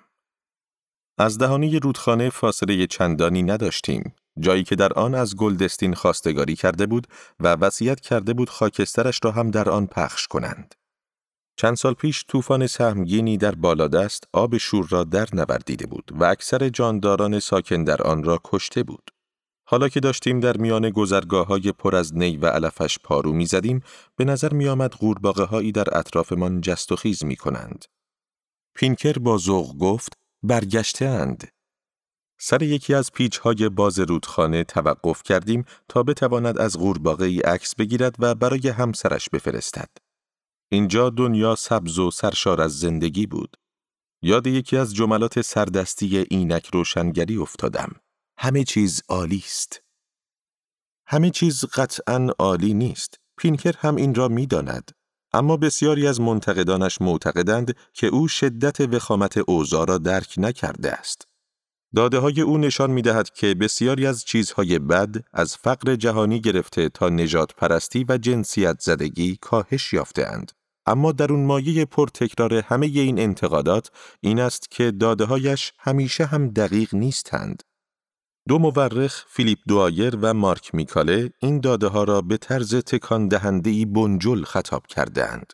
از 1.18 1.38
دهانی 1.38 1.78
رودخانه 1.78 2.30
فاصله 2.30 2.86
چندانی 2.86 3.42
نداشتیم. 3.42 4.14
جایی 4.38 4.64
که 4.64 4.76
در 4.76 4.92
آن 4.92 5.14
از 5.14 5.36
گلدستین 5.36 5.94
خواستگاری 5.94 6.56
کرده 6.56 6.86
بود 6.86 7.06
و 7.40 7.48
وصیت 7.48 8.00
کرده 8.00 8.34
بود 8.34 8.50
خاکسترش 8.50 9.20
را 9.22 9.30
هم 9.30 9.50
در 9.50 9.68
آن 9.68 9.86
پخش 9.86 10.26
کنند. 10.26 10.74
چند 11.56 11.76
سال 11.76 11.94
پیش 11.94 12.24
طوفان 12.28 12.66
سهمگینی 12.66 13.38
در 13.38 13.54
بالادست 13.54 14.24
آب 14.32 14.56
شور 14.56 14.86
را 14.90 15.04
در 15.04 15.28
نوردیده 15.32 15.86
بود 15.86 16.10
و 16.14 16.24
اکثر 16.24 16.68
جانداران 16.68 17.40
ساکن 17.40 17.84
در 17.84 18.02
آن 18.02 18.24
را 18.24 18.40
کشته 18.44 18.82
بود. 18.82 19.10
حالا 19.68 19.88
که 19.88 20.00
داشتیم 20.00 20.40
در 20.40 20.56
میان 20.56 20.90
گذرگاه 20.90 21.46
های 21.46 21.72
پر 21.72 21.96
از 21.96 22.16
نی 22.16 22.36
و 22.36 22.46
علفش 22.46 22.98
پارو 22.98 23.32
می 23.32 23.46
زدیم، 23.46 23.82
به 24.16 24.24
نظر 24.24 24.52
می 24.52 24.68
آمد 24.68 24.92
غورباغه 24.94 25.44
هایی 25.44 25.72
در 25.72 25.98
اطرافمان 25.98 26.60
جست 26.60 26.92
و 26.92 26.96
خیز 26.96 27.24
می 27.24 27.36
کنند. 27.36 27.84
پینکر 28.74 29.12
با 29.12 29.38
ذوق 29.38 29.76
گفت 29.76 30.12
برگشته 30.42 31.06
اند. 31.06 31.48
سر 32.38 32.62
یکی 32.62 32.94
از 32.94 33.12
پیچ 33.12 33.38
های 33.38 33.68
باز 33.68 33.98
رودخانه 33.98 34.64
توقف 34.64 35.22
کردیم 35.22 35.64
تا 35.88 36.02
بتواند 36.02 36.58
از 36.58 36.78
غورباغه 36.78 37.24
ای 37.24 37.40
عکس 37.40 37.74
بگیرد 37.74 38.16
و 38.18 38.34
برای 38.34 38.68
همسرش 38.68 39.28
بفرستد. 39.28 39.88
اینجا 40.70 41.10
دنیا 41.10 41.54
سبز 41.54 41.98
و 41.98 42.10
سرشار 42.10 42.60
از 42.60 42.78
زندگی 42.78 43.26
بود. 43.26 43.56
یاد 44.22 44.46
یکی 44.46 44.76
از 44.76 44.94
جملات 44.94 45.40
سردستی 45.40 46.18
اینک 46.30 46.66
روشنگری 46.72 47.36
افتادم. 47.36 47.92
همه 48.38 48.64
چیز 48.64 49.02
عالی 49.08 49.42
است. 49.46 49.82
همه 51.06 51.30
چیز 51.30 51.64
قطعا 51.64 52.28
عالی 52.38 52.74
نیست. 52.74 53.20
پینکر 53.38 53.74
هم 53.78 53.96
این 53.96 54.14
را 54.14 54.28
می‌داند. 54.28 54.90
اما 55.32 55.56
بسیاری 55.56 56.06
از 56.06 56.20
منتقدانش 56.20 57.00
معتقدند 57.00 57.76
که 57.92 58.06
او 58.06 58.28
شدت 58.28 58.80
وخامت 58.80 59.38
اوضاع 59.38 59.86
را 59.86 59.98
درک 59.98 60.34
نکرده 60.36 60.92
است. 60.92 61.35
داده 61.96 62.18
های 62.18 62.40
او 62.40 62.58
نشان 62.58 62.90
می 62.90 63.02
دهد 63.02 63.30
که 63.30 63.54
بسیاری 63.54 64.06
از 64.06 64.24
چیزهای 64.24 64.78
بد 64.78 65.14
از 65.32 65.56
فقر 65.56 65.96
جهانی 65.96 66.40
گرفته 66.40 66.88
تا 66.88 67.08
نجات 67.08 67.54
پرستی 67.54 68.04
و 68.08 68.18
جنسیت 68.18 68.80
زدگی 68.80 69.38
کاهش 69.40 69.92
یافته 69.92 70.26
اند. 70.26 70.52
اما 70.86 71.12
در 71.12 71.32
اون 71.32 71.44
مایه 71.44 71.84
پرتکرار 71.84 72.54
همه 72.54 72.86
این 72.86 73.18
انتقادات 73.18 73.90
این 74.20 74.40
است 74.40 74.70
که 74.70 74.90
داده 74.90 75.24
هایش 75.24 75.72
همیشه 75.78 76.24
هم 76.24 76.48
دقیق 76.48 76.94
نیستند. 76.94 77.62
دو 78.48 78.58
مورخ 78.58 79.24
فیلیپ 79.28 79.58
دوایر 79.68 80.16
و 80.22 80.34
مارک 80.34 80.74
میکاله 80.74 81.30
این 81.38 81.60
داده 81.60 81.86
ها 81.86 82.04
را 82.04 82.20
به 82.20 82.36
طرز 82.36 82.74
تکان 82.74 83.28
دهنده 83.28 83.86
بنجل 83.86 84.44
خطاب 84.44 84.86
کردهاند. 84.86 85.52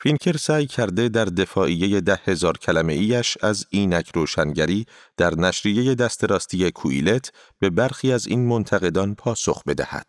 فینکر 0.00 0.36
سعی 0.36 0.66
کرده 0.66 1.08
در 1.08 1.24
دفاعیه 1.24 2.00
ده 2.00 2.20
هزار 2.24 2.58
کلمه 2.58 2.92
ایش 2.92 3.38
از 3.42 3.66
اینک 3.70 4.10
روشنگری 4.14 4.86
در 5.16 5.34
نشریه 5.34 5.94
دست 5.94 6.24
راستی 6.24 6.70
کویلت 6.70 7.32
به 7.58 7.70
برخی 7.70 8.12
از 8.12 8.26
این 8.26 8.46
منتقدان 8.46 9.14
پاسخ 9.14 9.62
بدهد. 9.64 10.06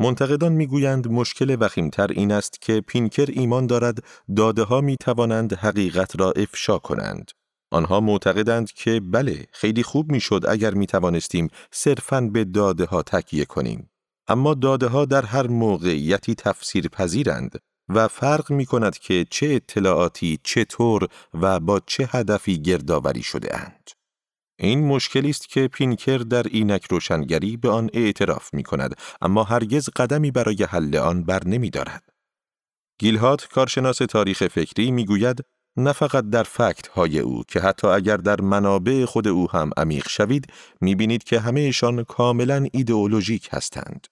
منتقدان 0.00 0.52
می‌گویند 0.52 1.08
مشکل 1.08 1.56
وخیمتر 1.60 2.06
این 2.06 2.32
است 2.32 2.60
که 2.60 2.80
پینکر 2.80 3.26
ایمان 3.28 3.66
دارد 3.66 4.04
داده 4.36 4.62
ها 4.62 4.80
می 4.80 4.96
توانند 4.96 5.52
حقیقت 5.52 6.20
را 6.20 6.32
افشا 6.32 6.78
کنند. 6.78 7.30
آنها 7.70 8.00
معتقدند 8.00 8.72
که 8.72 9.00
بله 9.00 9.46
خیلی 9.52 9.82
خوب 9.82 10.12
می‌شد 10.12 10.44
اگر 10.48 10.74
می 10.74 10.86
توانستیم 10.86 11.48
صرفاً 11.72 12.20
به 12.20 12.44
داده 12.44 12.84
ها 12.84 13.02
تکیه 13.02 13.44
کنیم. 13.44 13.90
اما 14.28 14.54
داده 14.54 14.86
ها 14.86 15.04
در 15.04 15.24
هر 15.24 15.46
موقعیتی 15.46 16.34
تفسیر 16.34 16.88
پذیرند 16.88 17.58
و 17.88 18.08
فرق 18.08 18.52
می 18.52 18.66
کند 18.66 18.98
که 18.98 19.26
چه 19.30 19.46
اطلاعاتی 19.46 20.38
چطور 20.42 21.08
و 21.34 21.60
با 21.60 21.80
چه 21.86 22.08
هدفی 22.12 22.62
گردآوری 22.62 23.22
شده 23.22 23.56
اند. 23.56 23.90
این 24.58 24.86
مشکلی 24.86 25.30
است 25.30 25.48
که 25.48 25.68
پینکر 25.68 26.18
در 26.18 26.42
اینک 26.42 26.86
روشنگری 26.90 27.56
به 27.56 27.68
آن 27.70 27.90
اعتراف 27.92 28.54
می 28.54 28.62
کند 28.62 28.94
اما 29.22 29.44
هرگز 29.44 29.88
قدمی 29.96 30.30
برای 30.30 30.64
حل 30.64 30.96
آن 30.96 31.24
بر 31.24 31.44
نمی 31.44 31.70
دارد. 31.70 32.02
گیلهات 33.00 33.48
کارشناس 33.48 33.98
تاریخ 33.98 34.46
فکری 34.46 34.90
می 34.90 35.04
گوید 35.04 35.44
نه 35.76 35.92
فقط 35.92 36.30
در 36.30 36.42
فکت 36.42 36.86
های 36.86 37.18
او 37.18 37.42
که 37.48 37.60
حتی 37.60 37.86
اگر 37.86 38.16
در 38.16 38.40
منابع 38.40 39.04
خود 39.04 39.28
او 39.28 39.50
هم 39.50 39.70
عمیق 39.76 40.08
شوید 40.08 40.52
می 40.80 40.94
بینید 40.94 41.24
که 41.24 41.40
همهشان 41.40 42.04
کاملا 42.04 42.66
ایدئولوژیک 42.72 43.48
هستند. 43.52 44.06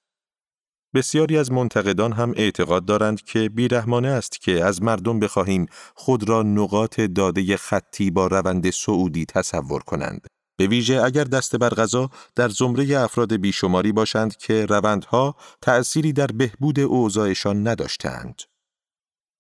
بسیاری 0.97 1.39
از 1.39 1.53
منتقدان 1.53 2.13
هم 2.13 2.33
اعتقاد 2.37 2.85
دارند 2.85 3.23
که 3.23 3.49
بیرحمانه 3.49 4.09
است 4.09 4.41
که 4.41 4.65
از 4.65 4.83
مردم 4.83 5.21
بخواهیم 5.21 5.67
خود 5.95 6.29
را 6.29 6.43
نقاط 6.43 7.01
داده 7.01 7.57
خطی 7.57 8.11
با 8.11 8.27
روند 8.27 8.71
سعودی 8.71 9.25
تصور 9.25 9.83
کنند. 9.83 10.27
به 10.59 10.67
ویژه 10.67 11.03
اگر 11.03 11.25
دست 11.25 11.57
بر 11.57 11.69
غذا 11.69 12.11
در 12.37 12.49
زمره 12.49 13.01
افراد 13.01 13.37
بیشماری 13.37 13.93
باشند 13.93 14.37
که 14.37 14.67
روندها 14.67 15.37
تأثیری 15.63 16.13
در 16.13 16.27
بهبود 16.27 16.81
اوضاعشان 16.81 17.69
نداشتند. 17.69 18.43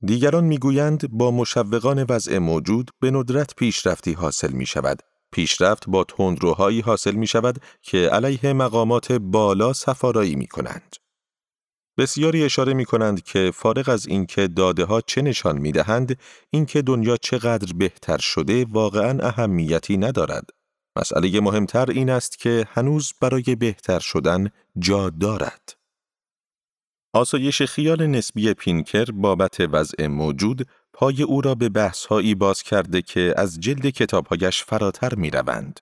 دیگران 0.06 0.44
می‌گویند 0.44 1.10
با 1.10 1.30
مشوقان 1.30 2.04
وضع 2.08 2.38
موجود 2.38 2.90
به 3.00 3.10
ندرت 3.10 3.54
پیشرفتی 3.54 4.12
حاصل 4.12 4.52
می 4.52 4.66
شود. 4.66 5.02
پیشرفت 5.32 5.84
با 5.88 6.04
تندروهایی 6.04 6.80
حاصل 6.80 7.14
می 7.14 7.26
شود 7.26 7.58
که 7.82 7.98
علیه 7.98 8.52
مقامات 8.52 9.12
بالا 9.12 9.72
سفارایی 9.72 10.34
می 10.34 10.46
کنند. 10.46 10.96
بسیاری 11.98 12.44
اشاره 12.44 12.74
می 12.74 12.84
کنند 12.84 13.22
که 13.22 13.50
فارغ 13.54 13.88
از 13.88 14.06
اینکه 14.06 14.48
داده 14.48 14.84
ها 14.84 15.00
چه 15.00 15.22
نشان 15.22 15.58
می 15.58 15.72
دهند، 15.72 16.18
اینکه 16.50 16.82
دنیا 16.82 17.16
چقدر 17.16 17.72
بهتر 17.72 18.18
شده 18.18 18.64
واقعا 18.64 19.26
اهمیتی 19.26 19.96
ندارد. 19.96 20.50
مسئله 20.96 21.40
مهمتر 21.40 21.90
این 21.90 22.10
است 22.10 22.38
که 22.38 22.66
هنوز 22.70 23.12
برای 23.20 23.56
بهتر 23.56 23.98
شدن 23.98 24.50
جا 24.78 25.10
دارد. 25.10 25.76
آسایش 27.12 27.62
خیال 27.62 28.06
نسبی 28.06 28.54
پینکر 28.54 29.04
بابت 29.04 29.60
وضع 29.60 30.06
موجود 30.06 30.68
پای 30.92 31.22
او 31.22 31.40
را 31.40 31.54
به 31.54 31.68
بحثهایی 31.68 32.34
باز 32.34 32.62
کرده 32.62 33.02
که 33.02 33.34
از 33.36 33.60
جلد 33.60 33.86
کتابهایش 33.86 34.64
فراتر 34.64 35.14
می 35.14 35.30
روند. 35.30 35.80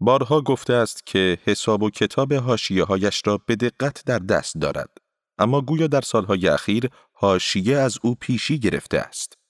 بارها 0.00 0.40
گفته 0.40 0.72
است 0.72 1.06
که 1.06 1.38
حساب 1.44 1.82
و 1.82 1.90
کتاب 1.90 2.32
هاشیه 2.32 2.84
هایش 2.84 3.22
را 3.26 3.38
به 3.46 3.56
دقت 3.56 4.02
در 4.06 4.18
دست 4.18 4.58
دارد. 4.58 4.99
اما 5.40 5.60
گویا 5.60 5.86
در 5.86 6.00
سالهای 6.00 6.48
اخیر 6.48 6.88
هاشیه 7.14 7.76
از 7.76 7.98
او 8.02 8.14
پیشی 8.14 8.58
گرفته 8.58 8.98
است. 8.98 9.40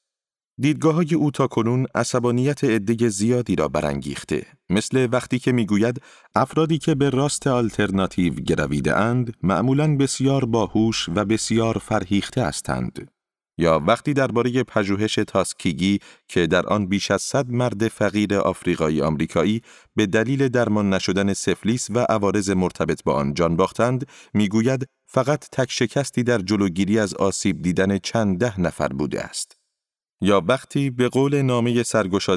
دیدگاه 0.61 0.95
های 0.95 1.15
او 1.15 1.31
تا 1.31 1.47
کنون 1.47 1.87
عصبانیت 1.95 2.65
عده 2.65 3.09
زیادی 3.09 3.57
را 3.57 3.69
برانگیخته 3.69 4.47
مثل 4.71 5.09
وقتی 5.13 5.39
که 5.39 5.53
می‌گوید 5.53 6.03
افرادی 6.35 6.79
که 6.79 6.95
به 6.95 7.11
راست 7.11 7.47
آلترناتیو 7.47 8.35
گرویده 8.35 8.97
اند 8.97 9.35
معمولا 9.43 9.97
بسیار 9.97 10.45
باهوش 10.45 11.09
و 11.09 11.25
بسیار 11.25 11.79
فرهیخته 11.79 12.45
هستند 12.45 13.11
یا 13.59 13.83
وقتی 13.87 14.13
درباره 14.13 14.63
پژوهش 14.63 15.15
تاسکیگی 15.15 15.99
که 16.29 16.47
در 16.47 16.67
آن 16.67 16.87
بیش 16.87 17.11
از 17.11 17.23
صد 17.23 17.51
مرد 17.51 17.89
فقیر 17.89 18.35
آفریقایی 18.35 19.03
آمریکایی 19.03 19.63
به 19.97 20.07
دلیل 20.07 20.49
درمان 20.49 20.95
نشدن 20.95 21.33
سفلیس 21.33 21.91
و 21.91 21.99
عوارض 21.99 22.51
مرتبط 22.51 23.03
با 23.05 23.15
آن 23.15 23.35
جان 23.35 23.57
باختند 23.57 24.07
می‌گوید 24.35 24.89
فقط 25.13 25.49
تک 25.53 25.71
شکستی 25.71 26.23
در 26.23 26.39
جلوگیری 26.39 26.99
از 26.99 27.15
آسیب 27.15 27.63
دیدن 27.63 27.99
چند 27.99 28.39
ده 28.39 28.61
نفر 28.61 28.89
بوده 28.89 29.21
است 29.21 29.57
یا 30.21 30.43
وقتی 30.49 30.91
به 30.91 31.09
قول 31.09 31.43
نامه 31.43 31.85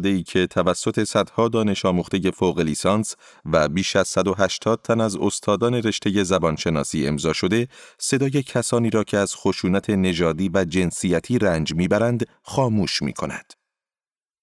ای 0.03 0.23
که 0.23 0.47
توسط 0.47 1.03
صدها 1.03 1.47
دانش 1.47 1.85
آموخته 1.85 2.31
فوق 2.31 2.59
لیسانس 2.59 3.15
و 3.45 3.69
بیش 3.69 3.95
از 3.95 4.07
180 4.07 4.81
تن 4.81 5.01
از 5.01 5.15
استادان 5.15 5.73
رشته 5.73 6.23
زبانشناسی 6.23 7.07
امضا 7.07 7.33
شده، 7.33 7.67
صدای 7.99 8.43
کسانی 8.43 8.89
را 8.89 9.03
که 9.03 9.17
از 9.17 9.35
خشونت 9.35 9.89
نژادی 9.89 10.49
و 10.53 10.65
جنسیتی 10.65 11.39
رنج 11.39 11.73
می‌برند 11.73 12.27
خاموش 12.43 13.01
می 13.01 13.13
کند. 13.13 13.53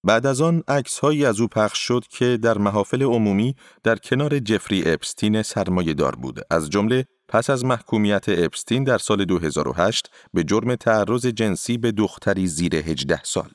بعد 0.04 0.26
از 0.26 0.40
آن 0.40 0.62
عکسهایی 0.68 1.24
از 1.24 1.40
او 1.40 1.48
پخش 1.48 1.78
شد 1.78 2.04
که 2.10 2.36
در 2.42 2.58
محافل 2.58 3.02
عمومی 3.02 3.54
در 3.82 3.96
کنار 3.96 4.38
جفری 4.38 4.82
اپستین 4.86 5.42
سرمایه 5.42 5.94
دار 5.94 6.14
بود 6.14 6.40
از 6.50 6.70
جمله 6.70 7.06
پس 7.30 7.50
از 7.50 7.64
محکومیت 7.64 8.28
اپستین 8.28 8.84
در 8.84 8.98
سال 8.98 9.24
2008 9.24 10.10
به 10.34 10.44
جرم 10.44 10.74
تعرض 10.74 11.26
جنسی 11.26 11.78
به 11.78 11.92
دختری 11.92 12.46
زیر 12.46 12.76
18 12.76 13.20
سال. 13.24 13.50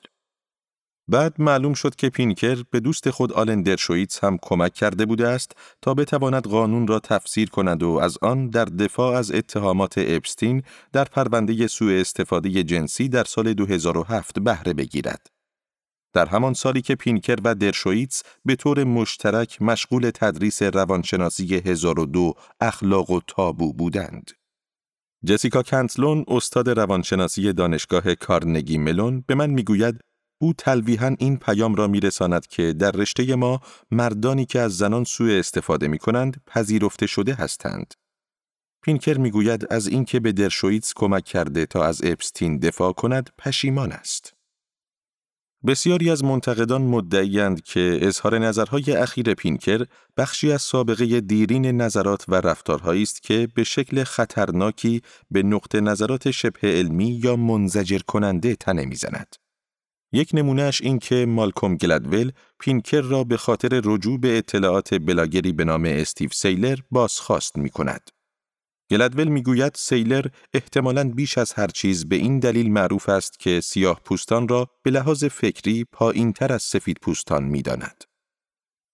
بعد 1.07 1.41
معلوم 1.41 1.73
شد 1.73 1.95
که 1.95 2.09
پینکر 2.09 2.63
به 2.71 2.79
دوست 2.79 3.09
خود 3.09 3.33
آلن 3.33 3.61
درشویتس 3.61 4.23
هم 4.23 4.37
کمک 4.41 4.73
کرده 4.73 5.05
بوده 5.05 5.27
است 5.27 5.51
تا 5.81 5.93
بتواند 5.93 6.43
قانون 6.43 6.87
را 6.87 6.99
تفسیر 6.99 7.49
کند 7.49 7.83
و 7.83 7.89
از 7.89 8.17
آن 8.21 8.49
در 8.49 8.65
دفاع 8.65 9.17
از 9.17 9.31
اتهامات 9.31 9.93
اپستین 9.97 10.63
در 10.93 11.05
پرونده 11.05 11.67
سوء 11.67 11.99
استفاده 11.99 12.63
جنسی 12.63 13.09
در 13.09 13.23
سال 13.23 13.53
2007 13.53 14.39
بهره 14.39 14.73
بگیرد. 14.73 15.34
در 16.15 16.25
همان 16.25 16.53
سالی 16.53 16.81
که 16.81 16.95
پینکر 16.95 17.35
و 17.43 17.55
درشویتس 17.55 18.23
به 18.45 18.55
طور 18.55 18.83
مشترک 18.83 19.61
مشغول 19.61 20.11
تدریس 20.13 20.61
روانشناسی 20.61 21.55
1002 21.55 22.33
اخلاق 22.59 23.09
و 23.09 23.19
تابو 23.27 23.73
بودند. 23.73 24.31
جسیکا 25.25 25.63
کنتلون 25.63 26.25
استاد 26.27 26.69
روانشناسی 26.69 27.53
دانشگاه 27.53 28.15
کارنگی 28.15 28.77
ملون 28.77 29.23
به 29.27 29.35
من 29.35 29.49
می‌گوید 29.49 29.99
او 30.41 30.53
تلویحا 30.53 31.15
این 31.19 31.37
پیام 31.37 31.75
را 31.75 31.87
میرساند 31.87 32.47
که 32.47 32.73
در 32.73 32.91
رشته 32.91 33.35
ما 33.35 33.61
مردانی 33.91 34.45
که 34.45 34.59
از 34.59 34.77
زنان 34.77 35.03
سوء 35.03 35.39
استفاده 35.39 35.87
می 35.87 35.97
کنند 35.97 36.41
پذیرفته 36.47 37.07
شده 37.07 37.33
هستند. 37.33 37.93
پینکر 38.83 39.17
می‌گوید 39.17 39.67
از 39.69 39.87
اینکه 39.87 40.19
به 40.19 40.31
درشویتس 40.31 40.93
کمک 40.95 41.23
کرده 41.23 41.65
تا 41.65 41.83
از 41.83 42.01
اپستین 42.03 42.57
دفاع 42.57 42.93
کند 42.93 43.29
پشیمان 43.37 43.91
است. 43.91 44.34
بسیاری 45.67 46.09
از 46.09 46.23
منتقدان 46.23 46.81
مدعیند 46.81 47.63
که 47.63 47.99
اظهار 48.01 48.39
نظرهای 48.39 48.91
اخیر 48.91 49.33
پینکر 49.33 49.85
بخشی 50.17 50.51
از 50.51 50.61
سابقه 50.61 51.21
دیرین 51.21 51.65
نظرات 51.65 52.25
و 52.27 52.35
رفتارهایی 52.35 53.03
است 53.03 53.23
که 53.23 53.47
به 53.55 53.63
شکل 53.63 54.03
خطرناکی 54.03 55.01
به 55.31 55.43
نقطه 55.43 55.81
نظرات 55.81 56.31
شبه 56.31 56.77
علمی 56.77 57.19
یا 57.23 57.35
منزجر 57.35 57.99
کننده 57.99 58.55
تنه 58.55 58.85
می‌زند. 58.85 59.35
یک 60.13 60.29
نمونهش 60.33 60.81
این 60.81 60.99
که 60.99 61.25
مالکوم 61.25 61.75
گلدول 61.75 62.31
پینکر 62.59 63.01
را 63.01 63.23
به 63.23 63.37
خاطر 63.37 63.81
رجوع 63.83 64.19
به 64.19 64.37
اطلاعات 64.37 64.93
بلاگری 64.93 65.53
به 65.53 65.63
نام 65.65 65.85
استیو 65.85 66.29
سیلر 66.29 66.79
بازخواست 66.91 67.57
می 67.57 67.69
کند. 67.69 68.14
گلدول 68.91 69.27
می‌گوید 69.27 69.71
سیلر 69.75 70.25
احتمالاً 70.53 71.09
بیش 71.09 71.37
از 71.37 71.53
هر 71.53 71.67
چیز 71.67 72.05
به 72.05 72.15
این 72.15 72.39
دلیل 72.39 72.71
معروف 72.71 73.09
است 73.09 73.39
که 73.39 73.61
سیاه 73.61 74.01
پوستان 74.05 74.47
را 74.47 74.67
به 74.83 74.91
لحاظ 74.91 75.23
فکری 75.23 75.85
پایین 75.91 76.33
تر 76.33 76.53
از 76.53 76.63
سفید 76.63 76.97
پوستان 77.01 77.43
می 77.43 77.61
داند. 77.61 78.03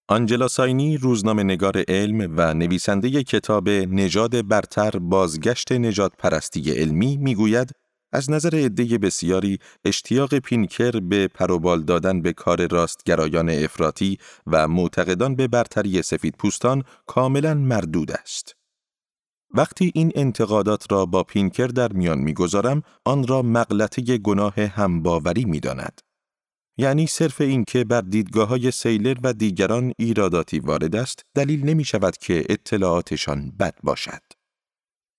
آنجلا 0.08 0.48
ساینی 0.48 0.96
روزنامه 0.96 1.42
نگار 1.42 1.84
علم 1.88 2.34
و 2.36 2.54
نویسنده 2.54 3.24
کتاب 3.24 3.68
نژاد 3.68 4.48
برتر 4.48 4.90
بازگشت 4.90 5.72
نجات 5.72 6.12
پرستی 6.18 6.70
علمی 6.70 7.16
می‌گوید 7.16 7.70
از 8.12 8.30
نظر 8.30 8.56
عده 8.56 8.98
بسیاری 8.98 9.58
اشتیاق 9.84 10.38
پینکر 10.38 10.90
به 10.90 11.28
پروبال 11.28 11.82
دادن 11.82 12.22
به 12.22 12.32
کار 12.32 12.66
راستگرایان 12.66 13.50
افراطی 13.50 14.18
و 14.46 14.68
معتقدان 14.68 15.36
به 15.36 15.48
برتری 15.48 16.02
سفید 16.02 16.34
پوستان 16.38 16.84
کاملا 17.06 17.54
مردود 17.54 18.10
است. 18.10 18.61
وقتی 19.54 19.92
این 19.94 20.12
انتقادات 20.14 20.92
را 20.92 21.06
با 21.06 21.22
پینکر 21.22 21.66
در 21.66 21.92
میان 21.92 22.18
می‌گذارم 22.18 22.82
آن 23.04 23.26
را 23.26 23.42
مغلطه 23.42 24.18
گناه 24.18 24.54
همباوری 24.60 25.44
می‌داند. 25.44 26.00
یعنی 26.78 27.06
صرف 27.06 27.40
اینکه 27.40 27.84
بر 27.84 28.00
دیدگاه 28.00 28.48
های 28.48 28.70
سیلر 28.70 29.16
و 29.22 29.32
دیگران 29.32 29.92
ایراداتی 29.98 30.58
وارد 30.58 30.96
است 30.96 31.22
دلیل 31.34 31.64
نمی 31.64 31.84
شود 31.84 32.16
که 32.16 32.44
اطلاعاتشان 32.48 33.50
بد 33.50 33.74
باشد. 33.82 34.22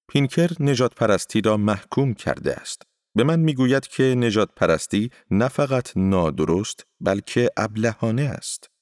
پینکر 0.10 0.52
نجات 0.60 0.96
پرستی 0.96 1.42
را 1.42 1.58
محکوم 1.58 2.14
کرده 2.14 2.54
است. 2.56 2.82
به 3.16 3.24
من 3.24 3.40
می‌گوید 3.40 3.88
که 3.88 4.04
نجات 4.04 4.50
پرستی 4.56 5.10
نه 5.32 5.48
فقط 5.48 5.92
نادرست 5.96 6.86
بلکه 7.02 7.50
ابلهانه 7.58 8.22
است. 8.22 8.73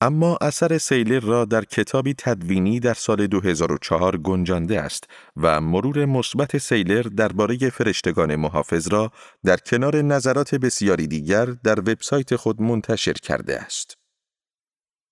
اما 0.00 0.38
اثر 0.40 0.78
سیلر 0.78 1.20
را 1.20 1.44
در 1.44 1.64
کتابی 1.64 2.14
تدوینی 2.18 2.80
در 2.80 2.94
سال 2.94 3.26
2004 3.26 4.16
گنجانده 4.16 4.80
است 4.80 5.04
و 5.36 5.60
مرور 5.60 6.04
مثبت 6.04 6.58
سیلر 6.58 7.02
درباره 7.02 7.70
فرشتگان 7.70 8.36
محافظ 8.36 8.88
را 8.88 9.12
در 9.44 9.56
کنار 9.56 10.02
نظرات 10.02 10.54
بسیاری 10.54 11.06
دیگر 11.06 11.44
در 11.44 11.80
وبسایت 11.80 12.36
خود 12.36 12.62
منتشر 12.62 13.12
کرده 13.12 13.60
است. 13.60 13.94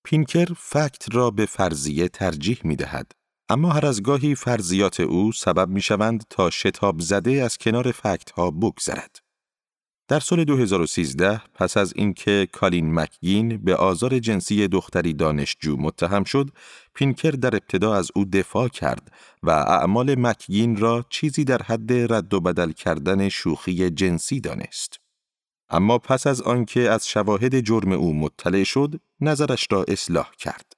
پینکر 0.04 0.48
فکت 0.56 1.14
را 1.14 1.30
به 1.30 1.46
فرضیه 1.46 2.08
ترجیح 2.08 2.60
می 2.64 2.76
دهد. 2.76 3.12
اما 3.48 3.70
هر 3.70 3.86
از 3.86 4.02
گاهی 4.02 4.34
فرضیات 4.34 5.00
او 5.00 5.32
سبب 5.32 5.68
می 5.68 5.82
شوند 5.82 6.24
تا 6.30 6.50
شتاب 6.50 7.00
زده 7.00 7.30
از 7.30 7.58
کنار 7.58 7.92
فکت 7.92 8.30
ها 8.30 8.50
بگذرد. 8.50 9.23
در 10.08 10.20
سال 10.20 10.44
2013 10.44 11.42
پس 11.54 11.76
از 11.76 11.92
اینکه 11.96 12.48
کالین 12.52 12.94
مکگین 12.94 13.56
به 13.56 13.76
آزار 13.76 14.18
جنسی 14.18 14.68
دختری 14.68 15.12
دانشجو 15.12 15.76
متهم 15.76 16.24
شد، 16.24 16.50
پینکر 16.94 17.30
در 17.30 17.54
ابتدا 17.54 17.94
از 17.94 18.10
او 18.14 18.24
دفاع 18.24 18.68
کرد 18.68 19.12
و 19.42 19.50
اعمال 19.50 20.14
مکگین 20.18 20.76
را 20.76 21.04
چیزی 21.08 21.44
در 21.44 21.62
حد 21.62 21.92
رد 22.12 22.34
و 22.34 22.40
بدل 22.40 22.72
کردن 22.72 23.28
شوخی 23.28 23.90
جنسی 23.90 24.40
دانست. 24.40 25.00
اما 25.68 25.98
پس 25.98 26.26
از 26.26 26.42
آنکه 26.42 26.90
از 26.90 27.08
شواهد 27.08 27.60
جرم 27.60 27.92
او 27.92 28.14
مطلع 28.14 28.64
شد، 28.64 29.00
نظرش 29.20 29.66
را 29.70 29.84
اصلاح 29.88 30.30
کرد. 30.38 30.72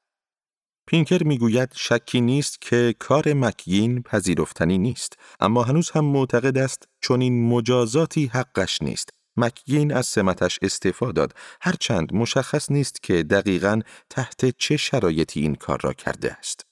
پینکر 0.87 1.23
می‌گوید 1.23 1.73
شکی 1.75 2.21
نیست 2.21 2.61
که 2.61 2.95
کار 2.99 3.33
مکگین 3.35 4.03
پذیرفتنی 4.03 4.79
نیست 4.79 5.19
اما 5.41 5.63
هنوز 5.63 5.91
هم 5.91 6.05
معتقد 6.05 6.59
است 6.59 6.89
چون 7.01 7.21
این 7.21 7.49
مجازاتی 7.49 8.27
حقش 8.27 8.83
نیست. 8.83 9.11
مکگین 9.37 9.93
از 9.95 10.07
سمتش 10.07 10.59
استعفا 10.63 11.13
داد. 11.13 11.35
هرچند 11.61 12.15
مشخص 12.15 12.71
نیست 12.71 13.03
که 13.03 13.23
دقیقا 13.23 13.81
تحت 14.11 14.59
چه 14.59 14.77
شرایطی 14.77 15.41
این 15.41 15.55
کار 15.55 15.81
را 15.83 15.93
کرده 15.93 16.33
است. 16.33 16.67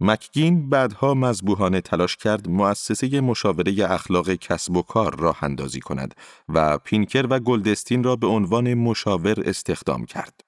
مکگین 0.00 0.70
بعدها 0.70 1.14
مذبوحانه 1.14 1.80
تلاش 1.80 2.16
کرد 2.16 2.48
مؤسسه 2.48 3.20
مشاوره 3.20 3.92
اخلاق 3.92 4.34
کسب 4.34 4.76
و 4.76 4.82
کار 4.82 5.20
راه 5.20 5.44
اندازی 5.44 5.80
کند 5.80 6.14
و 6.48 6.78
پینکر 6.78 7.26
و 7.30 7.40
گلدستین 7.40 8.04
را 8.04 8.16
به 8.16 8.26
عنوان 8.26 8.74
مشاور 8.74 9.48
استخدام 9.48 10.04
کرد. 10.04 10.40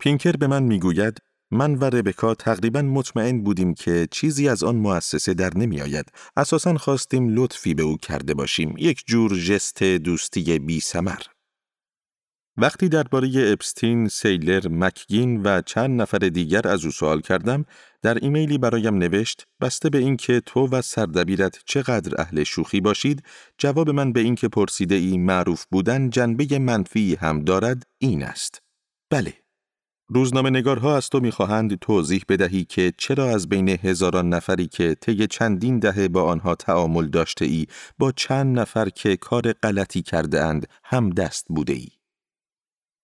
پینکر 0.00 0.32
به 0.32 0.46
من 0.46 0.62
می‌گوید 0.62 1.18
من 1.50 1.74
و 1.74 1.84
ربکا 1.84 2.34
تقریبا 2.34 2.82
مطمئن 2.82 3.42
بودیم 3.42 3.74
که 3.74 4.08
چیزی 4.10 4.48
از 4.48 4.62
آن 4.62 4.76
مؤسسه 4.76 5.34
در 5.34 5.56
نمی 5.56 5.80
آید. 5.80 6.12
اساسا 6.36 6.74
خواستیم 6.74 7.28
لطفی 7.28 7.74
به 7.74 7.82
او 7.82 7.96
کرده 7.96 8.34
باشیم. 8.34 8.74
یک 8.78 9.02
جور 9.06 9.38
جست 9.38 9.82
دوستی 9.82 10.58
بی 10.58 10.80
سمر. 10.80 11.20
وقتی 12.56 12.88
درباره 12.88 13.30
اپستین، 13.36 14.08
سیلر، 14.08 14.68
مکگین 14.70 15.42
و 15.42 15.60
چند 15.60 16.02
نفر 16.02 16.18
دیگر 16.18 16.68
از 16.68 16.84
او 16.84 16.90
سوال 16.90 17.20
کردم، 17.20 17.64
در 18.02 18.18
ایمیلی 18.22 18.58
برایم 18.58 18.94
نوشت 18.94 19.44
بسته 19.60 19.90
به 19.90 19.98
اینکه 19.98 20.40
تو 20.40 20.66
و 20.66 20.82
سردبیرت 20.82 21.58
چقدر 21.66 22.20
اهل 22.20 22.44
شوخی 22.44 22.80
باشید، 22.80 23.22
جواب 23.58 23.90
من 23.90 24.12
به 24.12 24.20
اینکه 24.20 24.48
پرسیده 24.48 24.94
ای 24.94 25.18
معروف 25.18 25.64
بودن 25.70 26.10
جنبه 26.10 26.58
منفی 26.58 27.14
هم 27.14 27.44
دارد 27.44 27.82
این 27.98 28.22
است. 28.22 28.58
بله. 29.10 29.43
روزنامه 30.08 30.50
نگارها 30.50 30.96
از 30.96 31.08
تو 31.08 31.20
می‌خواهند 31.20 31.78
توضیح 31.78 32.24
بدهی 32.28 32.64
که 32.64 32.92
چرا 32.98 33.30
از 33.30 33.48
بین 33.48 33.68
هزاران 33.68 34.28
نفری 34.28 34.66
که 34.66 34.94
طی 34.94 35.26
چندین 35.26 35.78
دهه 35.78 36.08
با 36.08 36.22
آنها 36.22 36.54
تعامل 36.54 37.08
داشته 37.08 37.44
ای 37.44 37.66
با 37.98 38.12
چند 38.12 38.58
نفر 38.58 38.88
که 38.88 39.16
کار 39.16 39.52
غلطی 39.52 40.02
کرده 40.02 40.44
اند 40.44 40.66
هم 40.84 41.10
دست 41.10 41.46
بوده 41.48 41.72
ای. 41.72 41.88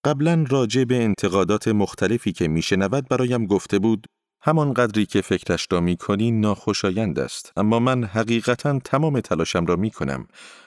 قبلا 0.04 0.44
راجع 0.48 0.84
به 0.84 1.04
انتقادات 1.04 1.68
مختلفی 1.68 2.32
که 2.32 2.48
میشنود 2.48 3.08
برایم 3.08 3.46
گفته 3.46 3.78
بود 3.78 4.06
همان 4.42 4.72
قدری 4.72 5.06
که 5.06 5.20
فکرش 5.20 5.66
را 5.70 5.80
می 5.80 5.96
کنی 5.96 6.30
ناخوشایند 6.30 7.18
است. 7.18 7.52
اما 7.56 7.78
من 7.78 8.04
حقیقتا 8.04 8.78
تمام 8.78 9.20
تلاشم 9.20 9.66
را 9.66 9.76
می 9.76 9.90
کنم 9.90 10.26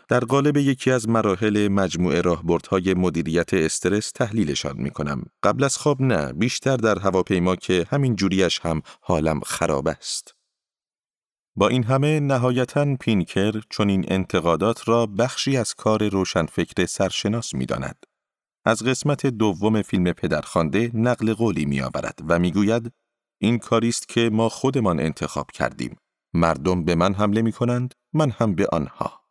در 0.10 0.20
قالب 0.20 0.58
یکی 0.58 0.92
از 0.92 1.10
مراحل 1.10 1.68
مجموعه 1.68 2.22
راهبردهای 2.22 2.94
مدیریت 2.94 3.54
استرس 3.54 4.12
تحلیلشان 4.12 4.76
می 4.78 4.92
کنم 4.92 5.24
قبل 5.44 5.64
از 5.64 5.78
خواب 5.78 6.02
نه 6.02 6.34
بیشتر 6.34 6.78
در 6.78 7.00
هواپیما 7.00 7.56
که 7.56 7.86
همین 7.90 8.16
جوریش 8.16 8.60
هم 8.60 8.82
حالم 9.02 9.40
خراب 9.40 9.88
است. 9.88 10.36
با 11.56 11.68
این 11.68 11.84
همه 11.84 12.20
نهایتا 12.20 12.96
پینکر 13.00 13.62
این 13.80 14.06
انتقادات 14.08 14.90
را 14.90 15.06
بخشی 15.06 15.58
از 15.58 15.74
کار 15.74 16.10
روشنفکر 16.10 16.86
سرشناس 16.86 17.54
می 17.54 17.66
داند. 17.66 18.06
از 18.66 18.84
قسمت 18.84 19.26
دوم 19.26 19.82
فیلم 19.82 20.12
پدرخوانده 20.12 20.92
نقل 20.94 21.34
قولی 21.34 21.66
می 21.66 21.82
آورد 21.82 22.20
و 22.28 22.40
می 22.40 22.52
گوید 22.52 22.92
این 23.44 23.60
کاریست 23.60 24.08
که 24.08 24.30
ما 24.34 24.50
خودمان 24.50 25.00
انتخاب 25.00 25.52
کردیم. 25.52 25.98
مردم 26.34 26.84
به 26.84 26.96
من 26.96 27.14
حمله 27.14 27.42
می 27.42 27.52
کنند، 27.52 27.94
من 28.14 28.30
هم 28.30 28.56
به 28.56 28.68
آنها. 28.72 29.22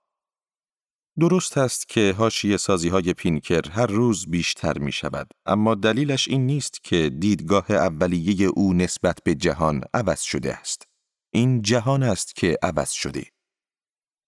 درست 1.21 1.59
است 1.59 1.89
که 1.89 2.15
هاشی 2.19 2.59
سازی 2.59 2.89
های 2.89 3.15
پینکر 3.15 3.71
هر 3.71 3.87
روز 3.87 4.27
بیشتر 4.31 4.79
می 4.79 4.93
شود، 4.93 5.31
اما 5.47 5.75
دلیلش 5.75 6.29
این 6.29 6.47
نیست 6.47 6.85
که 6.85 7.11
دیدگاه 7.11 7.71
اولیه 7.71 8.47
او 8.47 8.75
نسبت 8.75 9.19
به 9.25 9.35
جهان 9.35 9.83
عوض 9.95 10.21
شده 10.21 10.55
است. 10.57 10.89
این 11.31 11.63
جهان 11.63 12.03
است 12.03 12.35
که 12.35 12.59
عوض 12.63 12.91
شده. 12.91 13.25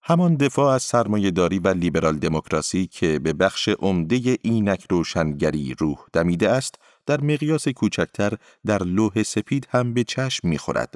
همان 0.03 0.35
دفاع 0.35 0.73
از 0.73 0.91
داری 1.35 1.59
و 1.59 1.67
لیبرال 1.67 2.17
دموکراسی 2.17 2.87
که 2.87 3.19
به 3.19 3.33
بخش 3.33 3.69
عمده 3.69 4.37
اینک 4.41 4.85
روشنگری 4.89 5.75
روح 5.79 5.97
دمیده 6.13 6.49
است 6.49 6.75
در 7.05 7.21
مقیاس 7.21 7.67
کوچکتر 7.67 8.33
در 8.65 8.83
لوح 8.83 9.23
سپید 9.23 9.67
هم 9.71 9.93
به 9.93 10.03
چشم 10.03 10.47
می‌خورد. 10.47 10.93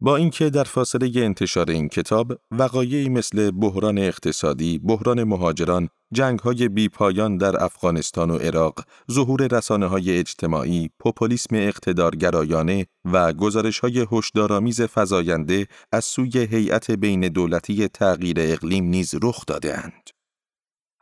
با 0.00 0.16
اینکه 0.16 0.50
در 0.50 0.64
فاصله 0.64 1.10
انتشار 1.16 1.70
این 1.70 1.88
کتاب 1.88 2.32
وقایعی 2.50 3.08
مثل 3.08 3.50
بحران 3.50 3.98
اقتصادی، 3.98 4.78
بحران 4.78 5.24
مهاجران، 5.24 5.88
جنگ‌های 6.12 6.68
بیپایان 6.68 7.36
در 7.36 7.64
افغانستان 7.64 8.30
و 8.30 8.36
عراق، 8.36 8.84
ظهور 9.12 9.46
رسانه 9.46 9.86
های 9.86 10.18
اجتماعی، 10.18 10.90
پوپولیسم 10.98 11.56
اقتدارگرایانه 11.56 12.86
و 13.12 13.32
گزارش‌های 13.32 14.06
هشدارآمیز 14.12 14.80
فزاینده 14.80 15.66
از 15.92 16.04
سوی 16.04 16.38
هیئت 16.38 16.90
بین 16.90 17.20
دولتی 17.20 17.88
تغییر 17.88 18.36
اقلیم 18.38 18.84
نیز 18.84 19.14
رخ 19.22 19.46
دادهاند. 19.46 20.10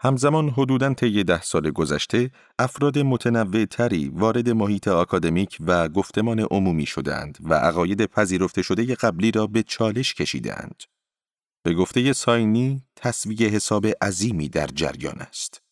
همزمان 0.03 0.48
حدوداً 0.48 0.94
طی 0.94 1.24
ده 1.24 1.42
سال 1.42 1.70
گذشته 1.70 2.30
افراد 2.59 2.98
متنوع 2.98 3.64
تری 3.64 4.09
وارد 4.09 4.51
محیط 4.51 4.88
آکادمیک 4.88 5.59
و 5.61 5.88
گفتمان 5.88 6.40
عمومی 6.40 6.86
شدند 6.86 7.38
و 7.40 7.55
عقاید 7.55 8.07
پذیرفته 8.07 8.62
شده 8.62 8.94
قبلی 8.94 9.30
را 9.30 9.46
به 9.46 9.62
چالش 9.62 10.14
کشیدند. 10.14 10.82
به 11.62 11.74
گفته 11.74 12.12
ساینی 12.12 12.82
تصویه 12.96 13.48
حساب 13.48 13.86
عظیمی 14.03 14.48
در 14.48 14.66
جریان 14.66 15.18
است. 15.20 15.62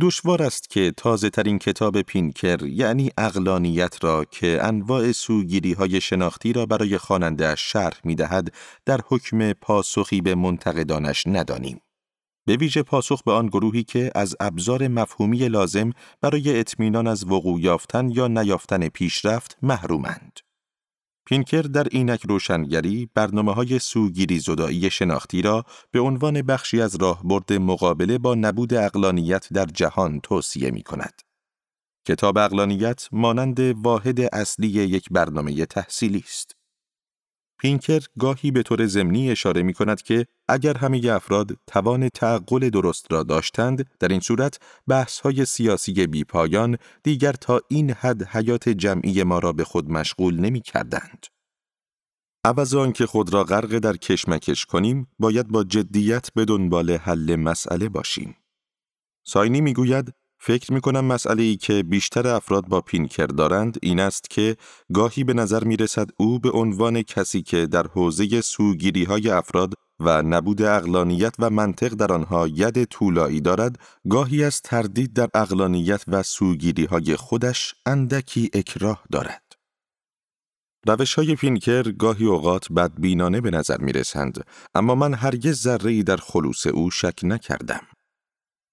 دشوار 0.00 0.42
است 0.42 0.70
که 0.70 0.92
تازه 0.96 1.30
ترین 1.30 1.58
کتاب 1.58 2.02
پینکر 2.02 2.66
یعنی 2.66 3.10
اقلانیت 3.18 4.04
را 4.04 4.24
که 4.24 4.58
انواع 4.62 5.12
سوگیری 5.12 5.72
های 5.72 6.00
شناختی 6.00 6.52
را 6.52 6.66
برای 6.66 6.98
خواننده 6.98 7.54
شرح 7.54 8.00
می 8.04 8.14
دهد 8.14 8.54
در 8.84 9.00
حکم 9.08 9.52
پاسخی 9.52 10.20
به 10.20 10.34
منتقدانش 10.34 11.26
ندانیم. 11.26 11.80
به 12.44 12.56
ویژه 12.56 12.82
پاسخ 12.82 13.22
به 13.22 13.32
آن 13.32 13.46
گروهی 13.46 13.84
که 13.84 14.10
از 14.14 14.36
ابزار 14.40 14.88
مفهومی 14.88 15.48
لازم 15.48 15.90
برای 16.20 16.60
اطمینان 16.60 17.06
از 17.06 17.24
وقوع 17.24 17.60
یافتن 17.60 18.10
یا 18.10 18.28
نیافتن 18.28 18.88
پیشرفت 18.88 19.58
محرومند. 19.62 20.40
پینکر 21.26 21.62
در 21.62 21.86
اینک 21.90 22.26
روشنگری 22.28 23.10
برنامه 23.14 23.54
های 23.54 23.78
سوگیری 23.78 24.38
زدایی 24.38 24.90
شناختی 24.90 25.42
را 25.42 25.64
به 25.90 26.00
عنوان 26.00 26.42
بخشی 26.42 26.80
از 26.80 26.96
راهبرد 26.96 27.52
مقابله 27.52 28.18
با 28.18 28.34
نبود 28.34 28.74
اقلانیت 28.74 29.52
در 29.52 29.64
جهان 29.66 30.20
توصیه 30.20 30.70
می 30.70 30.82
کند. 30.82 31.20
کتاب 32.08 32.38
اقلانیت 32.38 33.08
مانند 33.12 33.60
واحد 33.60 34.20
اصلی 34.20 34.68
یک 34.68 35.08
برنامه 35.10 35.66
تحصیلی 35.66 36.24
است. 36.26 36.61
پینکر 37.62 38.02
گاهی 38.18 38.50
به 38.50 38.62
طور 38.62 38.86
ضمنی 38.86 39.30
اشاره 39.30 39.62
می 39.62 39.72
کند 39.72 40.02
که 40.02 40.26
اگر 40.48 40.76
همه 40.76 41.10
افراد 41.10 41.56
توان 41.66 42.08
تعقل 42.08 42.70
درست 42.70 43.12
را 43.12 43.22
داشتند 43.22 43.90
در 44.00 44.08
این 44.08 44.20
صورت 44.20 44.58
بحث 44.88 45.20
های 45.20 45.44
سیاسی 45.44 46.06
بی 46.06 46.24
پایان 46.24 46.76
دیگر 47.02 47.32
تا 47.32 47.60
این 47.68 47.90
حد 47.90 48.22
حیات 48.22 48.68
جمعی 48.68 49.22
ما 49.22 49.38
را 49.38 49.52
به 49.52 49.64
خود 49.64 49.90
مشغول 49.90 50.40
نمی 50.40 50.60
کردند. 50.60 51.26
عوض 52.44 52.74
که 52.94 53.06
خود 53.06 53.32
را 53.32 53.44
غرق 53.44 53.78
در 53.78 53.96
کشمکش 53.96 54.66
کنیم 54.66 55.06
باید 55.18 55.48
با 55.48 55.64
جدیت 55.64 56.28
به 56.34 56.44
دنبال 56.44 56.90
حل 56.90 57.36
مسئله 57.36 57.88
باشیم. 57.88 58.36
ساینی 59.26 59.60
می‌گوید 59.60 60.14
فکر 60.44 60.72
می 60.72 60.80
کنم 60.80 61.04
مسئله 61.04 61.42
ای 61.42 61.56
که 61.56 61.82
بیشتر 61.82 62.28
افراد 62.28 62.68
با 62.68 62.80
پینکر 62.80 63.26
دارند 63.26 63.78
این 63.82 64.00
است 64.00 64.30
که 64.30 64.56
گاهی 64.94 65.24
به 65.24 65.34
نظر 65.34 65.64
می 65.64 65.76
رسد 65.76 66.10
او 66.16 66.38
به 66.38 66.50
عنوان 66.50 67.02
کسی 67.02 67.42
که 67.42 67.66
در 67.66 67.86
حوزه 67.86 68.40
سوگیری 68.40 69.04
های 69.04 69.30
افراد 69.30 69.74
و 70.00 70.22
نبود 70.22 70.62
اقلانیت 70.62 71.34
و 71.38 71.50
منطق 71.50 71.88
در 71.94 72.12
آنها 72.12 72.48
ید 72.48 72.84
طولایی 72.84 73.40
دارد 73.40 73.78
گاهی 74.10 74.44
از 74.44 74.62
تردید 74.62 75.12
در 75.12 75.28
اقلانیت 75.34 76.04
و 76.08 76.22
سوگیری 76.22 76.84
های 76.84 77.16
خودش 77.16 77.74
اندکی 77.86 78.50
اکراه 78.54 79.02
دارد. 79.12 79.52
روش 80.86 81.14
های 81.14 81.34
پینکر 81.34 81.82
گاهی 81.82 82.26
اوقات 82.26 82.72
بدبینانه 82.72 83.40
به 83.40 83.50
نظر 83.50 83.80
می 83.80 83.92
رسند، 83.92 84.44
اما 84.74 84.94
من 84.94 85.14
هرگز 85.14 85.62
ذره 85.62 86.02
در 86.02 86.16
خلوص 86.16 86.66
او 86.66 86.90
شک 86.90 87.20
نکردم. 87.22 87.80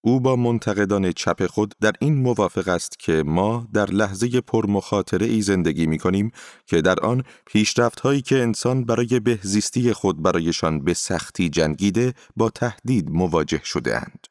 او 0.02 0.20
با 0.20 0.36
منتقدان 0.36 1.12
چپ 1.12 1.48
خود 1.48 1.74
در 1.82 1.94
این 2.00 2.18
موافق 2.18 2.68
است 2.68 3.00
که 3.00 3.24
ما 3.26 3.68
در 3.74 3.86
لحظه 3.86 4.42
پرمخاطره 4.42 5.26
ای 5.26 5.42
زندگی 5.42 5.88
می 5.88 5.98
کنیم 5.98 6.32
که 6.66 6.82
در 6.82 7.00
آن 7.00 7.24
پیشرفت 7.46 8.00
هایی 8.00 8.22
که 8.22 8.42
انسان 8.42 8.86
برای 8.86 9.20
بهزیستی 9.20 9.94
خود 9.94 10.22
برایشان 10.22 10.84
به 10.84 10.94
سختی 10.94 11.50
جنگیده 11.50 12.14
با 12.36 12.50
تهدید 12.50 13.10
مواجه 13.10 13.62
شده 13.64 13.96
اند. 13.96 14.28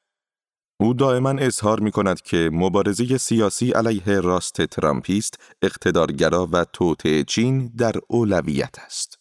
او 0.80 0.94
دائما 0.94 1.30
اظهار 1.30 1.80
می 1.80 1.90
کند 1.90 2.20
که 2.20 2.50
مبارزه 2.52 3.18
سیاسی 3.18 3.70
علیه 3.70 4.20
راست 4.20 4.66
ترامپیست، 4.66 5.38
اقتدارگرا 5.62 6.48
و 6.52 6.64
توطئه 6.64 7.24
چین 7.24 7.72
در 7.76 7.94
اولویت 8.08 8.78
است. 8.78 9.17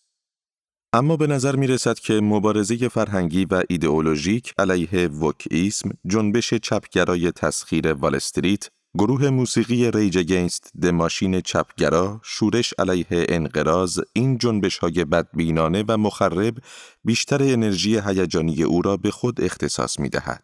اما 0.93 1.17
به 1.17 1.27
نظر 1.27 1.55
می 1.55 1.67
رسد 1.67 1.99
که 1.99 2.13
مبارزه 2.13 2.89
فرهنگی 2.89 3.45
و 3.45 3.63
ایدئولوژیک 3.69 4.53
علیه 4.57 5.07
وکیسم، 5.07 5.89
جنبش 6.05 6.53
چپگرای 6.53 7.31
تسخیر 7.31 7.93
والستریت، 7.93 8.69
گروه 8.97 9.29
موسیقی 9.29 9.91
ریج 9.91 10.17
اگینست 10.17 10.71
دماشین 10.81 11.41
چپگرا، 11.41 12.21
شورش 12.23 12.73
علیه 12.79 13.07
انقراض، 13.09 13.99
این 14.13 14.37
جنبش 14.37 14.77
های 14.77 15.05
بدبینانه 15.05 15.83
و 15.87 15.97
مخرب 15.97 16.57
بیشتر 17.03 17.43
انرژی 17.43 17.99
هیجانی 17.99 18.63
او 18.63 18.81
را 18.81 18.97
به 18.97 19.11
خود 19.11 19.41
اختصاص 19.41 19.99
می 19.99 20.09
دهد. 20.09 20.43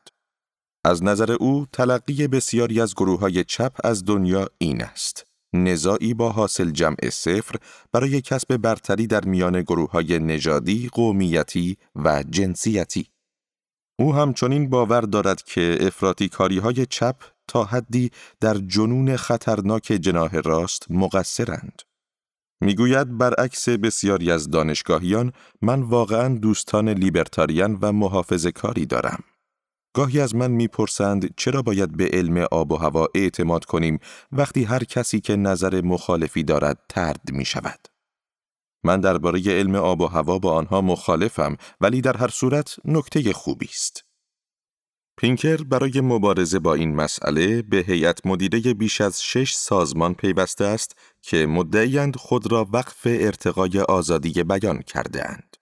از 0.86 1.04
نظر 1.04 1.32
او 1.32 1.66
تلقی 1.72 2.28
بسیاری 2.28 2.82
از 2.82 2.96
گروه 2.96 3.20
های 3.20 3.44
چپ 3.44 3.78
از 3.84 4.06
دنیا 4.06 4.50
این 4.58 4.82
است. 4.82 5.26
نزاعی 5.54 6.14
با 6.14 6.32
حاصل 6.32 6.72
جمع 6.72 7.10
صفر 7.10 7.56
برای 7.92 8.22
کسب 8.22 8.58
برتری 8.58 9.08
در 9.08 9.26
میان 9.26 9.62
گروه 9.62 9.92
های 9.92 10.20
نژادی، 10.20 10.90
قومیتی 10.94 11.78
و 11.96 12.24
جنسیتی. 12.30 13.08
او 14.00 14.16
همچنین 14.16 14.70
باور 14.70 15.02
دارد 15.02 15.44
که 15.44 15.78
افراتی 15.82 16.30
کاری 16.30 16.58
های 16.58 16.86
چپ 16.86 17.16
تا 17.48 17.64
حدی 17.64 18.12
در 18.40 18.54
جنون 18.58 19.16
خطرناک 19.16 19.84
جناه 19.84 20.42
راست 20.42 20.86
مقصرند. 20.90 21.82
می‌گوید 22.62 23.18
برعکس 23.18 23.70
بسیاری 23.70 24.32
از 24.32 24.50
دانشگاهیان 24.50 25.34
من 25.62 25.82
واقعا 25.82 26.38
دوستان 26.38 26.90
لیبرتاریان 26.90 27.78
و 27.82 27.92
محافظ 27.92 28.48
کاری 28.48 28.86
دارم. 28.86 29.24
گاهی 29.94 30.20
از 30.20 30.36
من 30.36 30.52
می‌پرسند 30.52 31.36
چرا 31.38 31.62
باید 31.62 31.98
به 31.98 32.10
علم 32.14 32.48
آب 32.52 32.72
و 32.72 32.76
هوا 32.76 33.08
اعتماد 33.16 33.66
کنیم 33.66 34.00
وقتی 34.32 34.64
هر 34.64 34.84
کسی 34.84 35.22
که 35.22 35.36
نظر 35.36 35.82
مخالفی 35.82 36.44
دارد 36.44 36.80
ترد 36.90 37.32
می 37.32 37.46
شود. 37.46 37.88
من 38.84 39.00
درباره 39.00 39.42
علم 39.48 39.76
آب 39.76 40.02
و 40.02 40.08
هوا 40.08 40.40
با 40.40 40.54
آنها 40.54 40.82
مخالفم 40.82 41.58
ولی 41.82 42.02
در 42.02 42.18
هر 42.18 42.28
صورت 42.28 42.76
نکته 42.86 43.34
خوبی 43.34 43.70
است. 43.72 44.06
پینکر 45.18 45.58
برای 45.58 46.02
مبارزه 46.02 46.60
با 46.60 46.74
این 46.74 46.96
مسئله 46.96 47.62
به 47.62 47.78
هیئت 47.78 48.26
مدیره 48.26 48.74
بیش 48.74 49.02
از 49.02 49.24
شش 49.24 49.54
سازمان 49.54 50.14
پیوسته 50.14 50.66
است 50.66 50.96
که 51.22 51.46
مدعیند 51.46 52.16
خود 52.16 52.52
را 52.52 52.68
وقف 52.74 53.02
ارتقای 53.06 53.80
آزادی 53.80 54.44
بیان 54.44 54.82
کرده 54.82 55.30
اند. 55.30 55.56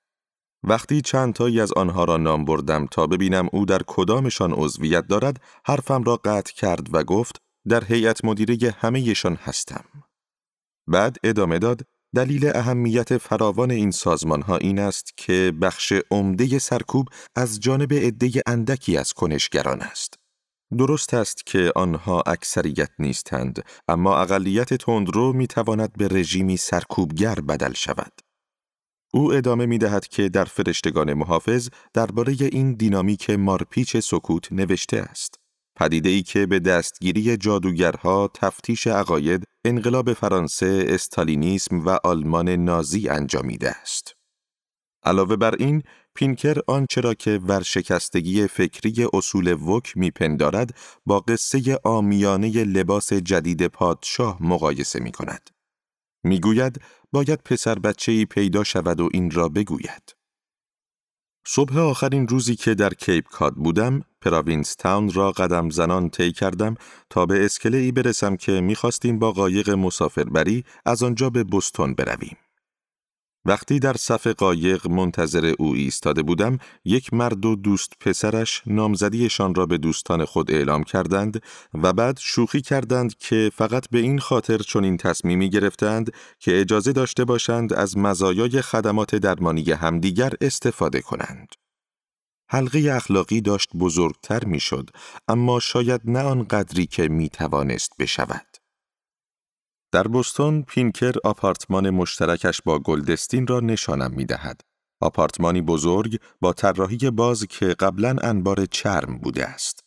وقتی 0.64 1.01
چند 1.01 1.34
تایی 1.34 1.62
از 1.62 1.74
آنها 1.74 2.03
را 2.03 2.18
نام 2.18 2.45
بردم 2.45 2.86
تا 2.86 3.07
ببینم 3.07 3.49
او 3.51 3.66
در 3.66 3.82
کدامشان 3.88 4.53
عضویت 4.53 5.07
دارد، 5.07 5.41
حرفم 5.66 6.03
را 6.03 6.16
قطع 6.16 6.53
کرد 6.53 6.95
و 6.95 7.03
گفت 7.03 7.36
در 7.68 7.84
هیئت 7.84 8.26
مدیره 8.26 8.76
همهشان 8.80 9.36
هستم. 9.36 9.86
بعد 10.88 11.18
ادامه 11.24 11.59
داد 11.59 11.82
دلیل 12.16 12.51
اهمیت 12.55 13.18
فراوان 13.18 13.72
این 13.72 13.91
سازمان 13.91 14.41
ها 14.41 14.57
این 14.57 14.80
است 14.80 15.18
که 15.18 15.53
بخش 15.62 15.93
عمده 16.12 16.59
سرکوب 16.59 17.07
از 17.36 17.59
جانب 17.59 17.93
عده 17.93 18.32
اندکی 18.47 18.97
از 18.97 19.14
کنشگران 19.14 19.82
است. 19.82 20.14
درست 20.78 21.14
است 21.14 21.45
که 21.45 21.72
آنها 21.76 22.22
اکثریت 22.22 22.89
نیستند، 22.99 23.64
اما 23.88 24.18
اقلیت 24.18 24.74
تندرو 24.74 25.34
می 25.34 25.47
تواند 25.47 25.93
به 25.93 26.07
رژیمی 26.07 26.57
سرکوبگر 26.57 27.36
بدل 27.36 27.74
شود. 27.74 28.12
او 29.14 29.34
ادامه 29.34 29.66
می 29.66 29.78
دهد 29.78 30.07
که 30.07 30.30
در 30.30 30.45
فرشتگان 30.45 31.14
محافظ 31.14 31.70
درباره 31.93 32.36
این 32.39 32.74
دینامیک 32.74 33.30
مارپیچ 33.30 33.97
سکوت 33.97 34.51
نوشته 34.53 34.97
است. 34.97 35.36
پدیده 35.76 36.09
ای 36.09 36.24
که 36.24 36.45
به 36.45 36.59
دستگیری 36.59 37.38
جادوگرها، 37.38 38.32
تفتیش 38.34 38.88
عقاید، 38.88 39.43
انقلاب 39.66 40.14
فرانسه، 40.14 40.86
استالینیسم 40.88 41.86
و 41.86 41.97
آلمان 42.03 42.49
نازی 42.49 43.09
انجامیده 43.09 43.70
است. 43.70 44.14
علاوه 45.03 45.36
بر 45.36 45.55
این، 45.55 45.84
پینکر 46.16 46.57
آنچه 46.68 47.01
را 47.01 47.14
که 47.14 47.32
ورشکستگی 47.47 48.47
فکری 48.47 49.07
اصول 49.14 49.53
woke 49.54 49.97
میپندارد 49.97 50.78
با 51.05 51.20
قصه 51.20 51.80
عامیانه 51.84 52.64
لباس 52.64 53.14
جدید 53.14 53.68
پادشاه 53.68 54.38
مقایسه 54.43 54.99
می 54.99 55.12
کند. 55.12 55.49
می‌گوید 56.24 56.82
باید 57.12 57.43
پسر 57.45 57.80
بچه 57.80 58.12
ای 58.12 58.26
پیدا 58.26 58.64
شود 58.64 59.01
و 59.01 59.09
این 59.14 59.32
را 59.32 59.49
بگوید. 59.49 60.16
صبح 61.47 61.80
آخرین 61.80 62.28
روزی 62.28 62.55
که 62.55 62.76
در 62.76 62.93
کیپ 62.93 63.26
کاد 63.26 63.55
بودم، 63.55 64.03
پراوینس 64.22 64.76
تاون 64.76 65.12
را 65.12 65.32
قدم 65.32 65.70
زنان 65.70 66.09
طی 66.09 66.32
کردم 66.32 66.76
تا 67.09 67.26
به 67.26 67.45
اسکله 67.45 67.78
ای 67.78 67.91
برسم 67.91 68.36
که 68.36 68.62
می‌خواستیم 68.62 69.20
با 69.20 69.32
قایق 69.32 69.70
مسافربری 69.70 70.64
از 70.86 71.03
آنجا 71.03 71.30
به 71.30 71.43
بستون 71.43 71.93
برویم. 71.93 72.38
وقتی 73.46 73.80
در 73.80 73.94
صف 73.94 74.28
قایق 74.28 74.88
منتظر 74.88 75.54
او 75.60 75.74
ایستاده 75.74 76.24
بودم، 76.24 76.58
یک 76.86 77.14
مرد 77.14 77.46
و 77.46 77.56
دوست 77.56 77.94
پسرش 78.00 78.62
نامزدیشان 78.66 79.56
را 79.56 79.66
به 79.66 79.78
دوستان 79.78 80.26
خود 80.26 80.52
اعلام 80.52 80.84
کردند 80.84 81.44
و 81.74 81.94
بعد 81.94 82.20
شوخی 82.22 82.62
کردند 82.62 83.18
که 83.18 83.52
فقط 83.56 83.89
به 83.89 84.00
این 84.00 84.20
خاطر 84.20 84.58
چون 84.58 84.84
این 84.84 84.98
تصمیمی 84.98 85.50
گرفتند 85.50 86.14
که 86.39 86.62
اجازه 86.62 86.92
داشته 86.92 87.26
باشند 87.26 87.74
از 87.74 87.98
مزایای 87.98 88.62
خدمات 88.62 89.16
درمانی 89.16 89.72
همدیگر 89.72 90.34
استفاده 90.42 91.02
کنند. 91.02 91.48
حلقه 92.50 92.92
اخلاقی 92.92 93.42
داشت 93.42 93.70
بزرگتر 93.76 94.46
می‌شد، 94.46 94.89
اما 95.28 95.60
شاید 95.60 96.02
نه 96.06 96.20
آنقدری 96.20 96.86
که 96.86 97.08
می 97.08 97.30
توانست 97.30 97.92
بشود. 98.00 98.51
در 99.92 100.08
بستون 100.08 100.62
پینکر 100.62 101.14
آپارتمان 101.24 101.89
مشترکش 101.89 102.62
با 102.66 102.80
گلدستین 102.80 103.48
را 103.48 103.60
نشانم 103.60 104.12
می 104.12 104.26
دهد. 104.26 104.62
آپارتمانی 105.02 105.62
بزرگ 105.62 106.20
با 106.42 106.54
طراحی 106.54 107.10
باز 107.10 107.46
که 107.46 107.66
قبلا 107.66 108.16
انبار 108.22 108.66
چرم 108.66 109.18
بوده 109.18 109.46
است. 109.46 109.80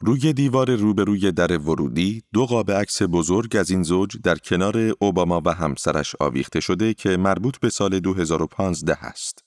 روی 0.00 0.32
دیوار 0.32 0.74
روبروی 0.74 1.32
در 1.32 1.58
ورودی 1.58 2.22
دو 2.32 2.46
قاب 2.46 2.70
عکس 2.70 3.02
بزرگ 3.02 3.56
از 3.56 3.70
این 3.70 3.82
زوج 3.82 4.16
در 4.24 4.36
کنار 4.36 4.94
اوباما 5.00 5.42
و 5.44 5.54
همسرش 5.54 6.16
آویخته 6.20 6.60
شده 6.60 6.94
که 6.94 7.16
مربوط 7.16 7.58
به 7.58 7.70
سال 7.70 8.00
2015 8.00 9.04
است. 9.04 9.44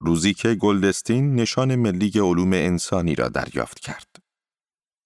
روزی 0.00 0.34
که 0.34 0.54
گلدستین 0.54 1.34
نشان 1.34 1.76
ملی 1.76 2.12
علوم 2.14 2.52
انسانی 2.52 3.14
را 3.14 3.28
دریافت 3.28 3.80
کرد. 3.80 4.25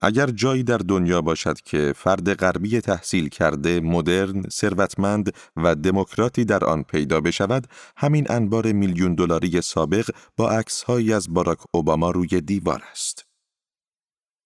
اگر 0.02 0.26
جایی 0.26 0.62
در 0.62 0.78
دنیا 0.78 1.20
باشد 1.20 1.60
که 1.60 1.92
فرد 1.96 2.34
غربی 2.34 2.80
تحصیل 2.80 3.28
کرده، 3.28 3.80
مدرن، 3.80 4.42
ثروتمند 4.42 5.34
و 5.56 5.74
دموکراتی 5.74 6.44
در 6.44 6.64
آن 6.64 6.82
پیدا 6.82 7.20
بشود، 7.20 7.66
همین 7.96 8.26
انبار 8.30 8.72
میلیون 8.72 9.14
دلاری 9.14 9.60
سابق 9.60 10.10
با 10.36 10.50
عکسهایی 10.50 11.12
از 11.12 11.34
باراک 11.34 11.58
اوباما 11.74 12.10
روی 12.10 12.40
دیوار 12.40 12.82
است. 12.90 13.24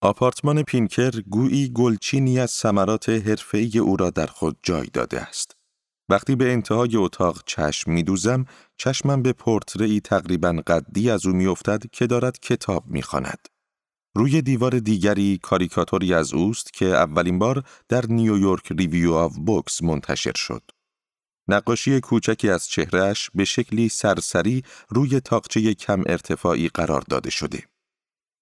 آپارتمان 0.01 0.63
پینکر 0.63 1.11
گویی 1.29 1.69
گلچینی 1.69 2.39
از 2.39 2.51
ثمرات 2.51 3.09
حرفه‌ای 3.09 3.79
او 3.79 3.97
را 3.97 4.09
در 4.09 4.27
خود 4.27 4.57
جای 4.63 4.87
داده 4.93 5.21
است. 5.21 5.55
وقتی 6.09 6.35
به 6.35 6.51
انتهای 6.53 6.95
اتاق 6.95 7.43
چشم 7.45 7.91
میدوزم، 7.91 8.45
چشمم 8.77 9.21
به 9.21 9.33
پورتری 9.33 9.99
تقریبا 9.99 10.61
قدی 10.67 11.09
از 11.09 11.25
او 11.25 11.33
میافتد 11.33 11.83
که 11.91 12.07
دارد 12.07 12.39
کتاب 12.39 12.83
می‌خواند. 12.87 13.54
روی 14.17 14.41
دیوار 14.41 14.79
دیگری 14.79 15.39
کاریکاتوری 15.43 16.13
از 16.13 16.33
اوست 16.33 16.73
که 16.73 16.85
اولین 16.85 17.39
بار 17.39 17.63
در 17.89 18.05
نیویورک 18.05 18.71
ریویو 18.71 19.13
آف 19.13 19.35
بوکس 19.35 19.83
منتشر 19.83 20.33
شد. 20.35 20.61
نقاشی 21.47 21.99
کوچکی 21.99 22.49
از 22.49 22.67
چهرهش 22.67 23.29
به 23.33 23.45
شکلی 23.45 23.89
سرسری 23.89 24.63
روی 24.89 25.19
تاقچه 25.19 25.73
کم 25.73 26.03
ارتفاعی 26.05 26.67
قرار 26.67 27.01
داده 27.01 27.29
شده. 27.29 27.63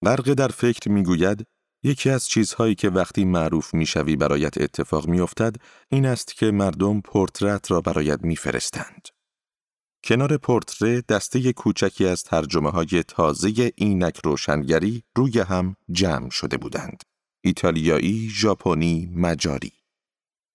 غرق 0.04 0.32
در 0.32 0.48
فکر 0.48 0.90
می‌گوید 0.90 1.46
یکی 1.82 2.10
از 2.10 2.28
چیزهایی 2.28 2.74
که 2.74 2.90
وقتی 2.90 3.24
معروف 3.24 3.74
می‌شوی 3.74 4.16
برایت 4.16 4.58
اتفاق 4.58 5.06
میافتد 5.08 5.56
این 5.88 6.06
است 6.06 6.36
که 6.36 6.50
مردم 6.50 7.00
پورترت 7.00 7.70
را 7.70 7.80
برایت 7.80 8.20
میفرستند. 8.22 9.08
کنار 10.06 10.36
پورتره 10.36 11.00
دسته 11.00 11.52
کوچکی 11.52 12.06
از 12.06 12.22
ترجمه 12.22 12.70
های 12.70 13.02
تازه 13.08 13.72
اینک 13.76 14.20
روشنگری 14.24 15.02
روی 15.16 15.40
هم 15.40 15.76
جمع 15.90 16.30
شده 16.30 16.56
بودند. 16.56 17.02
ایتالیایی، 17.44 18.28
ژاپنی، 18.30 19.10
مجاری. 19.14 19.72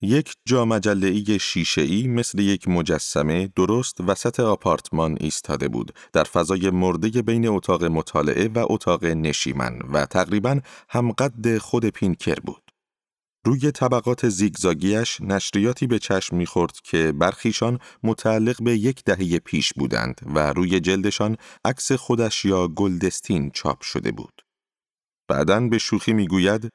یک 0.02 0.34
جا 0.46 0.66
مجله 0.66 1.38
شیشه 1.38 2.08
مثل 2.08 2.40
یک 2.40 2.68
مجسمه 2.68 3.50
درست 3.56 4.02
وسط 4.02 4.40
آپارتمان 4.40 5.18
ایستاده 5.20 5.68
بود 5.68 5.94
در 6.14 6.24
فضای 6.24 6.70
مرده 6.70 7.22
بین 7.22 7.48
اتاق 7.48 7.84
مطالعه 7.84 8.48
و 8.48 8.66
اتاق 8.70 9.06
نشیمن 9.06 9.80
و 9.94 10.06
تقریبا 10.06 10.60
همقد 10.90 11.58
خود 11.58 11.86
پینکر 11.86 12.40
بود. 12.40 12.69
روی 13.46 13.72
طبقات 13.72 14.30
زیگزاگیش 14.30 15.22
نشریاتی 15.22 15.88
به 15.88 16.00
چشم 16.00 16.36
می‌خورد 16.36 16.72
که 16.84 17.12
برخیشان 17.12 17.80
متعلق 18.04 18.64
به 18.64 18.78
یک 18.78 19.04
دهه 19.04 19.40
پیش 19.40 19.74
بودند 19.74 20.22
و 20.36 20.54
روی 20.54 20.80
جلدشان 20.80 21.38
عکس 21.66 21.92
خودش 21.92 22.46
یا 22.46 22.68
گلدستین 22.68 23.52
چاپ 23.52 23.82
شده 23.82 24.12
بود. 24.12 24.42
بعداً 25.30 25.60
به 25.60 25.78
شوخی 25.78 26.14
می‌گوید 26.14 26.70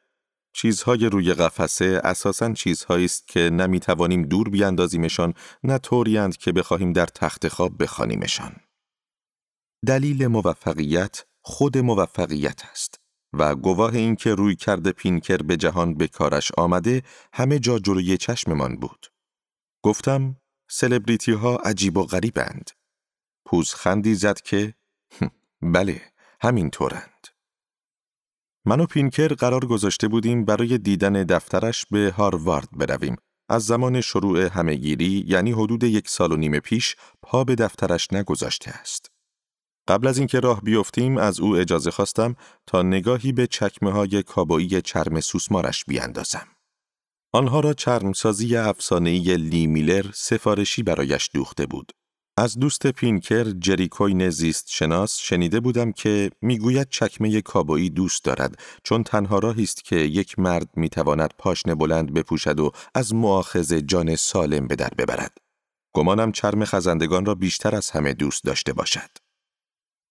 چیزهای 0.57 1.07
روی 1.07 1.33
قفسه 1.35 2.01
اساساً 2.05 2.53
چیزهایی 2.53 3.05
است 3.05 3.29
که 3.29 3.41
نمی‌توانیم 3.41 4.23
دور 4.23 4.49
بیاندازیمشان 4.49 5.35
نه 5.65 5.79
طوریند 5.79 6.37
که 6.37 6.53
بخواهیم 6.53 6.93
در 6.93 7.07
تخت 7.07 7.49
خواب 7.49 7.83
بخوانیمشان. 7.83 8.57
دلیل 9.87 10.27
موفقیت 10.27 11.25
خود 11.45 11.79
موفقیت 11.79 12.63
است 12.71 13.04
و 13.39 13.55
گواه 13.55 13.95
اینکه 13.95 14.35
روی 14.35 14.57
کرده 14.57 14.93
پینکر 14.93 15.37
به 15.37 15.57
جهان 15.57 15.95
به 15.95 16.09
کارش 16.09 16.53
آمده 16.59 17.03
همه 17.33 17.59
جا 17.59 17.79
جلوی 17.79 18.17
چشممان 18.17 18.77
بود. 18.77 19.07
گفتم 19.83 20.37
سلبریتی 20.71 21.33
ها 21.33 21.57
عجیب 21.57 21.97
و 21.97 22.05
غریبند. 22.05 22.71
پوزخندی 23.47 24.15
زد 24.15 24.41
که 24.41 24.75
بله 25.63 26.03
همین 26.41 26.71
طورند. 26.71 27.29
من 28.65 28.81
و 28.81 28.87
پینکر 28.87 29.29
قرار 29.29 29.67
گذاشته 29.67 30.09
بودیم 30.09 30.45
برای 30.45 30.79
دیدن 30.79 31.13
دفترش 31.13 31.87
به 31.91 32.15
هاروارد 32.17 32.69
برویم. 32.73 33.17
از 33.49 33.65
زمان 33.67 34.01
شروع 34.01 34.41
همهگیری 34.41 35.25
یعنی 35.27 35.53
حدود 35.53 35.85
یک 35.85 36.09
سال 36.09 36.33
و 36.33 36.37
نیم 36.37 36.59
پیش 36.59 36.97
پا 37.23 37.45
به 37.45 37.55
دفترش 37.55 38.13
نگذاشته 38.13 38.71
است. 38.71 39.14
قبل 39.89 40.07
از 40.07 40.19
اینکه 40.19 40.41
راه 40.41 40.61
بیفتیم 40.61 41.19
از 41.19 41.41
او 41.41 41.57
اجازه 41.57 41.91
خواستم 41.91 42.37
تا 42.67 42.83
نگاهی 42.83 43.33
به 43.33 43.47
چکمه 43.47 43.93
های 43.93 44.23
کابایی 44.23 44.83
چرم 44.83 45.21
سوسمارش 45.21 45.85
بیاندازم. 45.85 46.47
آنها 47.33 47.61
را 47.61 47.73
چرمسازی 47.73 48.57
افسانه‌ای 48.57 49.37
لی 49.37 49.67
میلر 49.67 50.07
سفارشی 50.15 50.83
برایش 50.83 51.31
دوخته 51.35 51.67
بود. 51.67 51.93
از 52.37 52.59
دوست 52.59 52.87
پینکر 52.87 53.45
جریکوین 53.45 54.31
زیست 54.31 54.67
شناس 54.69 55.19
شنیده 55.19 55.61
بودم 55.61 55.93
که 55.93 56.31
می‌گوید 56.43 56.89
چکمه 56.91 57.41
کابایی 57.41 57.91
دوست 57.91 58.25
دارد 58.25 58.59
چون 58.85 59.03
تنها 59.03 59.39
راهی 59.39 59.63
است 59.63 59.85
که 59.85 59.97
یک 59.97 60.39
مرد 60.39 60.71
می‌تواند 60.77 61.31
پاشنه 61.39 61.75
بلند 61.75 62.15
بپوشد 62.15 62.61
و 62.61 62.71
از 62.95 63.15
معاخذ 63.15 63.73
جان 63.73 64.17
سالم 64.17 64.67
به 64.67 64.77
در 64.77 64.91
ببرد. 64.99 65.39
گمانم 65.95 66.33
چرم 66.33 66.65
خزندگان 66.65 67.25
را 67.25 67.35
بیشتر 67.35 67.75
از 67.75 67.91
همه 67.91 68.15
دوست 68.15 68.45
داشته 68.45 68.73
باشد. 68.73 69.24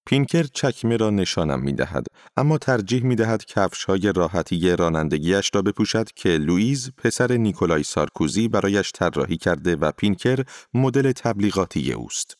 پینکر 0.06 0.44
چکمه 0.44 0.98
را 0.98 1.10
نشانم 1.10 1.60
می 1.60 1.74
دهد، 1.74 2.06
اما 2.38 2.58
ترجیح 2.58 3.04
می 3.04 3.16
دهد 3.16 3.46
کفش 3.46 3.84
های 3.84 4.14
راحتی 4.16 4.76
رانندگیش 4.76 5.52
را 5.54 5.62
بپوشد 5.62 6.12
که 6.16 6.30
لوئیز 6.30 6.92
پسر 6.98 7.32
نیکولای 7.32 7.84
سارکوزی 7.84 8.48
برایش 8.48 8.92
طراحی 8.92 9.38
کرده 9.38 9.76
و 9.76 9.92
پینکر 9.92 10.44
مدل 10.74 11.12
تبلیغاتی 11.12 11.94
اوست. 11.94 12.38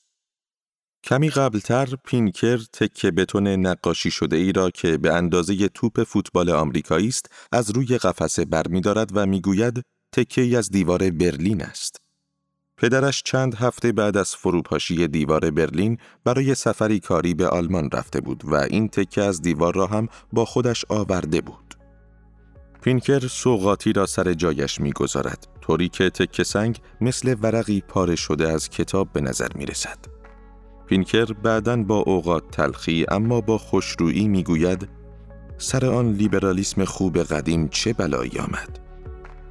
کمی 1.04 1.30
قبلتر 1.30 1.88
پینکر 2.06 2.58
تکه 2.58 3.12
بتون 3.12 3.48
نقاشی 3.48 4.12
شده 4.12 4.36
ای 4.36 4.52
را 4.52 4.70
که 4.70 4.98
به 4.98 5.14
اندازه 5.14 5.68
توپ 5.68 6.04
فوتبال 6.04 6.50
آمریکایی 6.50 7.08
است 7.08 7.26
از 7.52 7.72
روی 7.72 7.98
قفسه 7.98 8.46
برمیدارد 8.46 9.10
و 9.14 9.26
می‌گوید 9.26 9.82
تکه 10.16 10.42
ای 10.42 10.56
از 10.56 10.70
دیوار 10.70 11.10
برلین 11.10 11.62
است. 11.62 12.03
پدرش 12.84 13.24
چند 13.24 13.56
هفته 13.56 13.92
بعد 13.92 14.18
از 14.18 14.36
فروپاشی 14.36 15.08
دیوار 15.08 15.52
برلین 15.52 15.98
برای 16.24 16.56
سفری 16.56 17.00
کاری 17.00 17.34
به 17.34 17.48
آلمان 17.48 17.90
رفته 17.92 18.22
بود 18.22 18.42
و 18.46 18.56
این 18.56 18.88
تکه 18.88 19.22
از 19.22 19.42
دیوار 19.42 19.76
را 19.76 19.88
هم 19.88 20.08
با 20.34 20.46
خودش 20.46 20.86
آورده 20.90 21.42
بود. 21.42 21.76
پینکر 22.82 23.20
سوقاتی 23.20 23.94
را 23.94 24.06
سر 24.06 24.34
جایش 24.34 24.82
می‌گذارد 24.82 25.48
طوری 25.62 25.90
که 25.90 26.10
تکه 26.10 26.44
سنگ 26.44 26.80
مثل 27.02 27.36
ورقی 27.42 27.82
پاره 27.88 28.16
شده 28.16 28.50
از 28.50 28.70
کتاب 28.70 29.14
به 29.14 29.22
نظر 29.22 29.50
می 29.56 29.66
رسد. 29.66 29.98
پینکر 30.88 31.26
بعدا 31.26 31.84
با 31.84 31.98
اوقات 31.98 32.52
تلخی 32.52 33.06
اما 33.08 33.42
با 33.42 33.58
خوشرویی 33.58 34.28
می‌گوید 34.28 34.90
سر 35.58 35.86
آن 35.86 36.14
لیبرالیسم 36.14 36.86
خوب 36.86 37.18
قدیم 37.18 37.68
چه 37.68 37.94
بلایی 37.94 38.40
آمد 38.40 38.83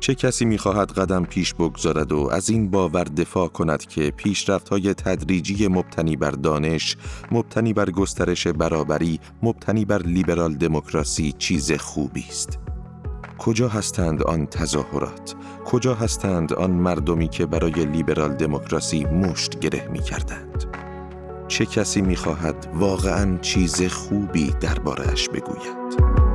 چه 0.03 0.15
کسی 0.15 0.45
می‌خواهد 0.45 0.93
قدم 0.93 1.25
پیش 1.25 1.55
بگذارد 1.55 2.13
و 2.13 2.29
از 2.33 2.51
این 2.51 2.71
باور 2.71 3.05
دفاع 3.05 3.49
کند 3.49 3.87
که 3.87 4.11
پیشرفت 4.11 4.69
های 4.69 4.95
تدریجی 4.95 5.69
مبتنی 5.69 6.17
بر 6.17 6.31
دانش، 6.31 6.97
مبتنی 7.31 7.73
بر 7.73 7.91
گسترش 7.91 8.47
برابری، 8.47 9.21
مبتنی 9.43 9.85
بر 9.85 10.03
لیبرال 10.03 10.55
دموکراسی 10.55 11.35
چیز 11.39 11.73
خوبی 11.73 12.25
است. 12.29 12.59
کجا 13.39 13.69
هستند 13.69 14.23
آن 14.23 14.47
تظاهرات؟ 14.47 15.35
کجا 15.65 15.95
هستند 15.95 16.53
آن 16.53 16.71
مردمی 16.71 17.29
که 17.29 17.47
برای 17.47 17.85
لیبرال 17.85 18.33
دموکراسی 18.33 19.05
مشت 19.05 19.59
گره 19.59 19.89
می 19.89 20.01
کردند؟ 20.01 20.65
چه 21.49 21.67
کسی 21.67 22.03
می 22.03 22.17
خواهد 22.17 22.69
واقعا 22.75 23.39
چیز 23.39 23.83
خوبی 23.83 24.55
دربارهش 24.61 25.29
بگوید؟ 25.29 26.32